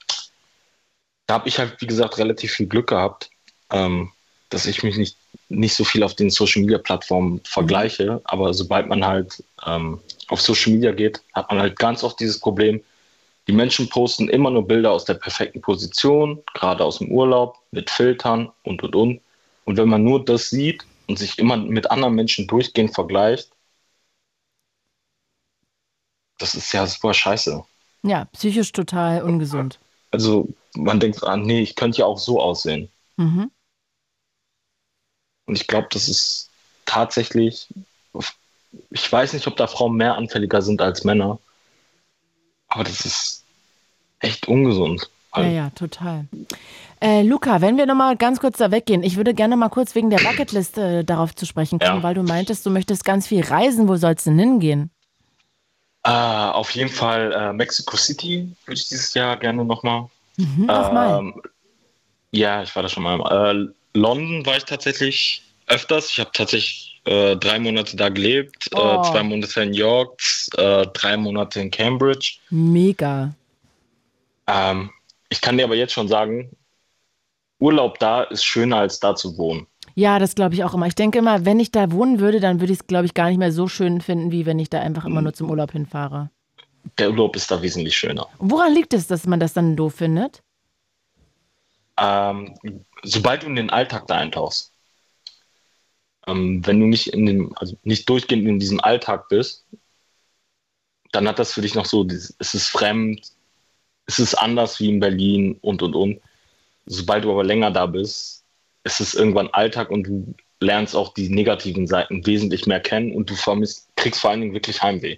[1.27, 3.29] Da habe ich halt, wie gesagt, relativ viel Glück gehabt,
[3.71, 4.11] ähm,
[4.49, 5.17] dass ich mich nicht,
[5.49, 8.21] nicht so viel auf den Social Media Plattformen vergleiche.
[8.25, 12.39] Aber sobald man halt ähm, auf Social Media geht, hat man halt ganz oft dieses
[12.39, 12.83] Problem,
[13.47, 17.89] die Menschen posten immer nur Bilder aus der perfekten Position, gerade aus dem Urlaub, mit
[17.89, 19.21] Filtern und und und.
[19.65, 23.51] Und wenn man nur das sieht und sich immer mit anderen Menschen durchgehend vergleicht,
[26.37, 27.63] das ist ja super scheiße.
[28.03, 29.79] Ja, psychisch total ungesund.
[30.11, 32.89] Also man denkt, ah, nee, ich könnte ja auch so aussehen.
[33.17, 33.51] Mhm.
[35.45, 36.49] Und ich glaube, das ist
[36.85, 37.67] tatsächlich,
[38.89, 41.39] ich weiß nicht, ob da Frauen mehr anfälliger sind als Männer,
[42.71, 43.43] aber das ist
[44.19, 45.09] echt ungesund.
[45.35, 46.25] Ja, ja, total.
[46.99, 50.09] Äh, Luca, wenn wir nochmal ganz kurz da weggehen, ich würde gerne mal kurz wegen
[50.09, 52.03] der Bucketlist äh, darauf zu sprechen kommen, Ja.
[52.03, 53.87] weil du meintest, du möchtest ganz viel reisen.
[53.87, 54.89] Wo soll's denn hingehen?
[56.03, 60.07] Äh, auf jeden Fall äh, Mexico City würde ich dieses Jahr gerne nochmal.
[60.37, 61.19] Mhm, nochmal.
[61.19, 61.41] Ähm,
[62.31, 63.19] ja, ich war da schon mal.
[63.19, 66.09] Äh, London war ich tatsächlich öfters.
[66.09, 68.77] Ich habe tatsächlich äh, drei Monate da gelebt, Oh.
[68.77, 70.21] äh, zwei Monate in York,
[70.57, 72.37] äh, drei Monate in Cambridge.
[72.49, 73.33] Mega.
[74.47, 74.91] Ähm,
[75.29, 76.51] ich kann dir aber jetzt schon sagen,
[77.59, 79.67] Urlaub da ist schöner als da zu wohnen.
[79.95, 80.87] Ja, das glaube ich auch immer.
[80.87, 83.29] Ich denke immer, wenn ich da wohnen würde, dann würde ich es, glaube ich, gar
[83.29, 86.29] nicht mehr so schön finden, wie wenn ich da einfach immer nur zum Urlaub hinfahre.
[86.97, 88.27] Der Urlaub ist da wesentlich schöner.
[88.39, 90.41] Woran liegt es, dass man das dann doof findet?
[91.97, 92.55] Ähm,
[93.03, 94.70] sobald du in den Alltag da eintauchst,
[96.31, 99.65] ähm, wenn du nicht in dem, also nicht durchgehend in diesem Alltag bist,
[101.11, 103.31] dann hat das für dich noch so, es ist fremd,
[104.05, 106.21] es ist anders wie in Berlin und und und.
[106.85, 108.43] Sobald du aber länger da bist,
[108.83, 113.29] ist es irgendwann Alltag und du lernst auch die negativen Seiten wesentlich mehr kennen und
[113.29, 115.17] du vermisst, kriegst vor allen Dingen wirklich Heimweh.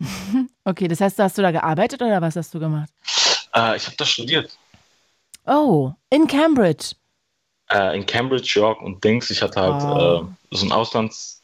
[0.66, 2.88] Okay, das heißt, hast du da gearbeitet oder was hast du gemacht?
[3.54, 4.58] Äh, ich habe das studiert.
[5.46, 6.94] Oh, in Cambridge.
[7.70, 9.30] Äh, in Cambridge, York und Dings.
[9.30, 10.28] Ich hatte halt Wow.
[10.52, 11.40] äh, so ein Auslands,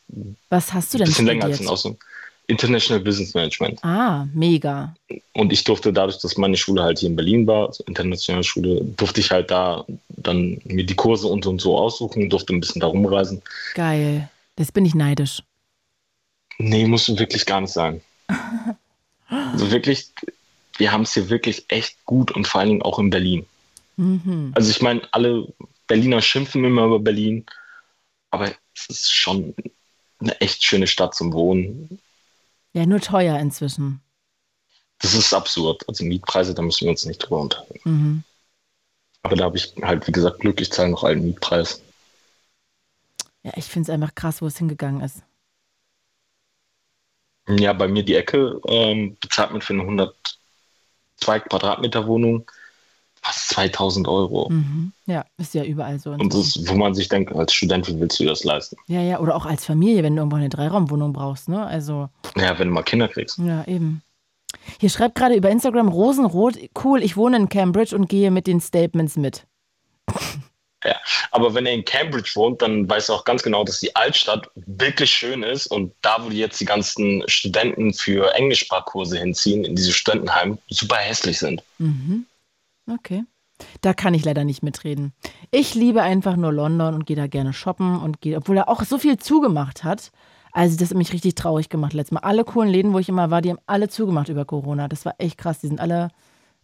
[0.50, 1.42] Was hast du denn bisschen studiert?
[1.42, 1.98] länger als ein Ausland.
[2.46, 3.78] International Business Management.
[3.84, 4.92] Ah, mega.
[5.34, 8.80] Und ich durfte dadurch, dass meine Schule halt hier in Berlin war, also internationale Schule,
[8.96, 12.58] durfte ich halt da dann mir die Kurse und so und so aussuchen, durfte ein
[12.60, 13.40] bisschen da rumreisen.
[13.74, 14.28] Geil.
[14.56, 15.42] Das bin ich neidisch.
[16.58, 18.00] Nee, muss wirklich gar nicht sein.
[19.28, 20.08] Also wirklich,
[20.78, 23.46] wir haben es hier wirklich echt gut und vor allen Dingen auch in Berlin.
[23.96, 24.50] Mhm.
[24.56, 25.46] Also ich meine, alle
[25.90, 27.44] Berliner schimpfen immer über Berlin,
[28.30, 29.56] aber es ist schon
[30.20, 32.00] eine echt schöne Stadt zum Wohnen.
[32.72, 34.00] Ja, nur teuer inzwischen.
[35.00, 35.82] Das ist absurd.
[35.88, 37.80] Also Mietpreise, da müssen wir uns nicht drüber unterhalten.
[37.82, 38.24] Mhm.
[39.22, 41.82] Aber da habe ich halt, wie gesagt, Glück, ich zahle noch einen Mietpreis.
[43.42, 45.24] Ja, ich finde es einfach krass, wo es hingegangen ist.
[47.48, 52.48] Ja, bei mir die Ecke ähm, bezahlt man für eine 102 Quadratmeter Wohnung
[53.22, 54.48] fast 2000 Euro.
[54.50, 54.92] Mhm.
[55.06, 56.10] Ja, ist ja überall so.
[56.10, 58.76] Und das ist, wo man sich denkt, als Student, wie willst du das leisten?
[58.86, 61.64] Ja, ja, oder auch als Familie, wenn du irgendwo eine Dreiraumwohnung brauchst, ne?
[61.64, 62.08] Also.
[62.36, 63.38] Ja, wenn du mal Kinder kriegst.
[63.38, 64.02] Ja, eben.
[64.78, 68.60] Hier schreibt gerade über Instagram Rosenrot, cool, ich wohne in Cambridge und gehe mit den
[68.60, 69.46] Statements mit.
[70.82, 70.96] Ja,
[71.30, 74.48] aber wenn er in Cambridge wohnt, dann weiß er auch ganz genau, dass die Altstadt
[74.54, 79.76] wirklich schön ist und da, wo die jetzt die ganzen Studenten für Englischsprachkurse hinziehen, in
[79.76, 81.62] diese Studentenheim, super hässlich sind.
[81.76, 82.24] Mhm.
[82.90, 83.24] Okay.
[83.82, 85.12] Da kann ich leider nicht mitreden.
[85.50, 88.82] Ich liebe einfach nur London und gehe da gerne shoppen und gehe, obwohl er auch
[88.84, 90.12] so viel zugemacht hat.
[90.52, 92.20] Also, das hat mich richtig traurig gemacht letztes Mal.
[92.20, 94.88] Alle coolen Läden, wo ich immer war, die haben alle zugemacht über Corona.
[94.88, 95.60] Das war echt krass.
[95.60, 96.08] Die sind alle,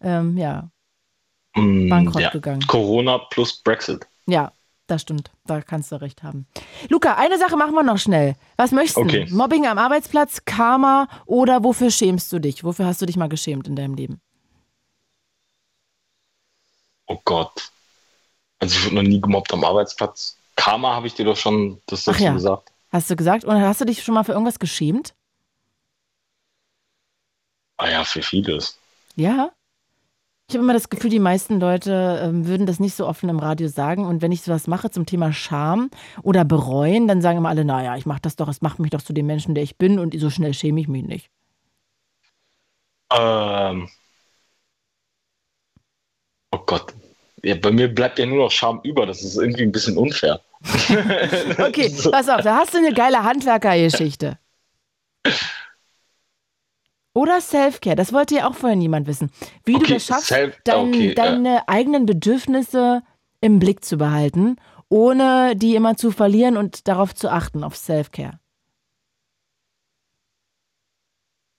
[0.00, 0.70] ähm, ja,
[1.56, 2.30] Mm, bankrott ja.
[2.30, 2.66] gegangen.
[2.66, 4.06] Corona plus Brexit.
[4.26, 4.52] Ja,
[4.88, 5.30] das stimmt.
[5.46, 6.46] Da kannst du recht haben.
[6.90, 8.34] Luca, eine Sache machen wir noch schnell.
[8.58, 9.02] Was möchtest du?
[9.02, 9.26] Okay.
[9.30, 12.62] Mobbing am Arbeitsplatz, Karma oder wofür schämst du dich?
[12.62, 14.20] Wofür hast du dich mal geschämt in deinem Leben?
[17.06, 17.70] Oh Gott.
[18.58, 20.38] Also ich wurde noch nie gemobbt am Arbeitsplatz.
[20.56, 22.32] Karma habe ich dir doch schon das dazu ja.
[22.32, 22.72] gesagt.
[22.90, 23.44] Hast du gesagt?
[23.44, 25.14] Und hast du dich schon mal für irgendwas geschämt?
[27.76, 28.78] Ah ja, für vieles.
[29.16, 29.50] Ja.
[30.48, 33.40] Ich habe immer das Gefühl, die meisten Leute ähm, würden das nicht so offen im
[33.40, 34.06] Radio sagen.
[34.06, 35.90] Und wenn ich sowas mache zum Thema Scham
[36.22, 39.02] oder bereuen, dann sagen immer alle, naja, ich mache das doch, es macht mich doch
[39.02, 41.30] zu dem Menschen, der ich bin und so schnell schäme ich mich nicht.
[43.12, 43.90] Ähm.
[46.56, 46.94] Oh Gott.
[47.42, 49.04] Ja, bei mir bleibt ja nur noch Scham über.
[49.04, 50.40] Das ist irgendwie ein bisschen unfair.
[51.58, 54.38] Okay, pass auf, da hast du eine geile Handwerkergeschichte.
[57.14, 59.30] Oder Self-Care, das wollte ja auch vorher niemand wissen.
[59.64, 63.02] Wie du Okay, das schaffst, Self- dein, okay, deine eigenen Bedürfnisse
[63.40, 64.56] im Blick zu behalten,
[64.88, 68.40] ohne die immer zu verlieren und darauf zu achten, auf Self-Care.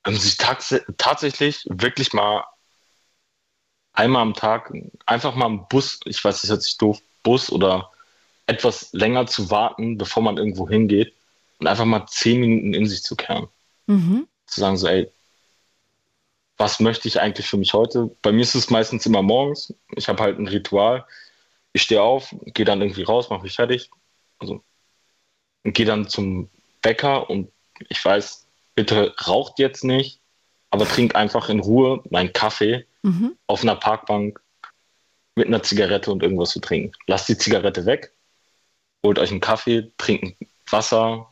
[0.04, 2.44] Also sich tats tatsächlich wirklich mal
[3.98, 4.72] einmal am Tag
[5.06, 7.92] einfach mal im Bus, ich weiß, das hört sich doof, Bus oder
[8.46, 11.14] etwas länger zu warten, bevor man irgendwo hingeht
[11.60, 13.48] und einfach mal zehn Minuten in sich zu kehren.
[13.88, 14.28] Mhm.
[14.46, 15.10] Zu sagen so, ey,
[16.58, 18.16] was möchte ich eigentlich für mich heute?
[18.22, 19.74] Bei mir ist es meistens immer morgens.
[19.96, 21.06] Ich habe halt ein Ritual.
[21.74, 23.90] Ich stehe auf, gehe dann irgendwie raus, mache mich fertig.
[24.40, 24.64] Also
[25.64, 26.50] und gehe dann zum
[26.82, 27.52] Bäcker und
[27.90, 30.17] ich weiß, bitte raucht jetzt nicht,
[30.72, 33.36] aber trink einfach in Ruhe meinen Kaffee Mhm.
[33.48, 34.42] auf einer Parkbank
[35.36, 36.92] mit einer Zigarette und irgendwas zu trinken.
[37.06, 38.12] Lasst die Zigarette weg,
[39.06, 40.36] holt euch einen Kaffee, trinkt
[40.70, 41.28] Wasser,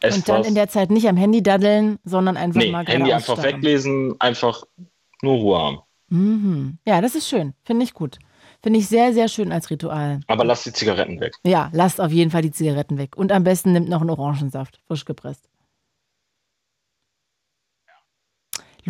[0.00, 0.48] esst Und dann was.
[0.48, 3.56] in der Zeit nicht am Handy daddeln, sondern einfach nee, mal Handy einfach starren.
[3.56, 4.64] weglesen, einfach
[5.22, 5.78] nur Ruhe haben.
[6.08, 6.78] Mhm.
[6.86, 7.54] Ja, das ist schön.
[7.64, 8.18] Finde ich gut.
[8.62, 10.20] Finde ich sehr, sehr schön als Ritual.
[10.26, 11.34] Aber lasst die Zigaretten weg.
[11.44, 13.16] Ja, lasst auf jeden Fall die Zigaretten weg.
[13.16, 15.48] Und am besten nimmt noch einen Orangensaft, frisch gepresst.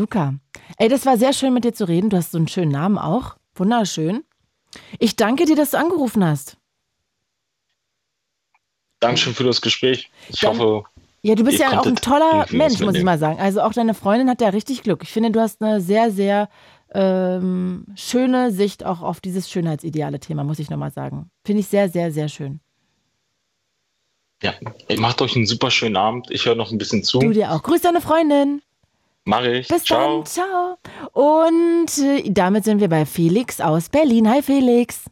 [0.01, 0.35] Luca,
[0.79, 2.11] ey, das war sehr schön mit dir zu reden.
[2.11, 3.37] Du hast so einen schönen Namen auch.
[3.55, 4.25] Wunderschön.
[4.99, 6.57] Ich danke dir, dass du angerufen hast.
[9.01, 10.11] Dankeschön für das Gespräch.
[10.29, 10.85] Ich Dann- hoffe,
[11.23, 13.39] Ja, du bist ja auch ein toller Mensch, muss ich mal sagen.
[13.41, 15.03] Also auch deine Freundin hat ja richtig Glück.
[15.03, 16.49] Ich finde, du hast eine sehr, sehr
[16.93, 21.31] ähm, schöne Sicht auch auf dieses Schönheitsideale Thema, muss ich nochmal sagen.
[21.45, 22.61] Finde ich sehr, sehr, sehr schön.
[24.43, 24.55] ja,
[24.89, 26.31] ey, macht euch einen super schönen Abend.
[26.31, 27.19] Ich höre noch ein bisschen zu.
[27.19, 27.63] Du dir auch.
[27.63, 28.63] Grüß deine Freundin.
[29.25, 29.69] Mach ich.
[29.69, 30.19] Bis Ciao.
[30.19, 30.27] dann.
[30.27, 30.79] Ciao.
[31.13, 34.29] Und äh, damit sind wir bei Felix aus Berlin.
[34.29, 35.05] Hi, Felix.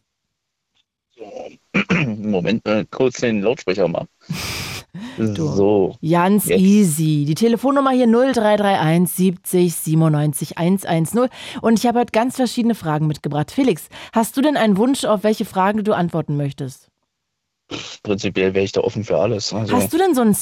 [1.92, 4.06] Moment, äh, kurz den Lautsprecher mal.
[5.18, 5.96] So.
[6.02, 6.60] Ganz Jetzt.
[6.60, 7.24] easy.
[7.26, 11.28] Die Telefonnummer hier 0331 70 97 110.
[11.60, 13.50] Und ich habe heute ganz verschiedene Fragen mitgebracht.
[13.50, 16.88] Felix, hast du denn einen Wunsch, auf welche Fragen du antworten möchtest?
[18.02, 19.52] Prinzipiell wäre ich da offen für alles.
[19.52, 20.34] Also, Hast du denn so ein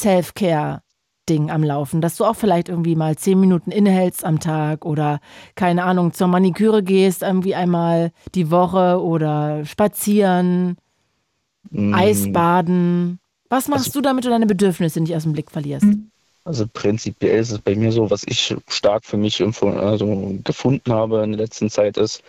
[1.26, 5.20] Self-Care-Ding am Laufen, dass du auch vielleicht irgendwie mal zehn Minuten innehältst am Tag oder
[5.54, 10.76] keine Ahnung, zur Maniküre gehst, irgendwie einmal die Woche oder spazieren,
[11.70, 13.18] Mm, Eisbaden?
[13.48, 15.86] Was machst du, damit du deine Bedürfnisse nicht aus dem Blick verlierst?
[16.44, 21.24] Also prinzipiell ist es bei mir so, was ich stark für mich also gefunden habe
[21.24, 22.22] in der letzten Zeit ist,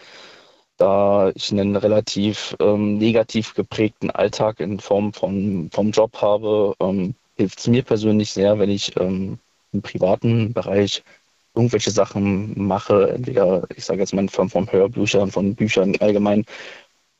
[0.78, 7.14] da ich einen relativ ähm, negativ geprägten Alltag in Form von vom Job habe, ähm,
[7.38, 9.40] hilft es mir persönlich sehr, wenn ich ähm,
[9.72, 11.04] im privaten Bereich
[11.56, 16.46] irgendwelche Sachen mache, entweder, ich sage jetzt mal in Form von Hörbüchern, von Büchern allgemein,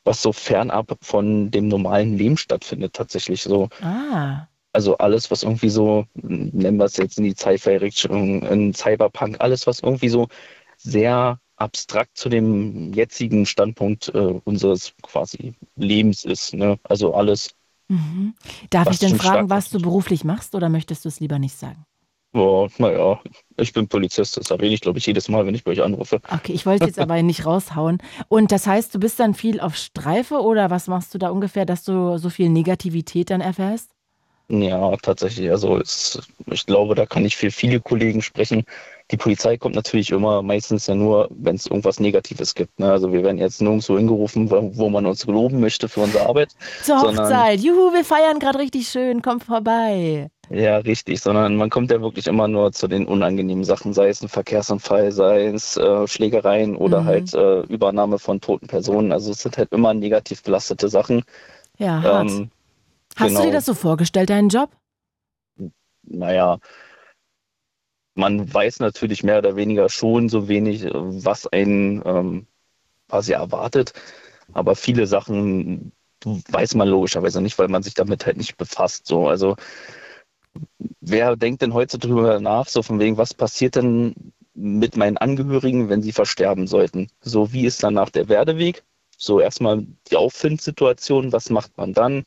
[0.04, 3.68] was so fernab von dem normalen Leben stattfindet tatsächlich so.
[3.80, 4.46] Ah.
[4.72, 9.66] Also alles, was irgendwie so, nennen wir es jetzt in die Sci-Fi-Richtung, in Cyberpunk, alles,
[9.66, 10.28] was irgendwie so
[10.76, 16.54] sehr abstrakt zu dem jetzigen Standpunkt äh, unseres quasi Lebens ist.
[16.54, 16.78] Ne?
[16.84, 17.54] Also alles.
[17.88, 18.34] Mhm.
[18.70, 21.56] Darf Was ich denn fragen, was du beruflich machst oder möchtest du es lieber nicht
[21.56, 21.84] sagen?
[22.34, 23.20] Oh, naja,
[23.56, 26.20] ich bin Polizist, das erwähne ich, glaube ich, jedes Mal, wenn ich bei euch anrufe.
[26.30, 28.02] Okay, ich wollte jetzt aber nicht raushauen.
[28.28, 31.64] Und das heißt, du bist dann viel auf Streife oder was machst du da ungefähr,
[31.64, 33.90] dass du so viel Negativität dann erfährst?
[34.50, 35.50] Ja, tatsächlich.
[35.50, 38.64] Also es, ich glaube, da kann ich für viele Kollegen sprechen.
[39.10, 42.78] Die Polizei kommt natürlich immer meistens ja nur, wenn es irgendwas Negatives gibt.
[42.78, 42.90] Ne?
[42.90, 46.54] Also wir werden jetzt nirgendwo hingerufen, wo, wo man uns loben möchte für unsere Arbeit.
[46.82, 47.60] Zur Hochzeit.
[47.60, 49.22] Juhu, wir feiern gerade richtig schön.
[49.22, 50.28] Komm vorbei.
[50.50, 54.22] Ja, richtig, sondern man kommt ja wirklich immer nur zu den unangenehmen Sachen, sei es
[54.22, 57.06] ein Verkehrsunfall, sei es äh, Schlägereien oder Mhm.
[57.06, 59.12] halt äh, Übernahme von toten Personen.
[59.12, 61.22] Also es sind halt immer negativ belastete Sachen.
[61.78, 62.30] Ja, hart.
[62.30, 62.50] Ähm,
[63.16, 63.42] Hast du genau.
[63.46, 64.70] dir das so vorgestellt, deinen Job?
[66.10, 66.58] naja,
[68.18, 72.46] man weiß natürlich mehr oder weniger schon so wenig, äh, was einen ähm,
[73.08, 73.92] quasi erwartet.
[74.52, 75.92] Aber viele Sachen
[76.24, 79.06] weiß man logischerweise nicht, weil man sich damit halt nicht befasst.
[79.06, 79.56] So, also
[81.00, 85.88] wer denkt denn heute drüber nach, so von wegen, was passiert denn mit meinen Angehörigen,
[85.88, 87.08] wenn sie versterben sollten?
[87.20, 88.82] So, wie ist danach der Werdeweg?
[89.16, 92.24] So erstmal die Auffindsituation, was macht man dann?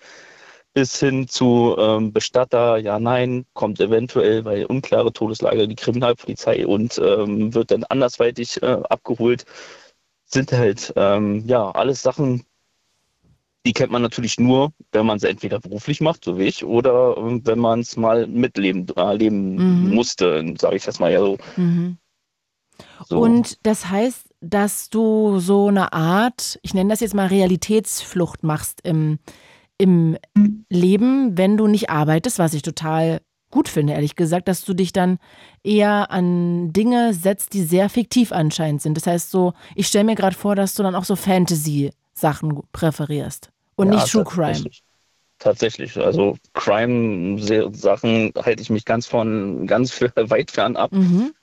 [0.73, 6.97] Bis hin zu ähm, Bestatter, ja, nein, kommt eventuell bei unklare Todeslage die Kriminalpolizei und
[6.97, 9.45] ähm, wird dann andersweitig äh, abgeholt,
[10.25, 12.45] sind halt ähm, ja alles Sachen,
[13.65, 17.15] die kennt man natürlich nur, wenn man es entweder beruflich macht, so wie ich, oder
[17.17, 19.93] ähm, wenn man es mal mitleben äh, leben Mhm.
[19.93, 21.37] musste, sage ich das mal ja so.
[21.57, 21.97] Mhm.
[23.07, 23.19] so.
[23.19, 28.81] Und das heißt, dass du so eine Art, ich nenne das jetzt mal Realitätsflucht machst
[28.83, 29.19] im,
[29.81, 30.15] im
[30.69, 34.93] Leben, wenn du nicht arbeitest, was ich total gut finde, ehrlich gesagt, dass du dich
[34.93, 35.17] dann
[35.63, 38.95] eher an Dinge setzt, die sehr fiktiv anscheinend sind.
[38.95, 43.49] Das heißt so, ich stelle mir gerade vor, dass du dann auch so Fantasy-Sachen präferierst
[43.75, 44.69] und Ja, nicht True Crime.
[45.39, 45.97] tatsächlich.
[45.97, 50.93] Also Crime-Sachen halte ich mich ganz von ganz weit fern ab.
[50.93, 51.33] Mhm.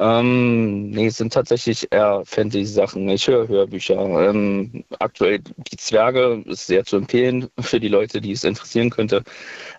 [0.00, 3.08] Ähm, nee, es sind tatsächlich eher Fantasy-Sachen.
[3.08, 3.98] Ich höre Hörbücher.
[4.28, 9.24] Ähm, aktuell Die Zwerge ist sehr zu empfehlen für die Leute, die es interessieren könnte.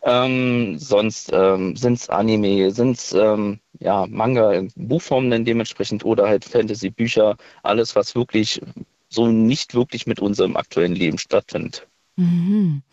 [0.04, 6.04] Ähm, sonst ähm, sind es Anime, sind es ähm, ja, Manga in Buchform dann dementsprechend
[6.04, 7.38] oder halt Fantasy-Bücher.
[7.64, 8.62] Alles, was wirklich
[9.10, 11.88] so nicht wirklich mit unserem aktuellen Leben stattfindet.
[12.18, 12.84] Mhm.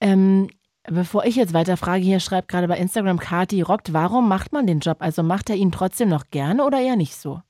[0.00, 0.48] Ähm,
[0.88, 4.66] bevor ich jetzt weiter frage, hier schreibt gerade bei Instagram Kati rockt, warum macht man
[4.66, 4.98] den Job?
[5.00, 7.40] Also macht er ihn trotzdem noch gerne oder eher nicht so?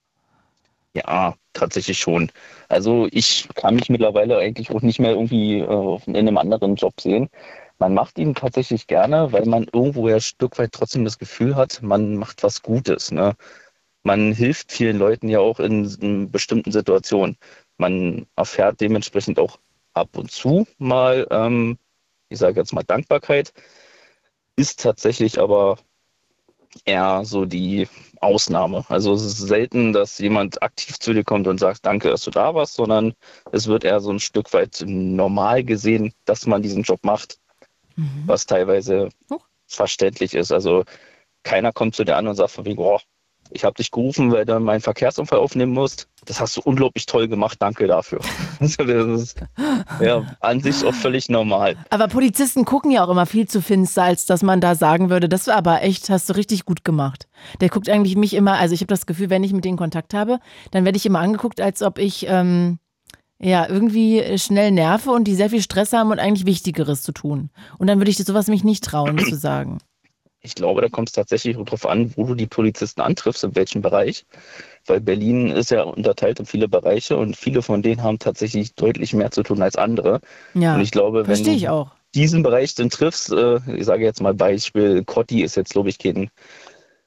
[0.95, 2.31] Ja, tatsächlich schon.
[2.69, 7.01] Also ich kann mich mittlerweile eigentlich auch nicht mehr irgendwie äh, in einem anderen Job
[7.01, 7.29] sehen.
[7.79, 11.57] Man macht ihn tatsächlich gerne, weil man irgendwo ja ein Stück weit trotzdem das Gefühl
[11.57, 13.11] hat, man macht was Gutes.
[13.11, 13.35] Ne?
[14.05, 17.37] Man hilft vielen Leuten ja auch in, in bestimmten Situationen.
[17.79, 19.59] Man erfährt dementsprechend auch
[19.95, 21.79] ab und zu mal, ähm,
[22.29, 23.53] ich sage jetzt mal Dankbarkeit,
[24.57, 25.79] ist tatsächlich aber
[26.85, 27.89] eher so die
[28.21, 28.85] Ausnahme.
[28.89, 32.31] Also es ist selten, dass jemand aktiv zu dir kommt und sagt, danke, dass du
[32.31, 33.15] da warst, sondern
[33.53, 37.39] es wird eher so ein Stück weit normal gesehen, dass man diesen Job macht,
[38.27, 39.11] was teilweise
[39.67, 40.53] verständlich ist.
[40.53, 40.85] Also
[41.43, 42.99] keiner kommt zu dir an und sagt von wegen, oh,
[43.51, 46.09] ich habe dich gerufen, weil du meinen Verkehrsunfall aufnehmen musst.
[46.27, 48.21] Das hast du unglaublich toll gemacht, danke dafür.
[48.61, 49.37] Das ist
[50.01, 51.77] ja an sich auch völlig normal.
[51.91, 55.29] Aber Polizisten gucken ja auch immer viel zu finster, als dass man da sagen würde,
[55.29, 57.27] das war aber echt, hast du richtig gut gemacht.
[57.61, 60.15] Der guckt eigentlich mich immer, also ich habe das Gefühl, wenn ich mit denen Kontakt
[60.15, 60.39] habe,
[60.71, 62.79] dann werde ich immer angeguckt, als ob ich ähm,
[63.41, 67.51] ja irgendwie schnell nerve und die sehr viel Stress haben und eigentlich Wichtigeres zu tun.
[67.79, 69.79] Und dann würde ich sowas mich nicht trauen zu sagen.
[70.45, 73.81] Ich glaube, da kommt es tatsächlich darauf an, wo du die Polizisten antriffst, in welchem
[73.81, 74.27] Bereich.
[74.87, 79.15] Weil Berlin ist ja unterteilt in viele Bereiche und viele von denen haben tatsächlich deutlich
[79.15, 80.21] mehr zu tun als andere.
[80.53, 81.93] Ja, und ich glaube, wenn ich auch.
[82.15, 85.99] diesen Bereich dann triffst, äh, ich sage jetzt mal Beispiel, Kotti ist jetzt, glaube ich,
[85.99, 86.29] kein,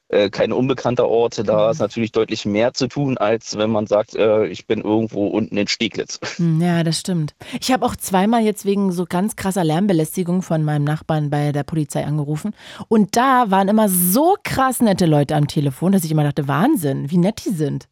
[0.08, 1.46] äh, kein unbekannter Ort.
[1.46, 1.70] Da Mhm.
[1.72, 5.56] ist natürlich deutlich mehr zu tun, als wenn man sagt, äh, ich bin irgendwo unten
[5.56, 6.18] in Steglitz.
[6.38, 7.34] Hm, Ja, das stimmt.
[7.60, 11.62] Ich habe auch zweimal jetzt wegen so ganz krasser Lärmbelästigung von meinem Nachbarn bei der
[11.64, 12.54] Polizei angerufen.
[12.88, 17.10] Und da waren immer so krass nette Leute am Telefon, dass ich immer dachte, Wahnsinn,
[17.10, 17.86] wie nett die sind.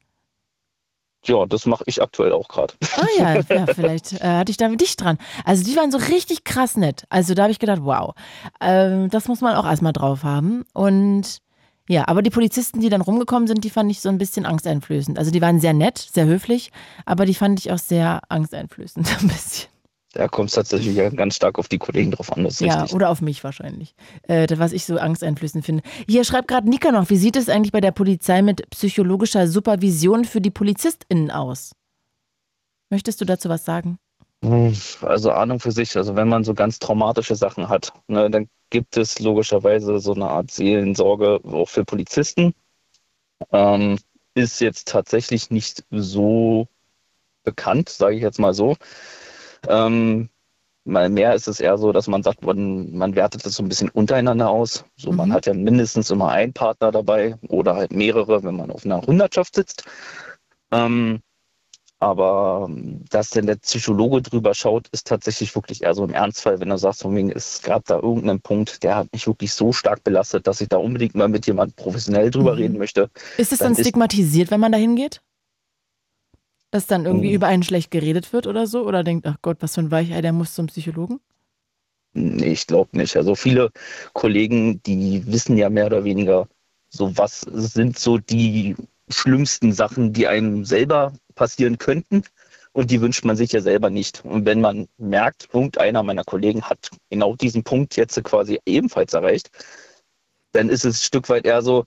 [1.25, 2.75] Ja, das mache ich aktuell auch gerade.
[2.97, 5.19] Ah ja, ja vielleicht äh, hatte ich da mit dich dran.
[5.45, 7.05] Also die waren so richtig krass nett.
[7.09, 8.15] Also da habe ich gedacht, wow,
[8.61, 10.65] ähm, das muss man auch erstmal drauf haben.
[10.73, 11.39] Und
[11.89, 15.19] ja, aber die Polizisten, die dann rumgekommen sind, die fand ich so ein bisschen angsteinflößend.
[15.19, 16.73] Also die waren sehr nett, sehr höflich,
[17.05, 19.69] aber die fand ich auch sehr angsteinflößend, ein bisschen.
[20.13, 22.45] Da kommt es tatsächlich ganz stark auf die Kollegen drauf an.
[22.45, 22.95] Das Ja, richtig.
[22.95, 23.95] oder auf mich wahrscheinlich.
[24.23, 25.83] Äh, was ich so angsteinflößend finde.
[26.09, 30.25] Hier schreibt gerade Nika noch, wie sieht es eigentlich bei der Polizei mit psychologischer Supervision
[30.25, 31.73] für die PolizistInnen aus?
[32.89, 33.99] Möchtest du dazu was sagen?
[35.03, 38.97] Also Ahnung für sich, also wenn man so ganz traumatische Sachen hat, ne, dann gibt
[38.97, 42.55] es logischerweise so eine Art Seelensorge auch für Polizisten.
[43.53, 43.99] Ähm,
[44.35, 46.69] ist jetzt tatsächlich nicht so
[47.43, 48.77] bekannt, sage ich jetzt mal so.
[49.69, 50.29] Ähm,
[50.85, 53.69] mal mehr ist es eher so, dass man sagt, man, man wertet das so ein
[53.69, 54.85] bisschen untereinander aus.
[54.97, 58.85] So, man hat ja mindestens immer einen Partner dabei oder halt mehrere, wenn man auf
[58.85, 59.85] einer Hundertschaft sitzt.
[60.71, 61.21] Ähm,
[61.99, 66.61] aber ähm, dass denn der Psychologe drüber schaut, ist tatsächlich wirklich eher so im Ernstfall,
[66.61, 69.73] wenn du sagst, von wegen, es gab da irgendeinen Punkt, der hat mich wirklich so
[69.73, 72.59] stark belastet, dass ich da unbedingt mal mit jemandem professionell drüber Mhm.
[72.59, 73.11] reden möchte.
[73.39, 75.21] Ist es dann stigmatisiert, wenn man da hingeht?
[76.71, 77.35] Dass dann irgendwie Oh.
[77.37, 78.87] über einen schlecht geredet wird oder so?
[78.87, 81.21] Oder denkt, ach Gott, was für ein Weichei, der muss zum Psychologen?
[82.13, 83.17] Nee, ich glaube nicht.
[83.17, 83.71] Also viele
[84.15, 86.49] Kollegen, die wissen ja mehr oder weniger,
[86.89, 88.75] so was sind so die
[89.09, 92.23] schlimmsten Sachen, die einem selber passieren könnten.
[92.73, 94.23] Und die wünscht man sich ja selber nicht.
[94.25, 99.51] Und wenn man merkt, irgendeiner meiner Kollegen hat genau diesen Punkt jetzt quasi ebenfalls erreicht,
[100.53, 101.85] dann ist es ein Stück weit eher so,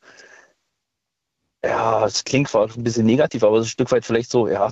[1.63, 4.47] ja, es klingt zwar ein bisschen negativ, aber es ist ein Stück weit vielleicht so,
[4.47, 4.71] ja,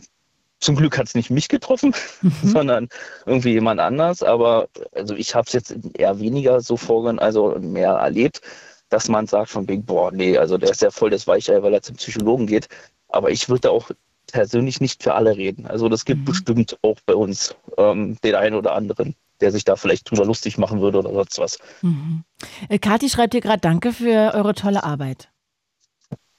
[0.60, 1.94] zum Glück hat es nicht mich getroffen,
[2.44, 2.88] sondern
[3.26, 4.24] irgendwie jemand anders.
[4.24, 8.42] Aber also ich habe es jetzt eher weniger so vorgenommen, also mehr erlebt,
[8.90, 11.74] dass man sagt von wegen, boah, nee, also der ist ja voll das Weichei, weil
[11.74, 12.68] er zum Psychologen geht.
[13.10, 13.92] Aber ich würde auch
[14.32, 15.68] persönlich nicht für alle reden.
[15.68, 19.76] Also das gibt bestimmt auch bei uns ähm, den einen oder anderen, der sich da
[19.76, 21.60] vielleicht drüber lustig machen würde oder sonst was.
[21.82, 22.24] Mhm.
[22.70, 25.30] Äh, Kathi schreibt hier gerade, danke für eure tolle Arbeit.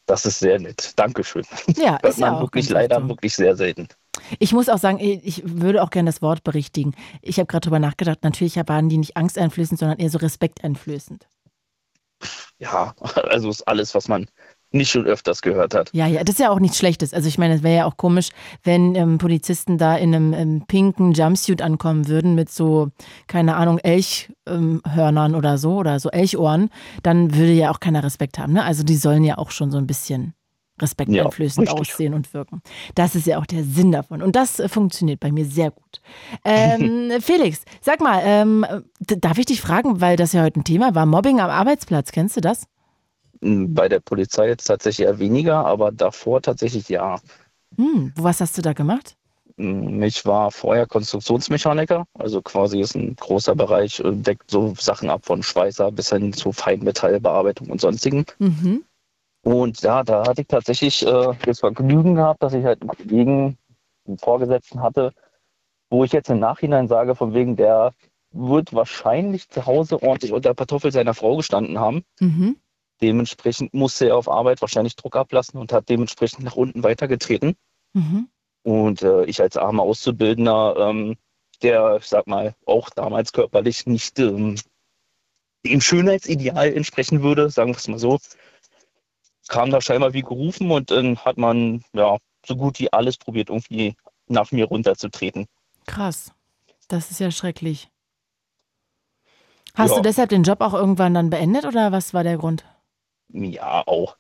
[0.07, 0.93] Das ist sehr nett.
[0.97, 1.45] Dankeschön.
[1.77, 3.09] Ja, Hört ist ja man auch wirklich leider so.
[3.09, 3.89] wirklich sehr selten.
[4.39, 6.95] Ich muss auch sagen, ich würde auch gerne das Wort berichtigen.
[7.23, 11.27] Ich habe gerade drüber nachgedacht, natürlich waren die nicht angsteinflößend, sondern eher so respekteinflößend.
[12.59, 12.95] Ja,
[13.31, 14.27] also ist alles, was man
[14.71, 15.91] nicht schon öfters gehört hat.
[15.93, 17.15] Ja, ja, das ist ja auch nichts Schlechtes.
[17.15, 18.29] Also ich meine, es wäre ja auch komisch,
[18.65, 22.91] wenn ähm, Polizisten da in einem ähm, pinken Jumpsuit ankommen würden mit so,
[23.29, 26.69] keine Ahnung, Elchhörnern oder so oder so Elchohren,
[27.03, 28.53] dann würde ja auch keiner Respekt haben.
[28.53, 28.65] Ne?
[28.65, 30.35] Also die sollen ja auch schon so ein bisschen
[30.81, 32.63] respekteinflößend Ja, aussehen und wirken.
[32.95, 34.23] Das ist ja auch der Sinn davon.
[34.23, 36.01] Und das äh, funktioniert bei mir sehr gut.
[36.45, 38.67] Ähm, Felix, sag mal, ähm,
[39.01, 42.37] darf ich dich fragen, weil das ja heute ein Thema war, Mobbing am Arbeitsplatz, kennst
[42.37, 42.67] du das?
[43.41, 47.21] Bei der Polizei jetzt tatsächlich eher weniger, aber davor tatsächlich ja.
[47.77, 49.15] Hm, was hast du da gemacht?
[49.61, 55.27] Ich war vorher Konstruktionsmechaniker, also quasi ist ein großer Bereich, äh, deckt so Sachen ab
[55.27, 58.25] von Schweißer bis hin zu Feinmetallbearbeitung und sonstigen.
[58.39, 58.85] Mhm.
[59.43, 63.59] Und ja, da hatte ich tatsächlich äh, das Vergnügen gehabt, dass ich halt einen Kollegen,
[64.07, 65.13] einen Vorgesetzten hatte,
[65.91, 67.95] wo ich jetzt im Nachhinein sage, von wegen, der
[68.31, 72.05] wird wahrscheinlich zu Hause ordentlich unter Kartoffel seiner Frau gestanden haben.
[72.21, 72.57] Mhm.
[73.01, 77.55] Dementsprechend musste er auf Arbeit wahrscheinlich Druck ablassen und hat dementsprechend nach unten weitergetreten.
[77.95, 78.29] Mhm.
[78.65, 81.17] Und äh, ich als armer Auszubildender, ähm,
[81.63, 84.57] der, ich sag mal, auch damals körperlich nicht ähm,
[85.65, 88.19] dem Schönheitsideal entsprechen würde, sagen wir es mal so,
[89.49, 93.49] kam da scheinbar wie gerufen und dann hat man ja so gut wie alles probiert,
[93.51, 93.95] irgendwie
[94.27, 95.47] nach mir runterzutreten.
[95.87, 96.33] Krass.
[96.89, 97.91] Das ist ja schrecklich.
[99.75, 99.97] Hast Ja.
[99.97, 102.65] du deshalb den Job auch irgendwann dann beendet oder was war der Grund?
[103.29, 104.17] Ja, auch.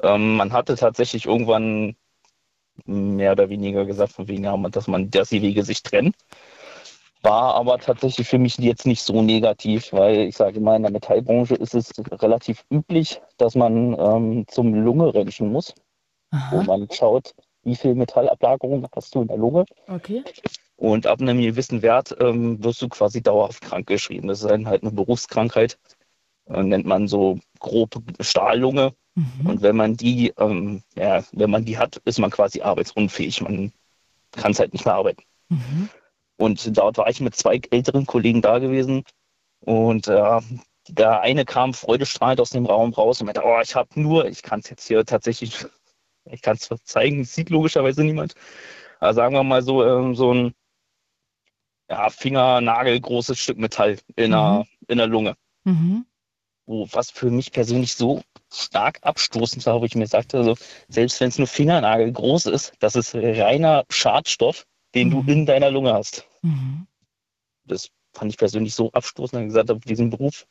[0.00, 1.96] Ähm, man hatte tatsächlich irgendwann
[2.84, 6.12] mehr oder weniger gesagt, von wegen, ja, dass man, dass die Wege sich trennen.
[7.22, 10.92] War aber tatsächlich für mich jetzt nicht so negativ, weil ich sage mal, in der
[10.92, 11.92] Metallbranche ist es
[12.22, 15.74] relativ üblich, dass man ähm, zum Lunge-Röntgen muss,
[16.50, 17.34] wo man schaut,
[17.64, 19.64] wie viel Metallablagerung hast du in der Lunge.
[19.88, 20.22] Okay.
[20.76, 24.28] Und ab einem gewissen Wert ähm, wirst du quasi dauerhaft krank geschrieben.
[24.28, 25.76] Das ist dann halt eine Berufskrankheit,
[26.46, 28.94] äh, nennt man so grob Stahllunge.
[29.44, 33.40] Und wenn man die, ähm, ja, wenn man die hat, ist man quasi arbeitsunfähig.
[33.42, 33.72] Man
[34.30, 35.22] kann es halt nicht mehr arbeiten.
[36.38, 39.02] Und dort war ich mit zwei älteren Kollegen da gewesen.
[39.60, 40.40] Und äh,
[40.88, 44.42] der eine kam freudestrahlend aus dem Raum raus und meinte, oh, ich habe nur, ich
[44.42, 45.66] kann es jetzt hier tatsächlich,
[46.24, 48.34] ich kann es zeigen, es sieht logischerweise niemand.
[49.00, 50.54] Aber sagen wir mal so, ähm, so ein
[51.90, 55.34] ja, Fingernagel großes Stück Metall in, der, in der Lunge.
[55.64, 56.06] Mhm.
[56.66, 60.54] Wo, was für mich persönlich so stark abstoßend war, wo ich mir sagte, also,
[60.88, 65.70] selbst wenn es nur Fingernagel groß ist, das ist reiner Schadstoff, den du in deiner
[65.70, 66.26] Lunge hast.
[66.42, 66.86] Mhm.
[67.64, 70.46] Das fand ich persönlich so abstoßend, dass ich gesagt habe, diesen Beruf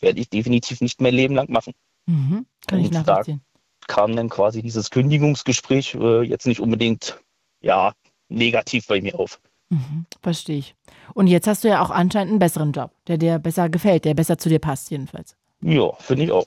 [0.00, 1.72] werde ich definitiv nicht mehr Leben lang machen.
[2.06, 2.46] Mhm.
[2.66, 3.40] Kann ich Und da nachvollziehen.
[3.86, 7.18] kam dann quasi dieses Kündigungsgespräch äh, jetzt nicht unbedingt
[7.60, 7.92] ja
[8.28, 9.40] negativ bei mir auf.
[9.70, 10.74] Mhm, verstehe ich.
[11.14, 14.14] Und jetzt hast du ja auch anscheinend einen besseren Job, der dir besser gefällt, der
[14.14, 15.36] besser zu dir passt, jedenfalls.
[15.62, 16.44] Ja, finde ich auch.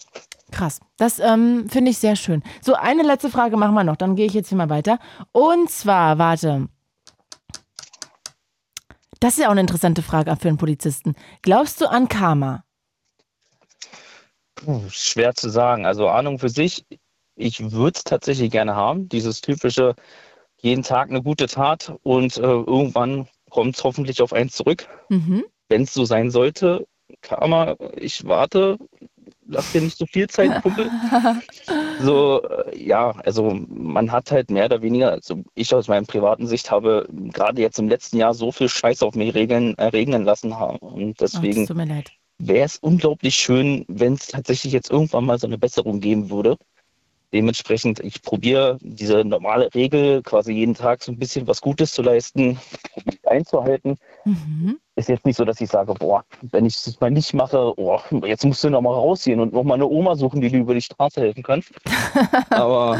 [0.51, 0.79] Krass.
[0.97, 2.43] Das ähm, finde ich sehr schön.
[2.61, 4.99] So, eine letzte Frage machen wir noch, dann gehe ich jetzt hier mal weiter.
[5.31, 6.67] Und zwar, warte.
[9.25, 11.15] Das ist ja auch eine interessante Frage für einen Polizisten.
[11.41, 12.63] Glaubst du an Karma?
[14.53, 15.87] Puh, schwer zu sagen.
[15.87, 16.85] Also Ahnung für sich,
[17.35, 19.09] ich würde es tatsächlich gerne haben.
[19.09, 19.95] Dieses typische,
[20.61, 24.87] jeden Tag eine gute Tat und äh, irgendwann kommt es hoffentlich auf eins zurück.
[25.09, 25.43] Mhm.
[25.69, 26.85] Wenn es so sein sollte,
[27.21, 28.77] Karma, ich warte,
[29.47, 30.89] lass dir nicht so viel Zeit, Kumpel.
[31.99, 36.47] so, äh, ja, also man hat halt mehr oder weniger, also ich aus meiner privaten
[36.47, 40.23] Sicht habe gerade jetzt im letzten Jahr so viel Scheiß auf mich regeln, äh, regnen
[40.23, 40.77] lassen haben.
[40.77, 41.67] Und deswegen
[42.37, 46.57] wäre es unglaublich schön, wenn es tatsächlich jetzt irgendwann mal so eine Besserung geben würde.
[47.33, 52.01] Dementsprechend, ich probiere diese normale Regel, quasi jeden Tag so ein bisschen was Gutes zu
[52.01, 52.59] leisten,
[53.23, 53.97] einzuhalten.
[54.23, 54.79] Mhm.
[54.97, 57.99] Ist jetzt nicht so, dass ich sage, boah, wenn ich das mal nicht mache, oh,
[58.25, 60.73] jetzt musst du noch mal rausgehen und noch mal eine Oma suchen, die dir über
[60.73, 61.61] die Straße helfen kann.
[62.49, 62.97] Aber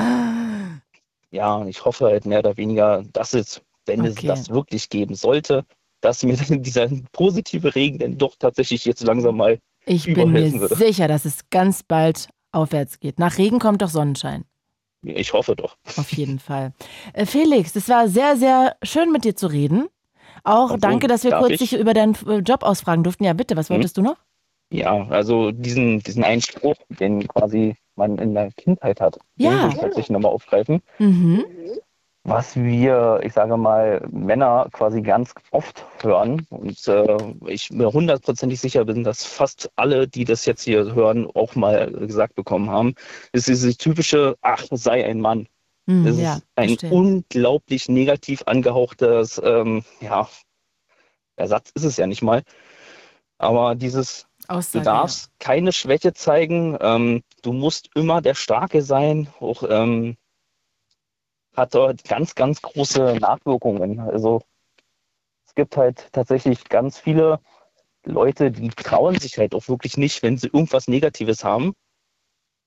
[1.31, 4.27] ja, ich hoffe halt mehr oder weniger, dass es, wenn es Okay.
[4.27, 5.65] das wirklich geben sollte,
[6.01, 10.75] dass mir dieser positive Regen dann doch tatsächlich jetzt langsam mal Ich bin mir würde.
[10.75, 13.19] sicher, dass es ganz bald aufwärts geht.
[13.19, 14.43] Nach Regen kommt doch Sonnenschein.
[15.01, 15.77] Ich hoffe doch.
[15.97, 16.73] Auf jeden Fall.
[17.13, 19.87] Äh, Felix, es war sehr, sehr schön mit dir zu reden.
[20.45, 21.59] Auch Oh, danke, dass wir kurz ich?
[21.59, 23.23] dich über deinen äh, Job ausfragen durften.
[23.25, 23.75] Ja, bitte, was Hm?
[23.75, 24.17] wolltest du noch?
[24.71, 29.49] Ja, also diesen, diesen einen Spruch, den quasi man in der Kindheit hat, Ja.
[29.51, 30.81] den will ich tatsächlich nochmal aufgreifen.
[30.99, 31.43] Mhm.
[32.27, 38.59] Was wir, ich sage mal, Männer quasi ganz oft hören und äh, ich mir hundertprozentig
[38.59, 42.95] sicher bin, dass fast alle, die das jetzt hier hören, auch mal gesagt bekommen haben,
[43.31, 45.47] ist dieses typische, ach, sei ein Mann.
[45.87, 46.91] Hm, Das ja, ist ein verstehe.
[46.91, 50.29] unglaublich negativ angehauchtes, ähm, ja,
[51.35, 52.43] Ersatz ist es ja nicht mal.
[53.37, 59.27] Aber dieses, Aussage, du darfst keine Schwäche zeigen, ähm, du musst immer der Starke sein,
[59.39, 60.15] auch ähm,
[61.55, 63.99] hat dort ganz, ganz große Nachwirkungen.
[63.99, 64.41] Also
[65.45, 67.39] es gibt halt tatsächlich ganz viele
[68.03, 71.73] Leute, die trauen sich halt auch wirklich nicht, wenn sie irgendwas Negatives haben,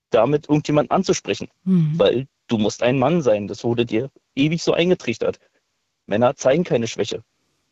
[0.09, 1.49] damit irgendjemand anzusprechen.
[1.63, 1.97] Mhm.
[1.97, 3.47] Weil du musst ein Mann sein.
[3.47, 5.39] Das wurde dir ewig so eingetrichtert.
[6.05, 7.23] Männer zeigen keine Schwäche.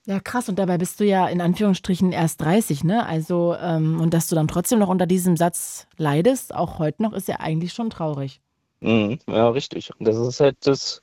[0.06, 0.48] Ja, krass.
[0.48, 3.06] Und dabei bist du ja in Anführungsstrichen erst 30, ne?
[3.06, 7.12] Also, ähm, und dass du dann trotzdem noch unter diesem Satz leidest, auch heute noch,
[7.12, 8.40] ist ja eigentlich schon traurig.
[8.80, 9.92] Mhm, ja, richtig.
[10.00, 11.02] Und das ist halt das,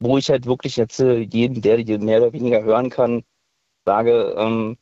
[0.00, 3.22] wo ich halt wirklich jetzt äh, jeden, der die mehr oder weniger hören kann,
[3.86, 4.76] sage, ähm,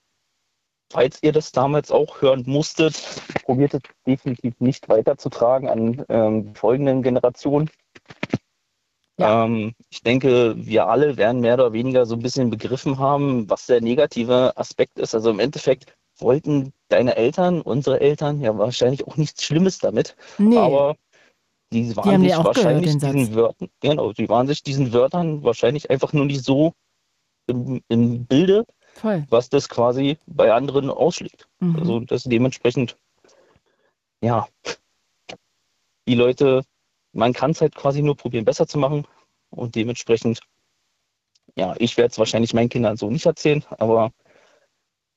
[0.90, 3.02] falls ihr das damals auch hören musstet,
[3.44, 7.70] probiert es definitiv nicht weiterzutragen an ähm, die folgenden Generationen.
[9.18, 13.66] Ähm, ich denke, wir alle werden mehr oder weniger so ein bisschen begriffen haben, was
[13.66, 15.14] der negative Aspekt ist.
[15.14, 20.16] Also im Endeffekt wollten deine Eltern, unsere Eltern, ja wahrscheinlich auch nichts Schlimmes damit.
[20.38, 20.58] Nee.
[20.58, 20.96] Aber
[21.72, 23.12] die waren haben sich gehört, wahrscheinlich Satz.
[23.12, 26.72] diesen Wörtern, genau, die waren sich diesen Wörtern wahrscheinlich einfach nur nicht so
[27.48, 28.66] im, im Bilde,
[28.96, 29.26] Voll.
[29.28, 31.48] was das quasi bei anderen ausschlägt.
[31.60, 31.76] Mhm.
[31.76, 32.96] Also das dementsprechend,
[34.22, 34.48] ja,
[36.08, 36.62] die Leute,
[37.12, 39.06] man kann es halt quasi nur probieren, besser zu machen.
[39.50, 40.40] Und dementsprechend,
[41.56, 44.12] ja, ich werde es wahrscheinlich meinen Kindern so nicht erzählen, aber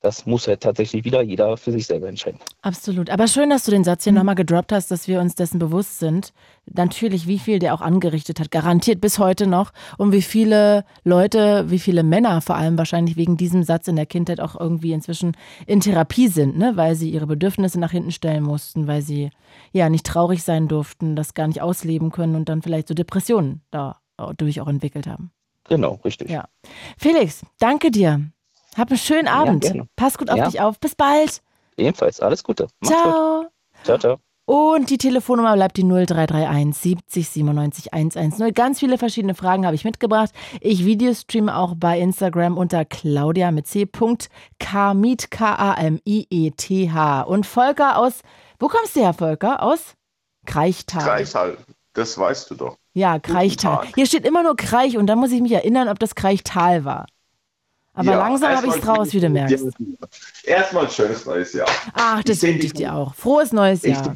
[0.00, 2.40] das muss halt tatsächlich wieder jeder für sich selber entscheiden.
[2.62, 3.10] Absolut.
[3.10, 5.98] Aber schön, dass du den Satz hier nochmal gedroppt hast, dass wir uns dessen bewusst
[5.98, 6.32] sind.
[6.72, 8.50] Natürlich, wie viel der auch angerichtet hat.
[8.50, 9.72] Garantiert bis heute noch.
[9.98, 14.06] Und wie viele Leute, wie viele Männer vor allem wahrscheinlich wegen diesem Satz in der
[14.06, 15.36] Kindheit auch irgendwie inzwischen
[15.66, 16.72] in Therapie sind, ne?
[16.76, 19.30] weil sie ihre Bedürfnisse nach hinten stellen mussten, weil sie
[19.72, 23.62] ja nicht traurig sein durften, das gar nicht ausleben können und dann vielleicht so Depressionen
[23.70, 25.30] dadurch auch entwickelt haben.
[25.68, 26.30] Genau, richtig.
[26.30, 26.48] Ja.
[26.96, 28.30] Felix, danke dir.
[28.76, 29.62] Hab einen schönen Ja, Abend.
[29.64, 29.86] gerne.
[29.96, 30.46] Pass gut auf Ja.
[30.48, 30.78] dich auf.
[30.80, 31.42] Bis bald.
[31.76, 32.68] Ebenfalls, alles Gute.
[32.80, 33.42] Mach's Ciao.
[33.42, 33.50] Gut.
[33.84, 34.16] Ciao, ciao.
[34.46, 38.52] Und die Telefonnummer bleibt die 0331 70 97 110.
[38.52, 40.30] Ganz viele verschiedene Fragen habe ich mitgebracht.
[40.60, 43.86] Ich videostreame auch bei Instagram unter Claudia mit C.
[45.90, 47.22] K-A-M-I-E-T-H.
[47.22, 48.20] Und Volker aus,
[48.58, 49.62] wo kommst du her, Volker?
[49.62, 49.94] Aus
[50.46, 51.02] Kreichtal.
[51.04, 51.56] Kreichtal,
[51.92, 52.76] das weißt du doch.
[52.92, 53.86] Ja, Kreichtal.
[53.94, 57.06] Hier steht immer nur Kreich und da muss ich mich erinnern, ob das Kreichtal war.
[58.00, 59.66] Aber Ja, langsam habe ich es erstmal raus, wie du merkst.
[60.44, 61.68] Erstmal ein schönes neues Jahr.
[61.92, 63.14] Ach, das Ich wünsche ich dir auch.
[63.14, 64.14] Frohes neues Ich, Jahr.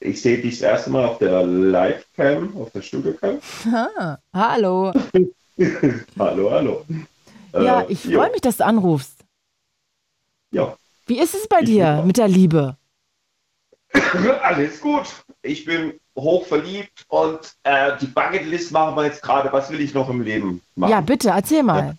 [0.00, 3.40] ich sehe dich das erste Mal auf der Live-Cam, auf der Studio-Cam.
[4.32, 4.92] Hallo.
[6.18, 6.84] hallo, hallo.
[7.52, 9.18] Ja, Äh, ich freue mich, dass du anrufst.
[10.50, 10.74] Ja.
[11.06, 12.76] Wie ist es bei dir mit der Liebe?
[14.42, 15.04] Alles gut.
[15.42, 19.52] Ich bin hoch verliebt und äh, die Bucketlist machen wir jetzt gerade.
[19.52, 20.90] Was will ich noch im Leben machen?
[20.90, 21.96] Ja, bitte, erzähl mal.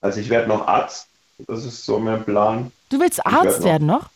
[0.00, 1.06] Also ich werde noch Arzt.
[1.46, 2.72] Das ist so mein Plan.
[2.88, 4.08] Du willst Arzt werd werden noch?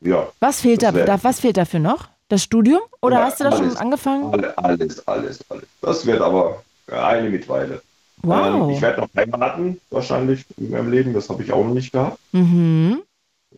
[0.00, 0.28] Ja.
[0.40, 2.08] Was fehlt, da, da, was fehlt dafür noch?
[2.28, 2.80] Das Studium?
[3.02, 3.76] Oder Ja, hast du da schon alles.
[3.76, 4.32] angefangen?
[4.32, 5.64] Alle- Alles, alles, alles.
[5.80, 7.82] Das wird aber eine Mitweile.
[8.22, 8.46] Wow.
[8.68, 11.12] Ähm, ich werde noch heiraten, wahrscheinlich in meinem Leben.
[11.14, 12.18] Das habe ich auch noch nicht gehabt.
[12.32, 13.02] Mhm.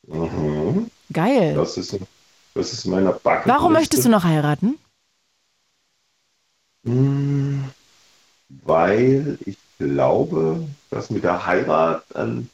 [0.07, 0.91] Mhm.
[1.13, 1.55] Geil.
[1.55, 1.97] Das ist,
[2.55, 3.49] das ist meine Backe.
[3.49, 4.79] Warum möchtest du noch heiraten?
[6.85, 7.65] Hm,
[8.65, 12.47] Weil ich glaube, dass mit der Heirat eine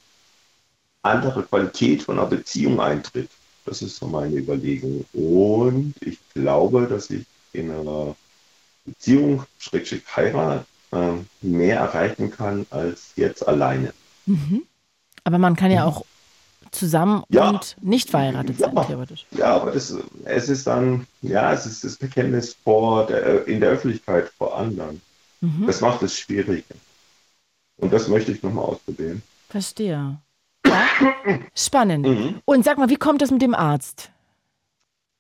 [1.03, 3.29] andere Qualität von einer Beziehung eintritt.
[3.67, 5.05] Das ist so meine Überlegung.
[5.13, 8.15] Und ich glaube, dass ich in einer
[8.87, 13.93] Beziehung, Schrägstrich Heirat, ähm, mehr erreichen kann als jetzt alleine.
[14.25, 14.63] Mhm.
[15.25, 16.05] Aber man kann ja auch
[16.71, 17.51] zusammen Ja.
[17.51, 19.27] und nicht verheiratet sein, theoretisch.
[19.33, 19.95] Ja, aber das,
[20.25, 25.01] es ist dann, ja, es ist das Bekenntnis vor der, in der Öffentlichkeit vor anderen.
[25.41, 25.67] Mhm.
[25.67, 26.65] Das macht es schwierig.
[27.79, 29.23] Und das möchte ich nochmal ausprobieren.
[29.49, 30.21] Verstehe.
[30.67, 30.87] Ja.
[31.55, 32.07] Spannend.
[32.07, 32.43] Mhm.
[32.45, 34.11] Und sag mal, wie kommt das mit dem Arzt?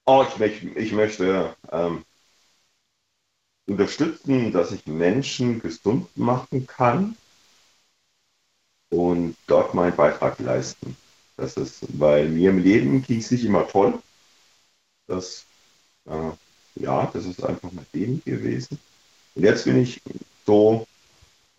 [0.06, 2.04] Oh, ich, ich möchte ähm,
[3.66, 7.16] unterstützen, dass ich Menschen gesund machen kann
[8.90, 10.96] und dort meinen Beitrag leisten.
[11.36, 13.98] Das ist, weil mir im Leben ging es nicht immer toll.
[15.06, 15.44] Das,
[16.06, 16.30] äh,
[16.76, 18.78] ja, das ist einfach mein Leben gewesen.
[19.34, 20.00] Und jetzt bin ich
[20.46, 20.86] so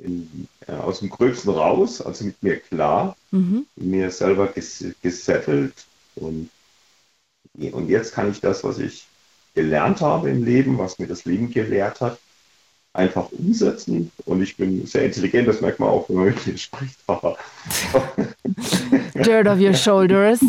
[0.03, 3.65] in, äh, aus dem Gröbsten raus, also mit mir klar, Mhm.
[3.75, 5.73] mir selber ges gesettelt
[6.15, 6.49] und,
[7.53, 9.07] und jetzt kann ich das, was ich
[9.53, 12.19] gelernt habe im Leben, was mir das Leben gelehrt hat,
[12.93, 14.11] einfach umsetzen.
[14.25, 16.99] Und ich bin sehr intelligent, das merkt man auch, wenn man mit mir spricht.
[19.15, 20.39] Dirt of your shoulders.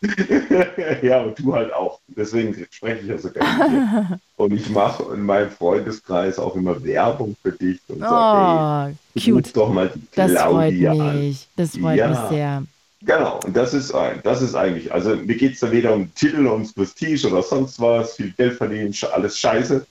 [1.02, 2.00] ja, und du halt auch.
[2.08, 3.58] Deswegen spreche ich ja so gerne.
[3.58, 3.68] mit
[4.10, 4.20] dir.
[4.36, 9.22] Und ich mache in meinem Freundeskreis auch immer Werbung für dich und Oh, sage, hey,
[9.32, 9.56] cute.
[9.56, 10.40] doch mal die Das freut
[10.78, 11.18] Claudia an.
[11.20, 11.48] mich.
[11.56, 12.08] Das freut Ja.
[12.08, 12.62] mich sehr.
[13.02, 16.12] Genau, und das ist, ein- das ist eigentlich, also mir geht es da weder um
[16.14, 19.84] Titel, ums Prestige oder sonst was, viel Geld verdienen, alles scheiße.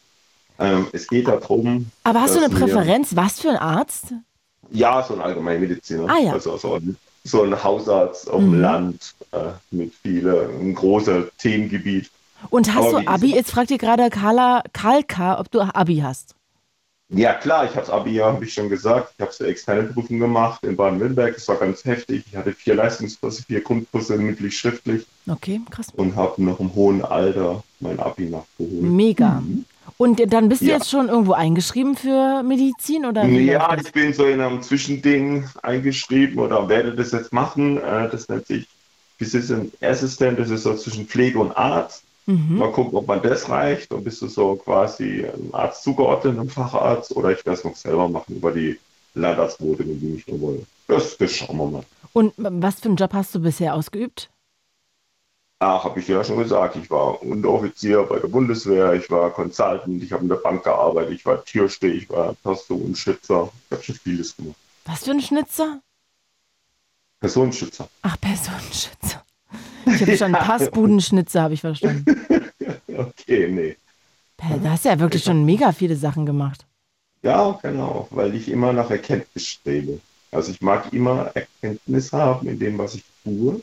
[0.60, 1.88] Ähm, es geht darum.
[2.04, 3.16] Aber hast du eine Präferenz?
[3.18, 4.14] Was für ein Arzt?
[4.72, 6.06] Ja, so ein Allgemeinmediziner.
[6.10, 6.32] Ah, ja.
[6.34, 6.96] Also so ein,
[7.26, 8.62] so ein Hausarzt auf dem Mhm.
[8.62, 9.14] Land
[9.72, 12.10] mit viele, ein großer Themengebiet.
[12.50, 13.34] Und hast Aber du Abi?
[13.36, 16.36] Jetzt fragt dir gerade Carla Kalka, ob du Abi hast.
[17.10, 19.14] Ja, klar, ich habe das Abi, ja, habe ich schon gesagt.
[19.18, 21.36] Ich habe so externe Prüfung gemacht in Baden-Württemberg.
[21.36, 22.26] Das war ganz heftig.
[22.30, 25.88] Ich hatte vier Leistungskurse, vier Grundkurse, mündlich, schriftlich Okay, krass.
[25.96, 28.82] und habe noch im hohen Alter mein Abi nachgeholt.
[28.82, 29.42] Mega.
[29.98, 30.76] Und dann bist du Ja.
[30.76, 33.26] jetzt schon irgendwo eingeschrieben für Medizin oder?
[33.26, 37.78] Ja, ich bin so in einem Zwischending eingeschrieben oder werde das jetzt machen.
[37.78, 38.68] Äh, Das nennt sich
[39.18, 40.40] Physician Assistant.
[40.40, 42.04] Das ist so zwischen Pflege und Arzt.
[42.26, 42.58] Mhm.
[42.58, 43.92] Mal gucken, ob man das reicht.
[43.92, 47.16] Dann bist du so quasi einem Arzt zugeordnet, einem Facharzt.
[47.16, 48.80] Oder ich werde es noch selber machen über die
[49.16, 50.68] Landarztquote, die mich nur wollen.
[50.88, 51.84] Das, das schauen wir mal.
[52.14, 54.30] Und was für einen Job hast du bisher ausgeübt?
[55.60, 56.76] Ach, habe ich dir ja schon gesagt.
[56.76, 61.16] Ich war Unteroffizier bei der Bundeswehr, ich war Consultant, ich habe in der Bank gearbeitet,
[61.16, 63.52] ich war Türsteher, ich war Personenschützer.
[63.66, 64.56] Ich habe schon vieles gemacht.
[64.86, 65.82] Was für ein Schnitzer?
[67.20, 67.88] Personenschützer.
[68.04, 69.24] Ach, Personenschützer.
[69.86, 72.06] Ich habe schon Passbudenschnitzer, habe ich verstanden.
[72.98, 73.78] Okay, nee.
[74.38, 76.66] Da hast du ja wirklich schon mega viele Sachen gemacht.
[77.22, 80.00] Ja, genau, weil ich immer nach Erkenntnis strebe.
[80.32, 83.62] Also ich mag immer Erkenntnis haben in dem, was ich tue.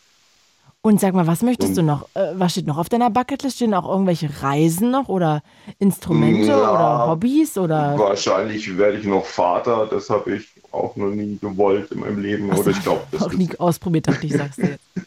[0.82, 2.08] Und sag mal, was möchtest Und- du noch?
[2.14, 3.56] Äh, was steht noch auf deiner Bucketlist?
[3.56, 5.42] Stehen auch irgendwelche Reisen noch oder
[5.80, 6.70] Instrumente Ja.
[6.70, 7.98] oder Hobbys oder?
[7.98, 12.50] Wahrscheinlich werde ich noch Vater, das habe ich auch noch nie gewollt in meinem Leben.
[12.50, 14.80] Oder ich glaube, das Auch nie ausprobiert, dachte ich, sagst du jetzt.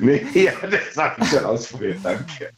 [0.00, 2.50] Nee, ja, das habe ich schon ausprobiert, danke.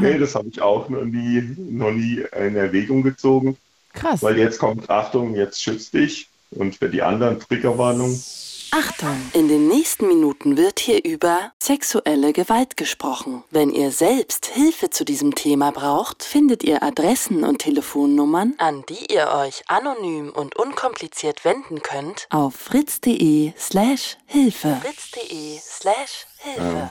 [0.00, 3.56] Nee, das habe ich auch noch nie, noch nie in Erwägung gezogen.
[3.94, 4.22] Krass.
[4.22, 6.28] Weil jetzt kommt, Achtung, jetzt schützt dich.
[6.50, 8.20] Und für die anderen Triggerwarnung.
[8.70, 13.44] Achtung, in den nächsten Minuten wird hier über sexuelle Gewalt gesprochen.
[13.50, 19.12] Wenn ihr selbst Hilfe zu diesem Thema braucht, findet ihr Adressen und Telefonnummern, an die
[19.12, 24.80] ihr euch anonym und unkompliziert wenden könnt, auf fritz.de slash Hilfe.
[24.82, 26.60] fritz.de slash Hilfe.
[26.60, 26.88] Ähm,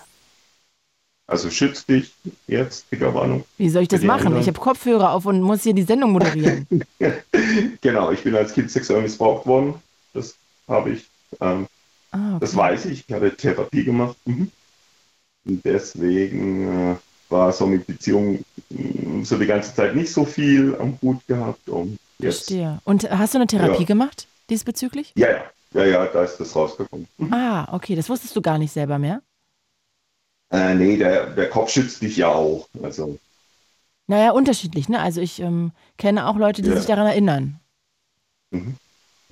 [1.27, 2.13] also schützt dich
[2.47, 3.43] jetzt, Triggerwarnung.
[3.57, 4.27] Wie soll ich das machen?
[4.27, 4.41] anderen.
[4.41, 6.67] Ich habe Kopfhörer auf und muss hier die Sendung moderieren.
[7.81, 9.75] Genau, ich bin als Kind sexuell missbraucht worden.
[10.13, 10.35] Das
[10.67, 11.05] habe ich.
[11.41, 11.68] Ähm,
[12.11, 12.39] Ah, okay.
[12.41, 13.05] Das weiß ich.
[13.07, 14.18] Ich hatte Therapie gemacht.
[14.26, 14.51] Mhm.
[15.45, 16.95] Und deswegen äh,
[17.30, 21.68] war so mit Beziehungen mh, so die ganze Zeit nicht so viel am Hut gehabt.
[21.69, 22.80] Und jetzt, Verstehe.
[22.85, 23.85] Und hast du eine Therapie Ja.
[23.85, 25.14] gemacht diesbezüglich?
[25.18, 25.43] ja, ja,
[25.73, 27.07] ja, ja, da ist das rausgekommen.
[27.31, 29.22] Ah, okay, das wusstest du gar nicht selber mehr.
[30.51, 32.68] Äh, nee, der, der Kopf schützt dich ja auch.
[32.84, 33.18] Also,
[34.07, 34.99] Naja, unterschiedlich, ne?
[35.01, 36.76] Also ich ähm, kenne auch Leute, die Ja.
[36.77, 37.60] sich daran erinnern.
[38.51, 38.76] mhm.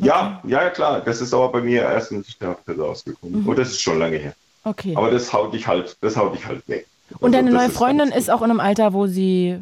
[0.02, 1.02] Ja, ja, klar.
[1.02, 3.44] Das ist aber bei mir erst in der rausgekommen.
[3.44, 3.48] Mhm.
[3.48, 4.34] Und das ist schon lange her.
[4.64, 4.96] Okay.
[4.96, 6.88] Aber das haut dich halt, das haut dich halt weg.
[7.20, 9.60] Und also, deine neue Freundin ist, ist auch in einem Alter, wo sie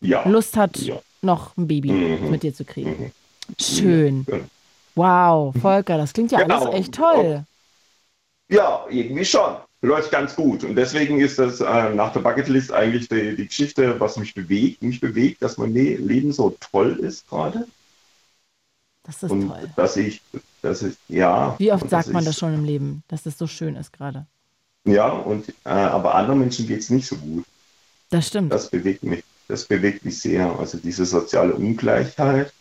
[0.00, 0.26] ja.
[0.28, 1.00] Lust hat, ja.
[1.22, 2.30] noch ein Baby mhm.
[2.30, 2.90] mit dir zu kriegen.
[2.90, 3.12] Mhm.
[3.60, 4.26] Schön.
[4.28, 4.38] Ja.
[4.94, 6.64] Wow, Volker, das klingt ja genau.
[6.64, 7.44] alles echt toll.
[8.48, 9.56] Ja, irgendwie schon.
[9.80, 10.62] Läuft ganz gut.
[10.62, 14.82] Und deswegen ist das äh, nach der Bucketlist eigentlich die, die, Geschichte, was mich bewegt.
[14.82, 17.66] Mich bewegt, dass mein Leben so toll ist gerade.
[19.04, 19.70] Das ist und toll.
[19.76, 20.22] Dass ich,
[20.60, 21.56] dass ich, ja.
[21.58, 24.26] Wie oft sagt man ich, das schon im Leben, dass es so schön ist gerade?
[24.84, 27.44] Ja, und äh, aber anderen Menschen geht es nicht so gut.
[28.10, 28.52] Das stimmt.
[28.52, 29.24] Das bewegt mich.
[29.48, 30.58] Das bewegt mich sehr.
[30.58, 32.52] Also diese soziale Ungleichheit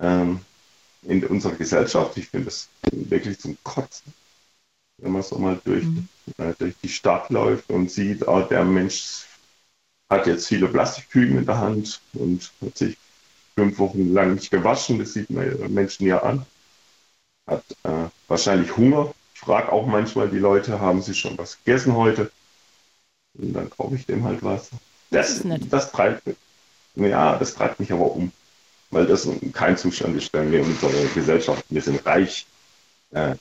[0.00, 0.40] ähm,
[1.02, 4.12] in unserer Gesellschaft, ich finde das wirklich zum Kotzen.
[4.98, 6.08] Wenn man so mal durch, mhm.
[6.38, 9.26] äh, durch die Stadt läuft und sieht, oh, der Mensch
[10.08, 12.96] hat jetzt viele Plastiktüten in der Hand und hat sich
[13.56, 16.44] fünf Wochen lang nicht gewaschen, das sieht man Menschen ja an.
[17.46, 19.14] Hat äh, wahrscheinlich Hunger.
[19.34, 22.30] Ich frage auch manchmal die Leute, haben sie schon was gegessen heute?
[23.34, 24.70] Und dann kaufe ich dem halt was.
[25.10, 26.36] Das, das, das treibt mich.
[26.96, 28.32] Ja, das treibt mich aber um.
[28.90, 32.46] Weil das kein Zustand ist, der wir in unserer Gesellschaft, wir sind reich,
[33.10, 33.34] äh,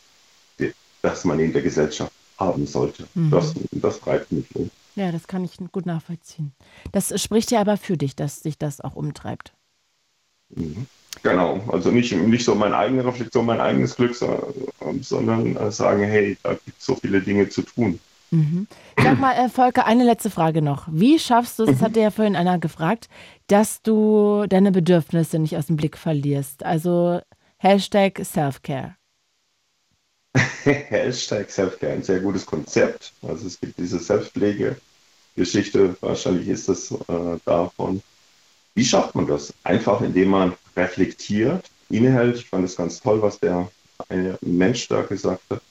[1.01, 3.07] dass man in der Gesellschaft haben sollte.
[3.13, 3.31] Mhm.
[3.31, 4.69] Das, das treibt mich um.
[4.95, 6.53] Ja, das kann ich gut nachvollziehen.
[6.91, 9.53] Das spricht ja aber für dich, dass sich das auch umtreibt.
[10.49, 10.85] Mhm.
[11.23, 14.15] Genau, also nicht, nicht so meine eigene Reflexion, mein eigenes Glück,
[15.01, 17.99] sondern äh, sagen, hey, da gibt es so viele Dinge zu tun.
[18.31, 18.67] Mhm.
[19.01, 20.87] Sag mal, äh, Volker, eine letzte Frage noch.
[20.91, 23.07] Wie schaffst du es, das hat dir ja vorhin einer gefragt,
[23.47, 26.63] dass du deine Bedürfnisse nicht aus dem Blick verlierst?
[26.63, 27.21] Also
[27.57, 28.95] Hashtag Selfcare.
[30.63, 33.13] Hashtag Selfcare, ein sehr gutes Konzept.
[33.21, 38.01] Also es gibt diese Selbstpflege-Geschichte, wahrscheinlich ist das äh, davon.
[38.75, 39.53] Wie schafft man das?
[39.63, 42.37] Einfach indem man reflektiert, innehält.
[42.37, 43.69] Ich fand es ganz toll, was der
[44.09, 45.61] eine Mensch da gesagt hat.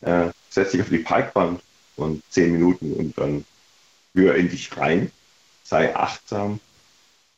[0.00, 1.60] Äh, setz dich auf die Parkband
[1.96, 3.44] und zehn Minuten und dann
[4.14, 5.12] hör in dich rein,
[5.62, 6.58] sei achtsam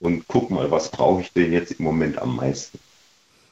[0.01, 2.78] und guck mal, was brauche ich denn jetzt im Moment am meisten.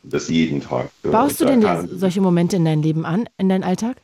[0.03, 0.91] Das jeden Tag.
[1.03, 1.63] Baust du denn
[1.99, 3.99] solche Momente in dein Leben an, in deinen Alltag?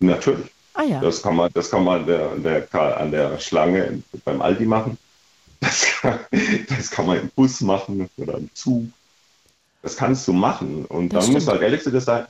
[0.00, 0.50] Natürlich.
[0.74, 1.00] Ah ja.
[1.00, 4.98] Das kann man, das kann man der, der, an der Schlange beim Aldi machen.
[6.68, 8.84] Das kann, man im Bus machen oder im Zug.
[9.82, 10.86] Das kannst du machen.
[10.86, 12.26] Und das dann musst du halt ehrlich zu dir sagen,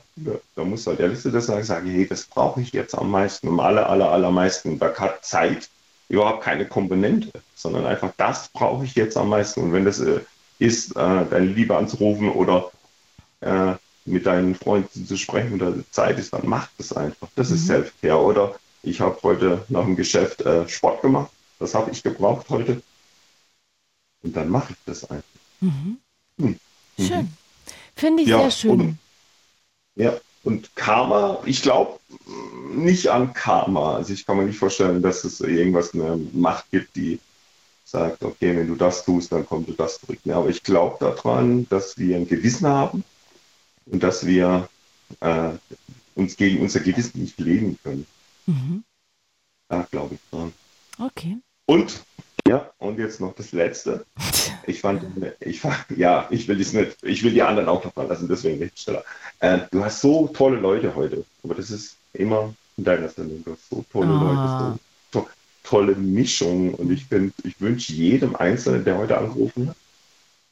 [0.55, 3.11] da musst du halt ehrlich zu dir sagen, sagen, hey, das brauche ich jetzt am
[3.11, 4.77] meisten, am aller, aller, allermeisten.
[4.77, 5.69] Da hat Zeit
[6.09, 9.61] überhaupt keine Komponente, sondern einfach das brauche ich jetzt am meisten.
[9.61, 10.19] Und wenn das äh,
[10.59, 12.71] ist, äh, deine Liebe anzurufen oder
[13.41, 13.73] äh,
[14.05, 17.27] mit deinen Freunden zu sprechen oder Zeit ist, dann mach das einfach.
[17.35, 17.55] Das mhm.
[17.55, 18.21] ist Self-Care.
[18.21, 21.31] Oder ich habe heute nach dem Geschäft äh, Sport gemacht.
[21.59, 22.81] Das habe ich gebraucht heute.
[24.25, 25.23] Und dann mache ich das einfach.
[25.61, 25.97] Mhm.
[26.39, 26.59] Hm.
[26.97, 27.17] Schön.
[27.19, 27.33] Mhm.
[27.95, 28.71] Finde ich ja, sehr schön.
[28.71, 28.97] Und,
[29.95, 31.99] ja, und Karma, ich glaube
[32.73, 33.97] nicht an Karma.
[33.97, 37.19] Also ich kann mir nicht vorstellen, dass es irgendwas eine Macht gibt, die
[37.83, 40.19] sagt, okay, wenn du das tust, dann kommt du das zurück.
[40.23, 43.03] Ja, aber ich glaube daran, dass wir ein Gewissen haben
[43.85, 44.67] und dass wir
[45.19, 45.51] äh,
[46.15, 48.07] uns gegen unser Gewissen nicht leben können.
[48.47, 48.83] Mhm.
[49.69, 50.51] Da glaube ich dran.
[50.97, 51.37] Okay.
[51.67, 52.03] Und
[52.47, 54.05] ja, und jetzt noch das Letzte.
[54.67, 55.03] Ich fand,
[55.41, 58.57] ich fand, ja, ich will nicht, ich will die anderen auch noch mal lassen, deswegen
[58.57, 59.03] nicht schneller.
[59.39, 63.43] Äh, du hast so tolle Leute heute, aber das ist immer in deiner Sendung.
[63.43, 64.19] Du hast so tolle ah.
[64.23, 64.79] Leute,
[65.13, 65.29] so to
[65.61, 67.05] tolle Mischung und ich
[67.43, 69.77] ich wünsche jedem Einzelnen, der heute angerufen hat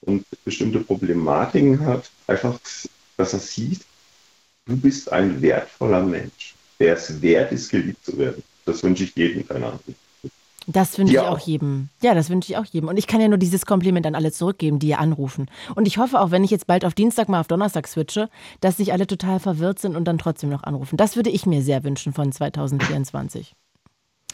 [0.01, 2.59] und bestimmte Problematiken hat, einfach,
[3.17, 3.81] dass er sieht,
[4.65, 8.43] du bist ein wertvoller Mensch, der es wert ist, geliebt zu werden.
[8.65, 9.95] Das wünsche ich jedem deiner Anrufe.
[10.67, 11.39] Das wünsche ich auch.
[11.39, 11.89] jedem.
[12.01, 12.89] Ja, das wünsche ich auch jedem.
[12.89, 15.49] Und ich kann ja nur dieses Kompliment an alle zurückgeben, die ihr anrufen.
[15.75, 18.29] Und ich hoffe auch, wenn ich jetzt bald auf Dienstag mal auf Donnerstag switche,
[18.61, 20.97] dass sich alle total verwirrt sind und dann trotzdem noch anrufen.
[20.97, 23.53] Das würde ich mir sehr wünschen von 2024.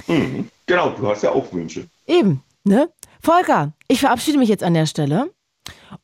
[0.08, 0.50] Mhm.
[0.66, 1.88] Genau, du hast ja auch Wünsche.
[2.08, 2.90] Eben, ne?
[3.22, 5.32] Volker, ich verabschiede mich jetzt an der Stelle.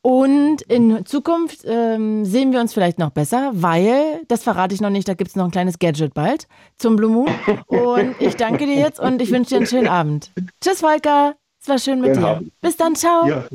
[0.01, 4.89] Und in Zukunft ähm, sehen wir uns vielleicht noch besser, weil, das verrate ich noch
[4.89, 6.47] nicht, da gibt es noch ein kleines Gadget bald
[6.77, 7.29] zum Blue Moon.
[7.67, 10.31] Und ich danke dir jetzt und ich wünsche dir einen schönen Abend.
[10.61, 11.35] Tschüss, Volker.
[11.61, 12.41] Es war schön mit dir.
[12.61, 13.27] Bis dann, ciao.
[13.27, 13.45] Ja,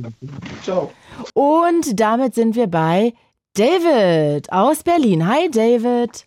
[0.63, 0.91] ciao.
[1.35, 3.13] Und damit sind wir bei
[3.55, 5.29] David aus Berlin.
[5.29, 6.27] Hi, David.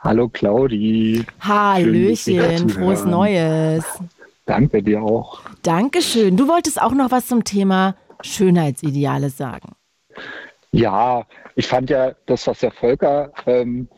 [0.00, 1.24] Hallo, Claudi.
[1.40, 3.84] Hallöchen, frohes Neues.
[4.46, 5.40] Danke dir auch.
[5.62, 6.36] Dankeschön.
[6.36, 9.74] Du wolltest auch noch was zum Thema Schönheitsideale sagen?
[10.72, 13.88] Ja, ich fand ja das, was der Volker ähm,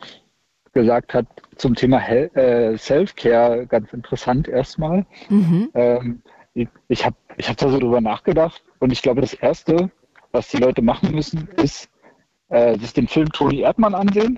[0.73, 1.25] gesagt hat
[1.55, 5.05] zum Thema äh, Self-Care ganz interessant erstmal.
[5.29, 5.69] Mhm.
[5.73, 6.21] Ähm,
[6.53, 9.89] ich ich habe ich hab da so drüber nachgedacht und ich glaube, das Erste,
[10.31, 11.89] was die Leute machen müssen, ist
[12.49, 14.37] äh, sich den Film Toni Erdmann ansehen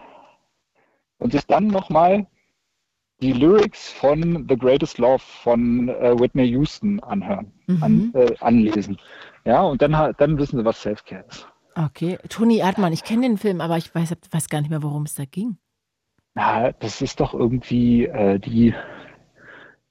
[1.18, 2.28] und sich dann nochmal
[3.20, 7.84] die Lyrics von The Greatest Love von äh, Whitney Houston anhören, mhm.
[7.84, 8.98] an, äh, anlesen.
[9.48, 11.48] Ja, und dann, dann wissen sie, was Selfcare ist.
[11.74, 15.03] Okay, Toni Erdmann, ich kenne den Film, aber ich weiß, weiß gar nicht mehr, worum
[15.03, 15.57] es da ging.
[16.34, 18.74] Na, das ist doch irgendwie äh, die,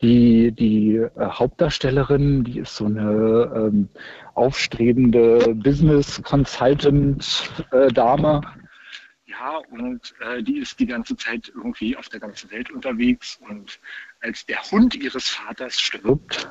[0.03, 3.89] die, die äh, Hauptdarstellerin, die ist so eine ähm,
[4.35, 8.43] aufstrebende Business Consultant äh, Dame.
[9.25, 13.41] Ja, und äh, die ist die ganze Zeit irgendwie auf der ganzen Welt unterwegs.
[13.49, 13.81] Und
[14.27, 16.51] als der Hund ihres Vaters stirbt,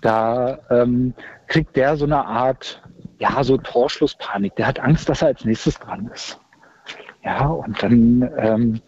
[0.00, 1.14] da ähm,
[1.48, 2.80] kriegt der so eine Art,
[3.18, 4.54] ja, so Torschlusspanik.
[4.56, 6.38] Der hat Angst, dass er als nächstes dran ist.
[7.24, 8.80] Ja, und dann, ähm,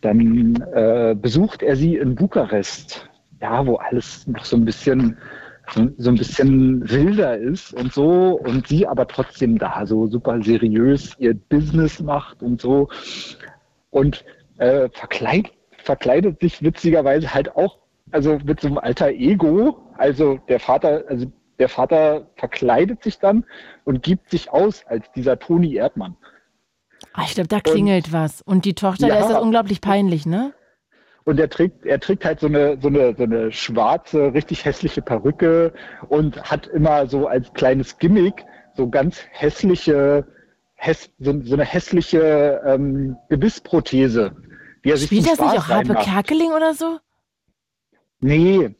[0.00, 3.08] dann äh, besucht er sie in Bukarest,
[3.40, 5.18] ja, wo alles noch so ein bisschen
[5.96, 11.16] so, ein bisschen wilder ist und so und sie aber trotzdem da so super seriös
[11.18, 12.90] ihr Business macht und so
[13.90, 14.26] und
[14.58, 15.52] äh, verkleidet,
[15.84, 17.78] verkleidet sich witzigerweise halt auch
[18.10, 23.44] also mit so einem alter Ego also der Vater also der Vater verkleidet sich dann
[23.84, 26.16] und gibt sich aus als dieser Toni Erdmann.
[27.12, 28.42] Ach, ich glaube, da klingelt und, was.
[28.42, 30.52] Und die Tochter, ja, der ist das unglaublich peinlich, ne?
[31.24, 35.00] Und er trägt, er trägt halt so eine, so eine, so eine schwarze, richtig hässliche
[35.00, 35.72] Perücke
[36.08, 38.44] und hat immer so als kleines Gimmick
[38.76, 40.26] so ganz hässliche,
[40.74, 44.36] häss, so, so eine hässliche ähm, Gebissprothese.
[44.84, 46.98] Die er Spielt das nicht auch Harpe Kerkeling oder so?
[48.20, 48.74] Nee,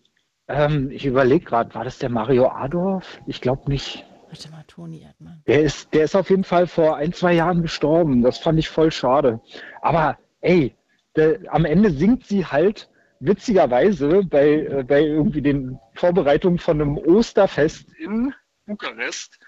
[0.49, 3.21] ähm, ich überlege gerade, war das der Mario Adorf?
[3.27, 4.05] Ich glaube nicht.
[4.29, 5.43] Warte mal, Toni Erdmann.
[5.47, 8.23] Der ist, der ist auf jeden Fall vor ein, zwei Jahren gestorben.
[8.23, 9.41] Das fand ich voll schade.
[9.81, 10.75] Aber ey,
[11.17, 12.91] der, am Ende singt sie halt
[13.21, 18.35] witzigerweise bei, äh, bei irgendwie den Vorbereitungen von einem Osterfest in
[18.67, 19.39] Bukarest.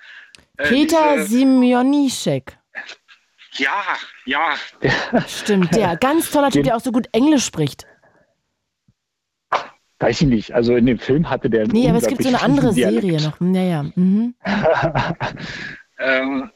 [0.56, 1.28] Äh, Peter diese.
[3.58, 3.82] Ja,
[4.24, 4.54] ja.
[5.26, 5.96] Stimmt, der.
[6.00, 7.86] Ganz toller Typ, der auch so gut Englisch spricht.
[9.98, 10.52] Weiß ich nicht.
[10.52, 11.66] Also in dem Film hatte der.
[11.68, 13.40] Nee, aber es gibt so eine andere Serie noch.
[13.40, 13.86] Naja.
[13.94, 14.34] Mhm.
[15.98, 16.50] ähm,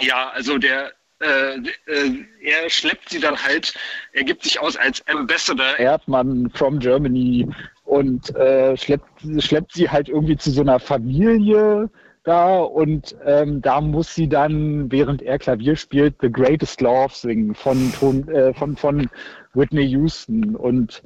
[0.00, 1.56] ja, also der, äh,
[1.86, 3.72] äh, er schleppt sie dann halt,
[4.12, 7.48] er gibt sich aus als Ambassador Erdmann from Germany
[7.84, 9.08] und äh, schleppt,
[9.38, 11.88] schleppt sie halt irgendwie zu so einer Familie
[12.24, 17.54] da und ähm, da muss sie dann, während er Klavier spielt, The Greatest Love singen
[17.54, 19.08] von, von, äh, von, von
[19.52, 21.02] Whitney Houston und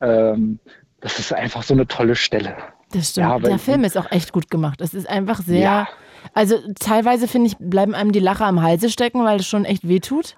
[0.00, 0.58] ähm,
[1.00, 2.56] das ist einfach so eine tolle Stelle.
[2.92, 3.28] Das stimmt.
[3.28, 4.80] Ja, der Film ist auch echt gut gemacht.
[4.80, 5.60] Es ist einfach sehr.
[5.60, 5.88] Ja.
[6.34, 9.86] Also teilweise finde ich, bleiben einem die Lacher am Halse stecken, weil es schon echt
[9.86, 10.36] wehtut.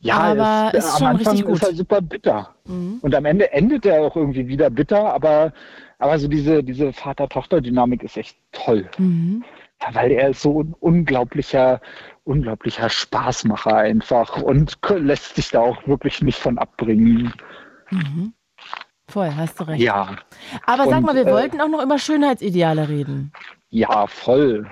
[0.00, 1.62] Ja, aber es, ist schon am Anfang richtig gut.
[1.62, 2.54] ist er super bitter.
[2.66, 2.98] Mhm.
[3.02, 5.52] Und am Ende endet er auch irgendwie wieder bitter, aber,
[5.98, 8.88] aber so diese, diese Vater-Tochter-Dynamik ist echt toll.
[8.98, 9.44] Mhm.
[9.82, 11.80] Ja, weil er ist so ein unglaublicher,
[12.24, 17.32] unglaublicher Spaßmacher einfach und lässt sich da auch wirklich nicht von abbringen.
[17.90, 18.32] Mhm.
[19.08, 19.82] Voll, hast du recht.
[19.82, 20.16] Ja.
[20.66, 23.32] Aber sag mal, wir äh, wollten auch noch über Schönheitsideale reden.
[23.70, 24.66] Ja, voll.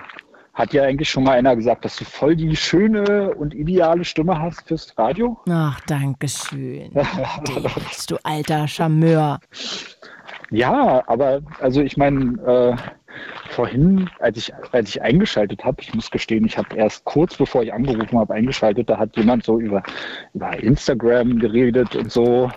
[0.53, 4.39] Hat ja eigentlich schon mal einer gesagt, dass du voll die schöne und ideale Stimme
[4.39, 5.37] hast fürs Radio?
[5.49, 6.91] Ach, danke schön.
[8.07, 9.39] du alter Charmeur.
[10.51, 12.75] Ja, aber also ich meine, äh,
[13.49, 17.63] vorhin, als ich, als ich eingeschaltet habe, ich muss gestehen, ich habe erst kurz bevor
[17.63, 19.83] ich angerufen habe eingeschaltet, da hat jemand so über,
[20.33, 22.51] über Instagram geredet und so.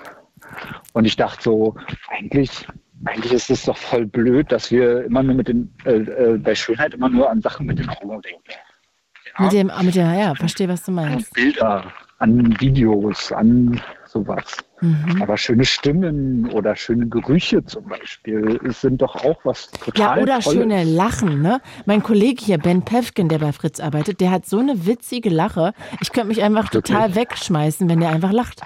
[0.92, 1.74] Und ich dachte so,
[2.08, 2.66] eigentlich,
[3.04, 6.54] eigentlich ist es doch voll blöd, dass wir immer nur mit den, äh, äh, bei
[6.54, 8.42] Schönheit immer nur an Sachen mit den Augen denken.
[8.48, 9.44] Ja.
[9.44, 11.36] Mit dem, mit dem, ja, verstehe, was du meinst.
[11.36, 13.80] An Bilder, an Videos, an
[14.18, 14.56] sowas.
[14.80, 15.22] Mhm.
[15.22, 20.40] Aber schöne Stimmen oder schöne Gerüche zum Beispiel sind doch auch was total Ja, oder
[20.40, 20.58] Tolles.
[20.58, 21.60] schöne Lachen, ne?
[21.86, 25.72] Mein Kollege hier, Ben Pefkin, der bei Fritz arbeitet, der hat so eine witzige Lache.
[26.00, 26.94] Ich könnte mich einfach Wirklich?
[26.94, 28.60] total wegschmeißen, wenn der einfach lacht.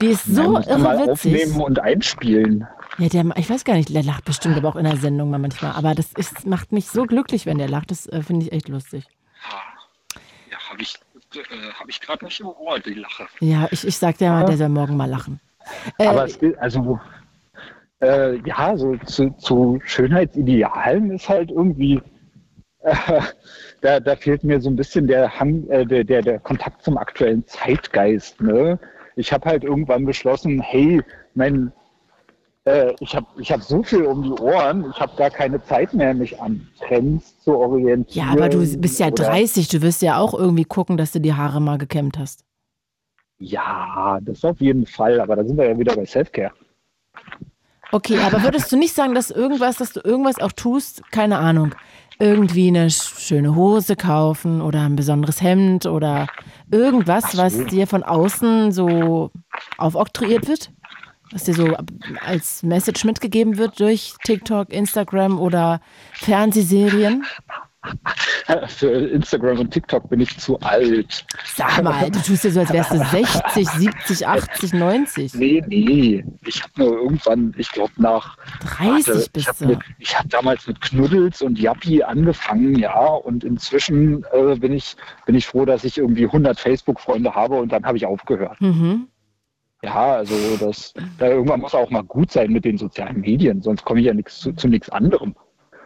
[0.00, 1.10] Die ist so irre mal witzig.
[1.10, 2.66] aufnehmen und einspielen.
[2.98, 5.72] Ja, der, ich weiß gar nicht, der lacht bestimmt aber auch in der Sendung manchmal.
[5.72, 7.90] Aber das ist, macht mich so glücklich, wenn der lacht.
[7.90, 9.04] Das äh, finde ich echt lustig.
[10.50, 10.94] Ja, habe ich,
[11.36, 13.26] äh, hab ich gerade nicht im Ohr, die Lache.
[13.40, 15.40] Ja, ich, ich sag dir mal, der soll morgen mal lachen.
[15.98, 17.00] Äh, aber es, also,
[18.00, 22.00] äh, ja, so zu, zu, Schönheitsidealen ist halt irgendwie,
[22.80, 22.94] äh,
[23.80, 26.96] da, da fehlt mir so ein bisschen der, Hang, äh, der, der, der Kontakt zum
[26.98, 28.40] aktuellen Zeitgeist.
[28.40, 28.78] Ne?
[29.16, 31.02] ich habe halt irgendwann beschlossen, hey,
[31.34, 31.72] mein,
[32.64, 35.92] äh, ich habe ich hab so viel um die Ohren, ich habe gar keine Zeit
[35.94, 38.26] mehr, mich an Trends zu orientieren.
[38.26, 41.34] Ja, aber du bist ja 30, du wirst ja auch irgendwie gucken, dass du die
[41.34, 42.44] Haare mal gekämmt hast.
[43.38, 46.52] Ja, das auf jeden Fall, aber da sind wir ja wieder bei Selfcare.
[47.90, 51.74] Okay, aber würdest du nicht sagen, dass irgendwas, dass du irgendwas auch tust, keine Ahnung,
[52.18, 56.28] irgendwie eine schöne Hose kaufen oder ein besonderes Hemd oder
[56.70, 59.30] irgendwas, was dir von außen so
[59.76, 60.70] aufoktroyiert wird?
[61.32, 61.76] Was dir so
[62.24, 65.80] als Message mitgegeben wird durch TikTok, Instagram oder
[66.12, 67.24] Fernsehserien?
[68.68, 71.24] Für Instagram und TikTok bin ich zu alt.
[71.56, 75.34] Sag mal, du tust ja so, als wärst du 60, 70, 80, 90.
[75.34, 76.24] Nee, nee.
[76.46, 78.36] Ich habe nur irgendwann, ich glaube nach
[78.78, 79.78] 30 warte, bist ich du.
[79.98, 83.04] ich habe damals mit Knuddels und Yappi angefangen, ja.
[83.04, 84.94] Und inzwischen äh, bin, ich,
[85.26, 88.60] bin ich froh, dass ich irgendwie 100 Facebook-Freunde habe und dann habe ich aufgehört.
[88.60, 89.08] Mhm.
[89.84, 93.84] Ja, also das, da irgendwann muss auch mal gut sein mit den sozialen Medien, sonst
[93.84, 95.34] komme ich ja nix, zu, zu nichts anderem.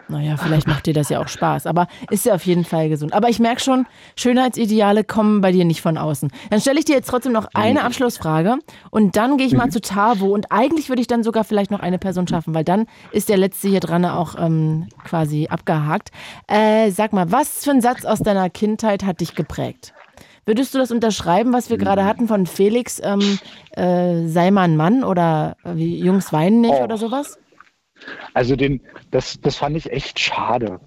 [0.09, 3.13] Naja, vielleicht macht dir das ja auch Spaß, aber ist ja auf jeden Fall gesund.
[3.13, 6.31] Aber ich merke schon, Schönheitsideale kommen bei dir nicht von außen.
[6.51, 8.59] Dann stelle ich dir jetzt trotzdem noch eine Abschlussfrage
[8.91, 9.73] und dann gehe ich mal mhm.
[9.73, 12.87] zu Tavo und eigentlich würde ich dann sogar vielleicht noch eine Person schaffen, weil dann
[13.11, 16.11] ist der letzte hier dran auch ähm, quasi abgehakt.
[16.47, 19.93] Äh, sag mal, was für ein Satz aus deiner Kindheit hat dich geprägt?
[20.47, 23.39] Würdest du das unterschreiben, was wir gerade hatten von Felix, ähm,
[23.73, 26.85] äh, sei mal ein Mann oder äh, Jungs weinen nicht oh.
[26.85, 27.39] oder sowas?
[28.33, 30.81] Also den, das, das fand ich echt schade,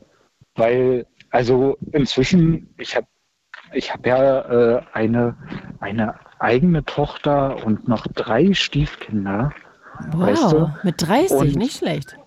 [0.56, 3.08] weil also inzwischen, ich habe
[3.74, 5.36] ich hab ja äh, eine,
[5.80, 9.52] eine eigene Tochter und noch drei Stiefkinder.
[10.12, 10.74] Wow, weißt du?
[10.84, 12.18] mit 30, und, nicht schlecht.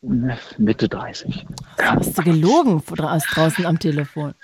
[0.00, 1.46] Mitte 30.
[1.78, 1.94] Ja.
[1.94, 4.34] Hast du gelogen draußen am Telefon?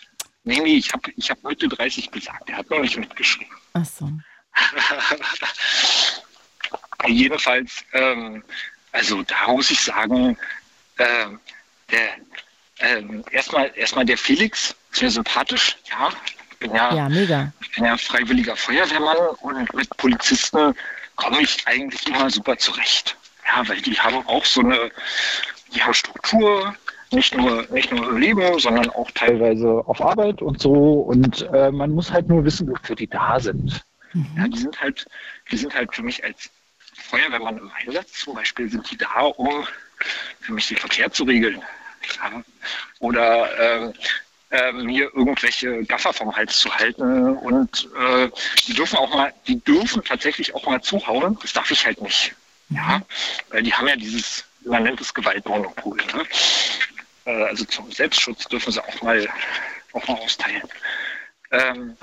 [0.48, 2.48] Nee, nee, ich habe ich hab Mitte 30 gesagt.
[2.48, 3.54] Er hat noch nicht mitgeschrieben.
[3.74, 4.10] Ach so.
[7.06, 8.42] Jedenfalls, ähm,
[8.92, 10.38] also da muss ich sagen,
[10.96, 11.26] äh,
[11.90, 12.16] der,
[12.78, 16.08] äh, erstmal, erstmal der Felix ist mir sympathisch, ja.
[16.52, 17.52] Ich bin ja, ja, mega.
[17.60, 20.74] Ich bin ja freiwilliger Feuerwehrmann und mit Polizisten
[21.16, 23.18] komme ich eigentlich immer super zurecht.
[23.44, 24.90] Ja, weil die haben auch so eine
[25.72, 26.74] ja, Struktur,
[27.12, 30.72] nicht nur, nicht nur im Leben, sondern auch teilweise auf Arbeit und so.
[30.72, 33.84] Und äh, man muss halt nur wissen, wofür die da sind.
[34.12, 34.26] Mhm.
[34.36, 35.06] Ja, die sind halt,
[35.50, 36.50] die sind halt für mich als
[36.94, 39.66] Feuerwehrmann im Einsatz zum Beispiel sind die da, um
[40.40, 41.62] für mich den Verkehr zu regeln.
[42.16, 42.42] Ja.
[43.00, 43.92] Oder äh,
[44.50, 47.36] äh, mir irgendwelche Gaffer vom Hals zu halten.
[47.36, 48.30] Und äh,
[48.66, 51.38] die dürfen auch mal, die dürfen tatsächlich auch mal zuhauen.
[51.42, 52.34] Das darf ich halt nicht.
[52.70, 53.00] Ja,
[53.50, 55.96] weil die haben ja dieses, man nennt es Gewaltmonopol.
[55.96, 56.24] Ne?
[57.28, 59.28] Äh, also zum Selbstschutz dürfen sie auch mal,
[59.92, 60.62] auch mal austeilen.
[61.50, 61.96] Ähm,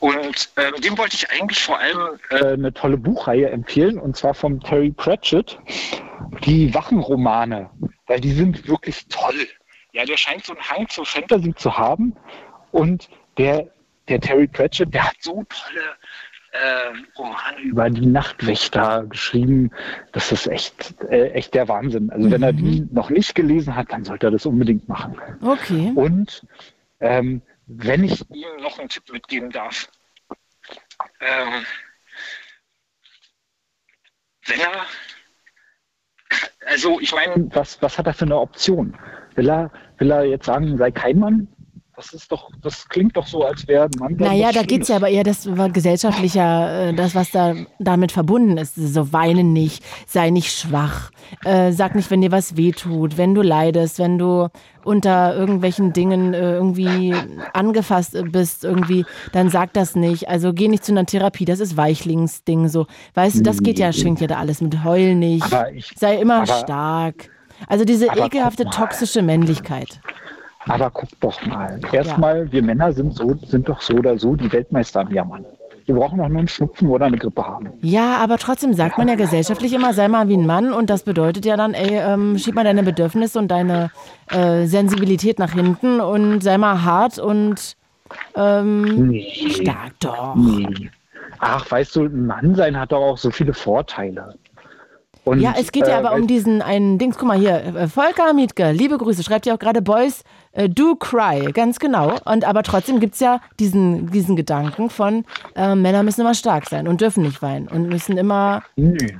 [0.00, 4.34] und äh, dem wollte ich eigentlich vor allem äh, eine tolle Buchreihe empfehlen, und zwar
[4.34, 5.58] von Terry Pratchett,
[6.44, 7.70] die Wachenromane,
[8.06, 9.46] weil die sind wirklich toll.
[9.92, 12.16] Ja, der scheint so einen Hang zur Fantasy zu haben.
[12.70, 13.68] Und der,
[14.08, 15.96] der Terry Pratchett, der hat so tolle
[16.52, 19.70] äh, Romane über die Nachtwächter geschrieben.
[20.12, 22.10] Das ist echt, äh, echt der Wahnsinn.
[22.10, 22.32] Also mhm.
[22.32, 22.88] wenn er die mhm.
[22.92, 25.20] noch nicht gelesen hat, dann sollte er das unbedingt machen.
[25.42, 25.92] Okay.
[25.94, 26.46] Und
[27.00, 29.90] ähm, wenn ich ihm noch einen Tipp mitgeben darf.
[31.20, 31.64] Ähm,
[34.46, 34.86] wenn er,
[36.66, 37.48] also ich meine.
[37.54, 38.96] Was, was hat er für eine Option?
[39.34, 41.48] Will er, will er jetzt sagen, sei kein Mann?
[41.98, 44.14] Das ist doch, das klingt doch so, als wäre man.
[44.14, 48.12] Naja, da geht es ja aber eher, das war gesellschaftlicher, äh, das, was da damit
[48.12, 48.76] verbunden ist.
[48.76, 51.10] So weine nicht, sei nicht schwach,
[51.44, 54.46] äh, sag nicht, wenn dir was wehtut, wenn du leidest, wenn du
[54.84, 57.16] unter irgendwelchen Dingen äh, irgendwie
[57.52, 60.28] angefasst bist, irgendwie, dann sag das nicht.
[60.28, 62.86] Also geh nicht zu einer Therapie, das ist Weichlingsding so.
[63.14, 65.46] Weißt du, das geht ja, schwingt ja da alles mit Heul nicht.
[65.74, 67.28] Ich, sei immer stark.
[67.66, 70.00] Also diese ekelhafte toxische Männlichkeit.
[70.66, 71.80] Aber guck doch mal.
[71.92, 72.52] Erstmal, ja.
[72.52, 75.46] wir Männer sind, so, sind doch so oder so die Weltmeister am Jammern.
[75.86, 77.70] Wir brauchen doch nur einen Schnupfen oder eine Grippe haben.
[77.80, 80.74] Ja, aber trotzdem sagt man ja gesellschaftlich immer, sei mal wie ein Mann.
[80.74, 83.90] Und das bedeutet ja dann, ey, ähm, schieb mal deine Bedürfnisse und deine
[84.30, 87.76] äh, Sensibilität nach hinten und sei mal hart und
[88.34, 89.32] ähm, nee.
[89.48, 90.34] stark doch.
[90.34, 90.90] Nee.
[91.38, 94.34] Ach, weißt du, ein Mann sein hat doch auch so viele Vorteile.
[95.24, 97.18] Und, ja, es geht ja äh, aber um diesen einen Dings.
[97.18, 100.22] Guck mal hier, äh, Volker Mietke, liebe Grüße, schreibt ja auch gerade Boys
[100.58, 102.16] äh, do cry, ganz genau.
[102.24, 105.24] Und aber trotzdem gibt es ja diesen, diesen Gedanken von
[105.54, 108.64] äh, Männer müssen immer stark sein und dürfen nicht weinen und müssen immer.
[108.76, 109.16] Nee.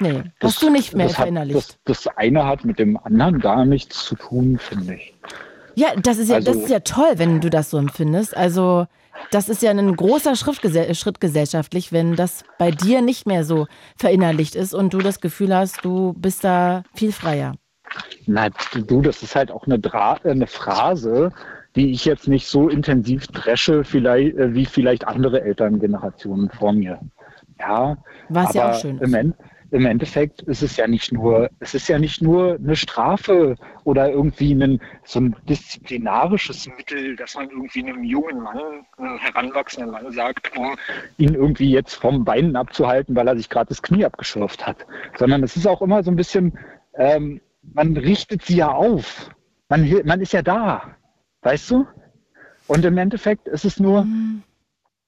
[0.00, 1.78] Nee, das, hast du nicht mehr verinnerlicht.
[1.84, 5.14] das, das eine hat mit dem anderen gar nichts zu tun, finde ich.
[5.74, 8.34] Ja, das ist ja, also, das ist ja toll, wenn du das so empfindest.
[8.36, 8.86] Also
[9.30, 13.66] das ist ja ein großer Schritt gesellschaftlich, wenn das bei dir nicht mehr so
[13.96, 17.54] verinnerlicht ist und du das Gefühl hast, du bist da viel freier.
[18.26, 21.32] Na, du, das ist halt auch eine, Dra eine Phrase,
[21.74, 27.00] die ich jetzt nicht so intensiv dresche, vielleicht, äh, wie vielleicht andere Elterngenerationen vor mir.
[27.58, 27.96] Ja,
[28.28, 28.98] was ja auch schön.
[28.98, 29.34] Im,
[29.72, 34.10] im Endeffekt ist es ja nicht nur, es ist ja nicht nur eine Strafe oder
[34.10, 40.12] irgendwie ein, so ein disziplinarisches Mittel, dass man irgendwie einem jungen Mann, einem heranwachsenden Mann
[40.12, 40.76] sagt, um
[41.16, 44.76] ihn irgendwie jetzt vom Beinen abzuhalten, weil er sich gerade das Knie abgeschürft hat.
[45.16, 46.58] Sondern es ist auch immer so ein bisschen,
[46.94, 49.30] ähm, man richtet sie ja auf.
[49.68, 50.96] Man, man ist ja da.
[51.42, 51.86] Weißt du?
[52.66, 54.42] Und im Endeffekt ist es nur, mhm.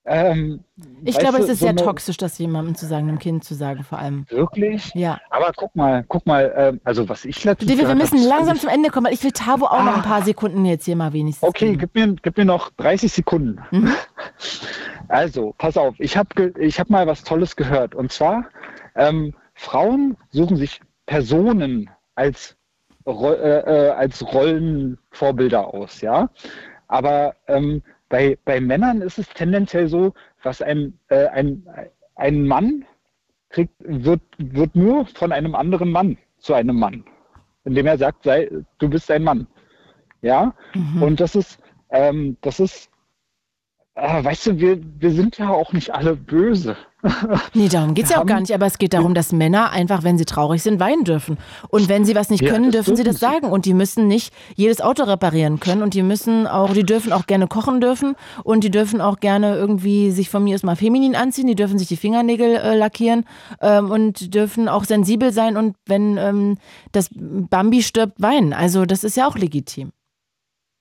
[0.07, 0.65] Ähm,
[1.03, 3.85] ich glaube, es ist so sehr toxisch, das jemandem zu sagen, einem Kind zu sagen,
[3.85, 4.27] vor allem.
[4.29, 4.93] Wirklich?
[4.95, 5.19] Ja.
[5.31, 6.45] Aber guck mal, guck mal,
[6.75, 7.71] äh, also was ich letztens.
[7.71, 9.85] Wir, wir müssen langsam zum Ende kommen, weil ich will Tabo auch ah.
[9.85, 11.49] noch ein paar Sekunden jetzt hier mal wenigstens.
[11.49, 13.61] Okay, gib mir, gib mir noch 30 Sekunden.
[13.71, 13.93] Mhm.
[15.09, 17.95] Also, pass auf, ich habe ich hab mal was Tolles gehört.
[17.95, 18.47] Und zwar,
[18.95, 22.57] ähm, Frauen suchen sich Personen als,
[23.07, 26.31] äh, äh, als Rollenvorbilder aus, ja.
[26.89, 31.67] Aber ähm, bei, bei Männern ist es tendenziell so, was ein, äh, ein,
[32.17, 32.85] ein Mann
[33.49, 37.05] kriegt, wird, wird nur von einem anderen Mann zu einem Mann,
[37.65, 39.47] indem er sagt, sei, du bist ein Mann.
[40.23, 41.03] Ja, mhm.
[41.03, 41.61] und das ist,
[41.91, 42.91] ähm, das ist
[43.97, 46.77] Ah, weißt du, wir, wir sind ja auch nicht alle böse.
[47.53, 48.53] Nee, darum geht es ja auch gar nicht.
[48.53, 51.39] Aber es geht darum, dass Männer einfach, wenn sie traurig sind, weinen dürfen.
[51.69, 53.47] Und wenn sie was nicht können, ja, dürfen sie das sagen.
[53.47, 55.83] Und die müssen nicht jedes Auto reparieren können.
[55.83, 58.17] Und die müssen auch, die dürfen auch gerne kochen dürfen.
[58.43, 61.47] Und die dürfen auch gerne irgendwie sich von mir aus mal feminin anziehen.
[61.47, 63.27] Die dürfen sich die Fingernägel äh, lackieren.
[63.61, 65.57] Ähm, und dürfen auch sensibel sein.
[65.57, 66.57] Und wenn ähm,
[66.91, 68.55] das Bambi stirbt, weinen.
[68.55, 69.93] Also das ist ja auch legitim.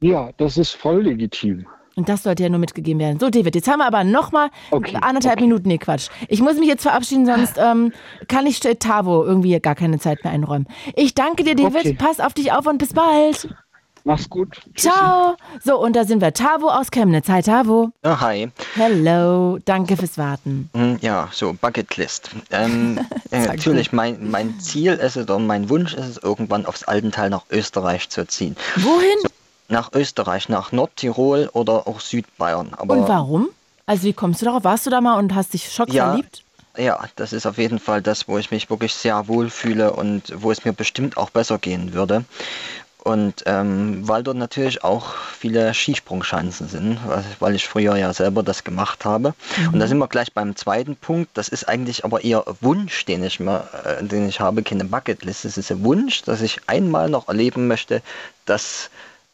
[0.02, 1.68] Ja, das ist voll legitim.
[1.96, 3.20] Und das sollte ja nur mitgegeben werden.
[3.20, 5.44] So, David, jetzt haben wir aber nochmal okay, anderthalb okay.
[5.44, 5.68] Minuten.
[5.68, 6.10] Nee, Quatsch.
[6.28, 7.92] Ich muss mich jetzt verabschieden, sonst ähm,
[8.28, 10.68] kann ich Tavo irgendwie gar keine Zeit mehr einräumen.
[10.96, 11.86] Ich danke dir, David.
[11.86, 11.94] Okay.
[11.94, 13.48] Pass auf dich auf und bis bald.
[14.06, 14.60] Mach's gut.
[14.76, 15.38] Ciao.
[15.64, 16.34] So, und da sind wir.
[16.34, 17.30] Tavo aus Chemnitz.
[17.30, 17.92] Hi, Tavo.
[18.04, 18.50] Oh, hi.
[18.76, 19.60] Hello.
[19.64, 20.70] Danke fürs Warten.
[20.74, 22.32] Hm, ja, so, Bucketlist.
[22.52, 23.00] Ähm,
[23.32, 27.30] äh, natürlich, mein, mein Ziel ist es und mein Wunsch ist es, irgendwann aufs Altenteil
[27.30, 28.58] nach Österreich zu ziehen.
[28.76, 29.20] Wohin?
[29.22, 29.30] So,
[29.68, 32.74] nach Österreich, nach Nordtirol oder auch Südbayern.
[32.78, 33.50] Aber und warum?
[33.86, 34.64] Also wie kommst du darauf?
[34.64, 36.44] Warst du da mal und hast dich schockverliebt?
[36.78, 39.94] Ja, ja, das ist auf jeden Fall das, wo ich mich wirklich sehr wohl fühle
[39.94, 42.26] und wo es mir bestimmt auch besser gehen würde.
[43.04, 47.00] Und ähm, weil dort natürlich auch viele Skisprungschanzen sind,
[47.40, 49.34] weil ich früher ja selber das gemacht habe.
[49.58, 49.74] Mhm.
[49.74, 51.32] Und da sind wir gleich beim zweiten Punkt.
[51.34, 55.44] Das ist eigentlich aber eher Wunsch, den ich, mir, äh, den ich habe, keine Bucketlist.
[55.44, 58.02] Es ist ein Wunsch, dass ich einmal noch erleben möchte,
[58.46, 58.90] dass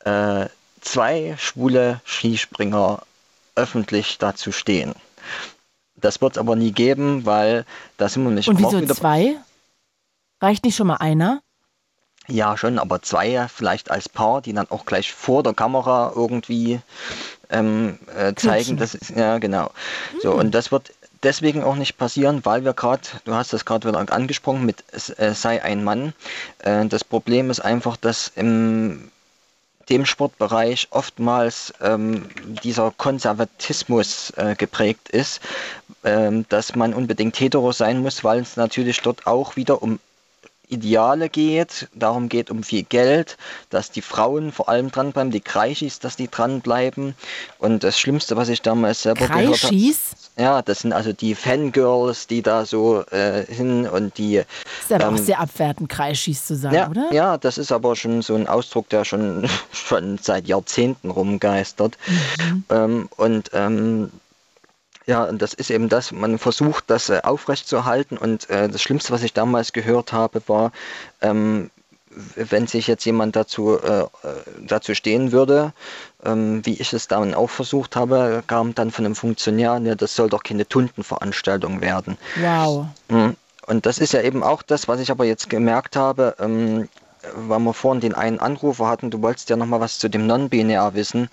[0.05, 0.47] äh,
[0.81, 3.01] zwei schwule Skispringer
[3.55, 4.93] öffentlich dazu stehen.
[5.95, 7.65] Das wird es aber nie geben, weil
[7.97, 8.47] da sind wir nicht.
[8.47, 9.35] Und wieso zwei?
[10.41, 11.41] Reicht nicht schon mal einer?
[12.27, 16.79] Ja, schon, aber zwei vielleicht als Paar, die dann auch gleich vor der Kamera irgendwie
[17.49, 18.77] ähm, äh, zeigen.
[18.77, 19.71] Das ist, ja, genau.
[20.21, 20.39] So, hm.
[20.39, 20.93] und das wird
[21.23, 24.83] deswegen auch nicht passieren, weil wir gerade, du hast das gerade wieder angesprochen, mit
[25.17, 26.13] äh, sei ein Mann.
[26.59, 29.11] Äh, das Problem ist einfach, dass im
[29.89, 32.29] dem Sportbereich oftmals ähm,
[32.63, 35.41] dieser Konservatismus äh, geprägt ist,
[36.03, 39.99] ähm, dass man unbedingt hetero sein muss, weil es natürlich dort auch wieder um
[40.69, 43.37] Ideale geht, darum geht um viel Geld,
[43.71, 47.15] dass die Frauen vor allem dranbleiben, die Kreischis, dass die dranbleiben.
[47.57, 49.49] Und das Schlimmste, was ich damals selber Kreischis?
[49.49, 50.28] gehört habe.
[50.39, 54.37] Ja, das sind also die Fangirls, die da so äh, hin und die.
[54.37, 54.45] Das
[54.85, 57.09] ist aber ähm, auch sehr abwertend, Kreischis zu sagen, ja, oder?
[57.11, 61.97] Ja, das ist aber schon so ein Ausdruck, der schon, schon seit Jahrzehnten rumgeistert.
[62.07, 62.63] Mhm.
[62.69, 64.11] Ähm, und ähm,
[65.05, 69.11] ja, und das ist eben das, man versucht das äh, aufrechtzuerhalten und äh, das Schlimmste,
[69.11, 70.71] was ich damals gehört habe, war,
[71.19, 71.69] ähm,
[72.35, 74.05] wenn sich jetzt jemand dazu, äh,
[74.65, 75.73] dazu stehen würde,
[76.25, 80.15] ähm, wie ich es dann auch versucht habe, kam dann von einem Funktionär, ne, das
[80.15, 82.17] soll doch keine Tundenveranstaltung werden.
[82.41, 82.87] Wow.
[83.09, 83.35] Mhm.
[83.67, 86.89] Und das ist ja eben auch das, was ich aber jetzt gemerkt habe, ähm,
[87.35, 90.25] weil wir vorhin den einen Anrufer hatten, du wolltest ja noch mal was zu dem
[90.25, 91.29] Non-Binär wissen.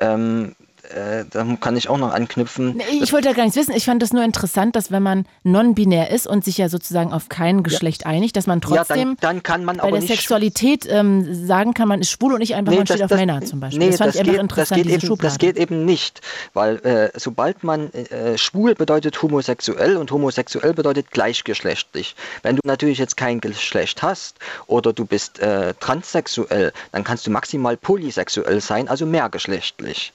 [0.00, 0.54] Ähm,
[0.90, 2.80] äh, da kann ich auch noch anknüpfen.
[3.00, 3.74] Ich wollte ja gar nichts wissen.
[3.74, 7.28] Ich fand das nur interessant, dass wenn man non-binär ist und sich ja sozusagen auf
[7.28, 8.08] kein Geschlecht ja.
[8.08, 11.88] einigt, dass man trotzdem ja, dann, dann kann man bei der Sexualität ähm, sagen kann,
[11.88, 13.78] man ist schwul und nicht einfach, nee, man das, steht das, auf Männer zum Beispiel.
[13.78, 16.20] Nee, das fand das ich einfach geht, interessant, das geht, eben, das geht eben nicht,
[16.52, 22.14] weil äh, sobald man äh, schwul bedeutet homosexuell und homosexuell bedeutet gleichgeschlechtlich.
[22.42, 27.30] Wenn du natürlich jetzt kein Geschlecht hast oder du bist äh, transsexuell, dann kannst du
[27.30, 30.12] maximal polysexuell sein, also mehrgeschlechtlich.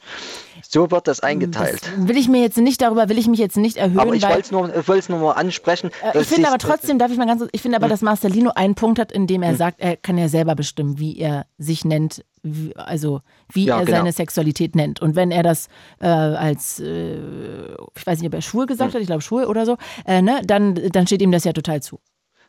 [0.72, 1.82] So wird das eingeteilt.
[1.82, 3.98] Das will ich mir jetzt nicht, darüber will ich mich jetzt nicht erhöhen.
[3.98, 5.90] Aber ich wollte es nur, nur mal ansprechen.
[6.04, 7.90] Äh, ich finde aber trotzdem, darf ich mal ganz ich finde aber, hm.
[7.90, 9.58] dass Marcelino einen Punkt hat, in dem er hm.
[9.58, 13.22] sagt, er kann ja selber bestimmen, wie er sich nennt, wie, also
[13.52, 13.98] wie ja, er genau.
[13.98, 15.02] seine Sexualität nennt.
[15.02, 15.70] Und wenn er das
[16.02, 17.18] äh, als, äh,
[17.96, 18.94] ich weiß nicht, ob er schwul gesagt hm.
[18.94, 19.76] hat, ich glaube schwul oder so,
[20.06, 22.00] äh, ne, dann, dann steht ihm das ja total zu.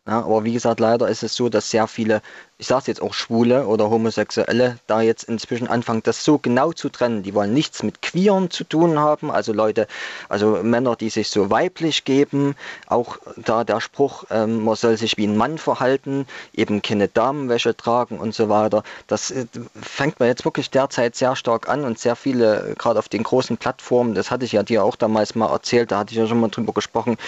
[0.06, 2.22] Ja, aber wie gesagt, leider ist es so, dass sehr viele,
[2.56, 6.72] ich sage es jetzt auch Schwule oder Homosexuelle, da jetzt inzwischen anfangen, das so genau
[6.72, 7.22] zu trennen.
[7.22, 9.86] Die wollen nichts mit Queeren zu tun haben, also Leute,
[10.30, 12.56] also Männer, die sich so weiblich geben,
[12.86, 17.76] auch da der Spruch, ähm, man soll sich wie ein Mann verhalten, eben keine Damenwäsche
[17.76, 18.82] tragen und so weiter.
[19.06, 19.46] Das äh,
[19.80, 23.58] fängt man jetzt wirklich derzeit sehr stark an und sehr viele, gerade auf den großen
[23.58, 26.40] Plattformen, das hatte ich ja dir auch damals mal erzählt, da hatte ich ja schon
[26.40, 27.18] mal drüber gesprochen,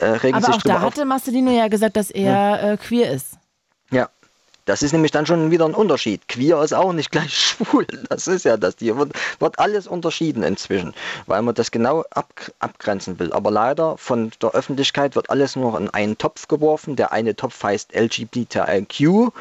[0.00, 0.92] äh, regen Aber sich auch da drüber auf.
[0.92, 3.38] hatte Marcelino ja gesagt, dass er äh, queer ist.
[3.90, 4.08] Ja,
[4.66, 6.26] das ist nämlich dann schon wieder ein Unterschied.
[6.26, 7.86] Queer ist auch nicht gleich schwul.
[8.08, 8.76] Das ist ja das.
[8.78, 10.94] Hier wird, wird alles unterschieden inzwischen,
[11.26, 13.32] weil man das genau ab, abgrenzen will.
[13.32, 16.96] Aber leider von der Öffentlichkeit wird alles nur in einen Topf geworfen.
[16.96, 19.32] Der eine Topf heißt LGBTIQ,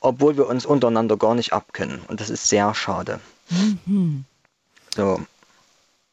[0.00, 2.00] obwohl wir uns untereinander gar nicht abkennen.
[2.06, 3.18] Und das ist sehr schade.
[3.84, 4.24] Mhm.
[4.94, 5.20] So.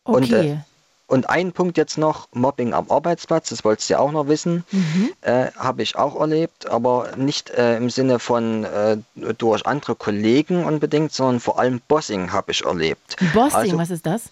[0.03, 0.51] Und, Okay.
[0.51, 0.57] äh,
[1.07, 4.63] und ein Punkt jetzt noch, Mobbing am Arbeitsplatz, das wolltest du ja auch noch wissen,
[4.71, 5.11] Mhm.
[5.21, 8.97] äh, habe ich auch erlebt, aber nicht äh, im Sinne von äh,
[9.37, 13.17] durch andere Kollegen unbedingt, sondern vor allem Bossing habe ich erlebt.
[13.33, 14.23] Bossing, Also, was ist das?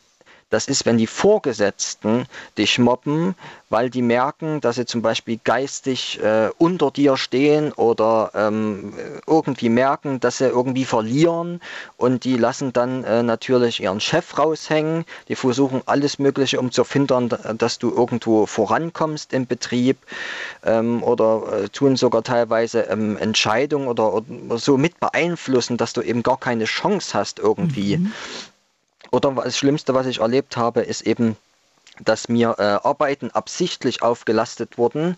[0.53, 2.25] Das ist, wenn die Vorgesetzten
[2.57, 3.35] dich mobben,
[3.69, 8.93] weil die merken, dass sie zum Beispiel geistig äh, unter dir stehen oder ähm,
[9.25, 11.59] irgendwie merken, dass sie irgendwie verlieren
[11.97, 15.05] und die lassen dann äh, natürlich ihren Chef raushängen.
[15.27, 19.97] Die versuchen alles Mögliche, um zu verhindern, da- dass du irgendwo vorankommst im Betrieb
[20.63, 26.01] ähm, oder äh, tun sogar teilweise ähm, Entscheidungen oder, oder so mit beeinflussen, dass du
[26.01, 27.99] eben gar keine Chance hast irgendwie.
[29.13, 31.37] Oder das Schlimmste, was ich erlebt habe, ist eben,
[32.03, 35.17] dass mir äh, Arbeiten absichtlich aufgelastet wurden,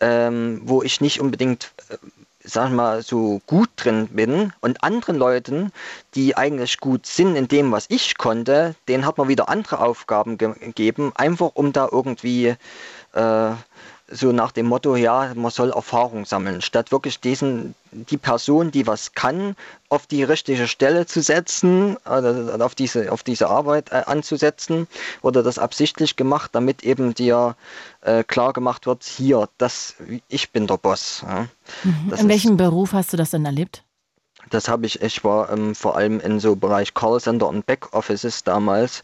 [0.00, 1.96] ähm, wo ich nicht unbedingt, äh,
[2.44, 4.52] sag mal, so gut drin bin.
[4.60, 5.72] Und anderen Leuten,
[6.14, 10.36] die eigentlich gut sind in dem, was ich konnte, denen hat man wieder andere Aufgaben
[10.36, 12.54] ge gegeben, einfach um da irgendwie
[13.14, 13.50] äh,
[14.12, 18.86] so nach dem Motto, ja, man soll Erfahrung sammeln, statt wirklich diesen, die Person, die
[18.86, 19.56] was kann,
[19.88, 24.86] auf die richtige Stelle zu setzen, äh, auf diese, auf diese Arbeit äh, anzusetzen,
[25.22, 27.56] wurde das absichtlich gemacht, damit eben dir
[28.02, 29.94] äh, klar gemacht wird, hier, das,
[30.28, 31.24] ich bin der Boss.
[31.26, 31.46] Ja.
[32.10, 33.82] Das In ist- welchem Beruf hast du das denn erlebt?
[34.50, 39.02] das habe ich, ich war ähm, vor allem in so Bereich Callcenter und Backoffices damals.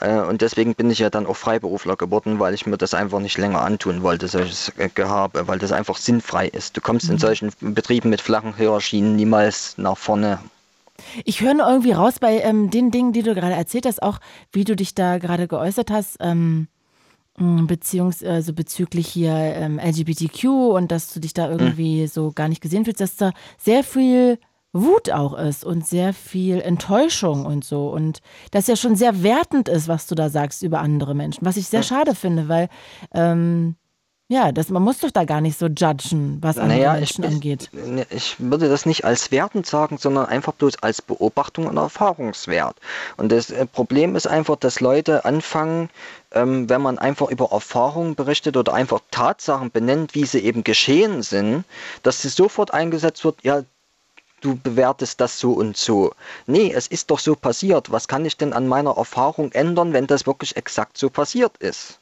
[0.00, 3.20] Äh, und deswegen bin ich ja dann auch Freiberufler geworden, weil ich mir das einfach
[3.20, 6.76] nicht länger antun wollte, solches Gehabe, weil das einfach sinnfrei ist.
[6.76, 10.38] Du kommst in solchen Betrieben mit flachen Hierarchien niemals nach vorne.
[11.24, 14.18] Ich höre nur irgendwie raus bei ähm, den Dingen, die du gerade erzählt hast, auch
[14.52, 16.68] wie du dich da gerade geäußert hast, ähm,
[17.38, 22.62] beziehungsweise also bezüglich hier ähm, LGBTQ und dass du dich da irgendwie so gar nicht
[22.62, 24.38] gesehen fühlst, dass da sehr viel
[24.72, 27.88] Wut auch ist und sehr viel Enttäuschung und so.
[27.88, 28.20] Und
[28.50, 31.68] das ja schon sehr wertend ist, was du da sagst über andere Menschen, was ich
[31.68, 32.68] sehr schade finde, weil
[33.14, 33.76] ähm,
[34.28, 37.36] ja, das, man muss doch da gar nicht so judgen, was andere Naja, ich, Menschen
[37.36, 37.70] angeht.
[37.72, 42.76] ich, ich würde das nicht als wertend sagen, sondern einfach bloß als Beobachtung und Erfahrungswert.
[43.16, 45.90] Und das äh, Problem ist einfach, dass Leute anfangen,
[46.32, 51.22] ähm, wenn man einfach über Erfahrungen berichtet oder einfach Tatsachen benennt, wie sie eben geschehen
[51.22, 51.64] sind,
[52.02, 53.62] dass sie sofort eingesetzt wird, ja,
[54.40, 56.12] du bewertest das so und so.
[56.46, 57.90] Nee, es ist doch so passiert.
[57.90, 62.00] Was kann ich denn an meiner Erfahrung ändern, wenn das wirklich exakt so passiert ist?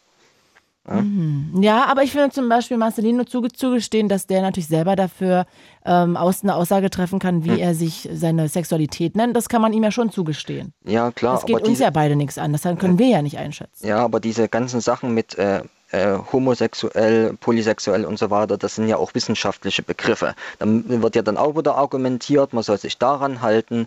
[0.86, 1.00] Ja?
[1.00, 1.62] Mhm.
[1.62, 5.46] Ja, aber ich finde zum Beispiel Marcelino zuge zugestehen, dass der natürlich selber dafür
[5.86, 7.58] ähm, aus eine Aussage treffen kann, wie Hm.
[7.58, 9.34] er sich seine Sexualität nennt.
[9.34, 10.74] Das kann man ihm ja schon zugestehen.
[10.84, 11.36] Ja, klar.
[11.36, 12.52] das geht uns diese, ja beide nichts an.
[12.52, 13.86] Das können wir ja nicht einschätzen.
[13.86, 15.62] Ja, aber diese ganzen Sachen mit äh,
[15.94, 20.34] äh, homosexuell, polysexuell und so weiter, das sind ja auch wissenschaftliche Begriffe.
[20.58, 23.86] Dann wird ja dann auch wieder argumentiert, man soll sich daran halten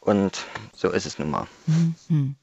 [0.00, 1.46] und so ist es nun mal.
[1.66, 2.36] Mhm.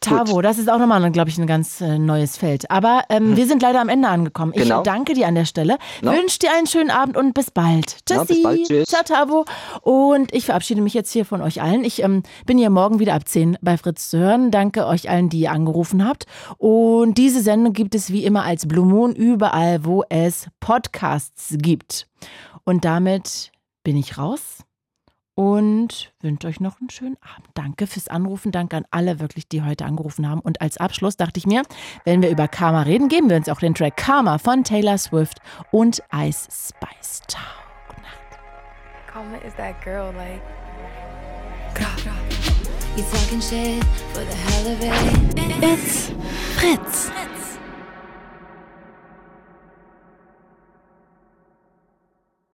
[0.00, 2.70] Tavo, das ist auch nochmal, glaube ich, ein ganz äh, neues Feld.
[2.70, 4.52] Aber ähm, wir sind leider am Ende angekommen.
[4.54, 4.68] Ich Hm.
[4.68, 4.82] Genau.
[4.82, 5.78] danke dir an der Stelle.
[6.02, 6.12] Ja.
[6.12, 8.04] Wünsche dir einen schönen Abend und bis bald.
[8.06, 8.26] Tschüssi.
[8.26, 8.66] bis bald.
[8.66, 8.88] Tschüss.
[8.88, 9.44] Ciao, Tavo.
[9.82, 11.84] Und ich verabschiede mich jetzt hier von euch allen.
[11.84, 14.50] Ich ähm, bin hier morgen wieder ab 10 bei Fritz zu hören.
[14.50, 16.26] Danke euch allen, die ihr angerufen habt.
[16.58, 22.06] Und diese Sendung gibt es wie immer als Blue Moon überall, wo es Podcasts gibt.
[22.64, 23.50] Und damit
[23.84, 24.58] bin ich raus
[25.38, 27.48] und wünsche euch noch einen schönen Abend.
[27.54, 28.50] Danke fürs Anrufen.
[28.50, 30.40] Danke an alle wirklich, die heute angerufen haben.
[30.40, 31.62] Und als Abschluss dachte ich mir,
[32.04, 35.38] wenn wir über Karma reden, geben wir uns auch den Track Karma von Taylor Swift
[35.70, 37.22] und Ice Spice.
[37.28, 37.44] Ciao.
[39.06, 40.42] Karma is that girl, like.
[42.96, 45.62] You talking shit for the hell of it.
[45.62, 46.10] It's
[46.56, 47.12] Fritz.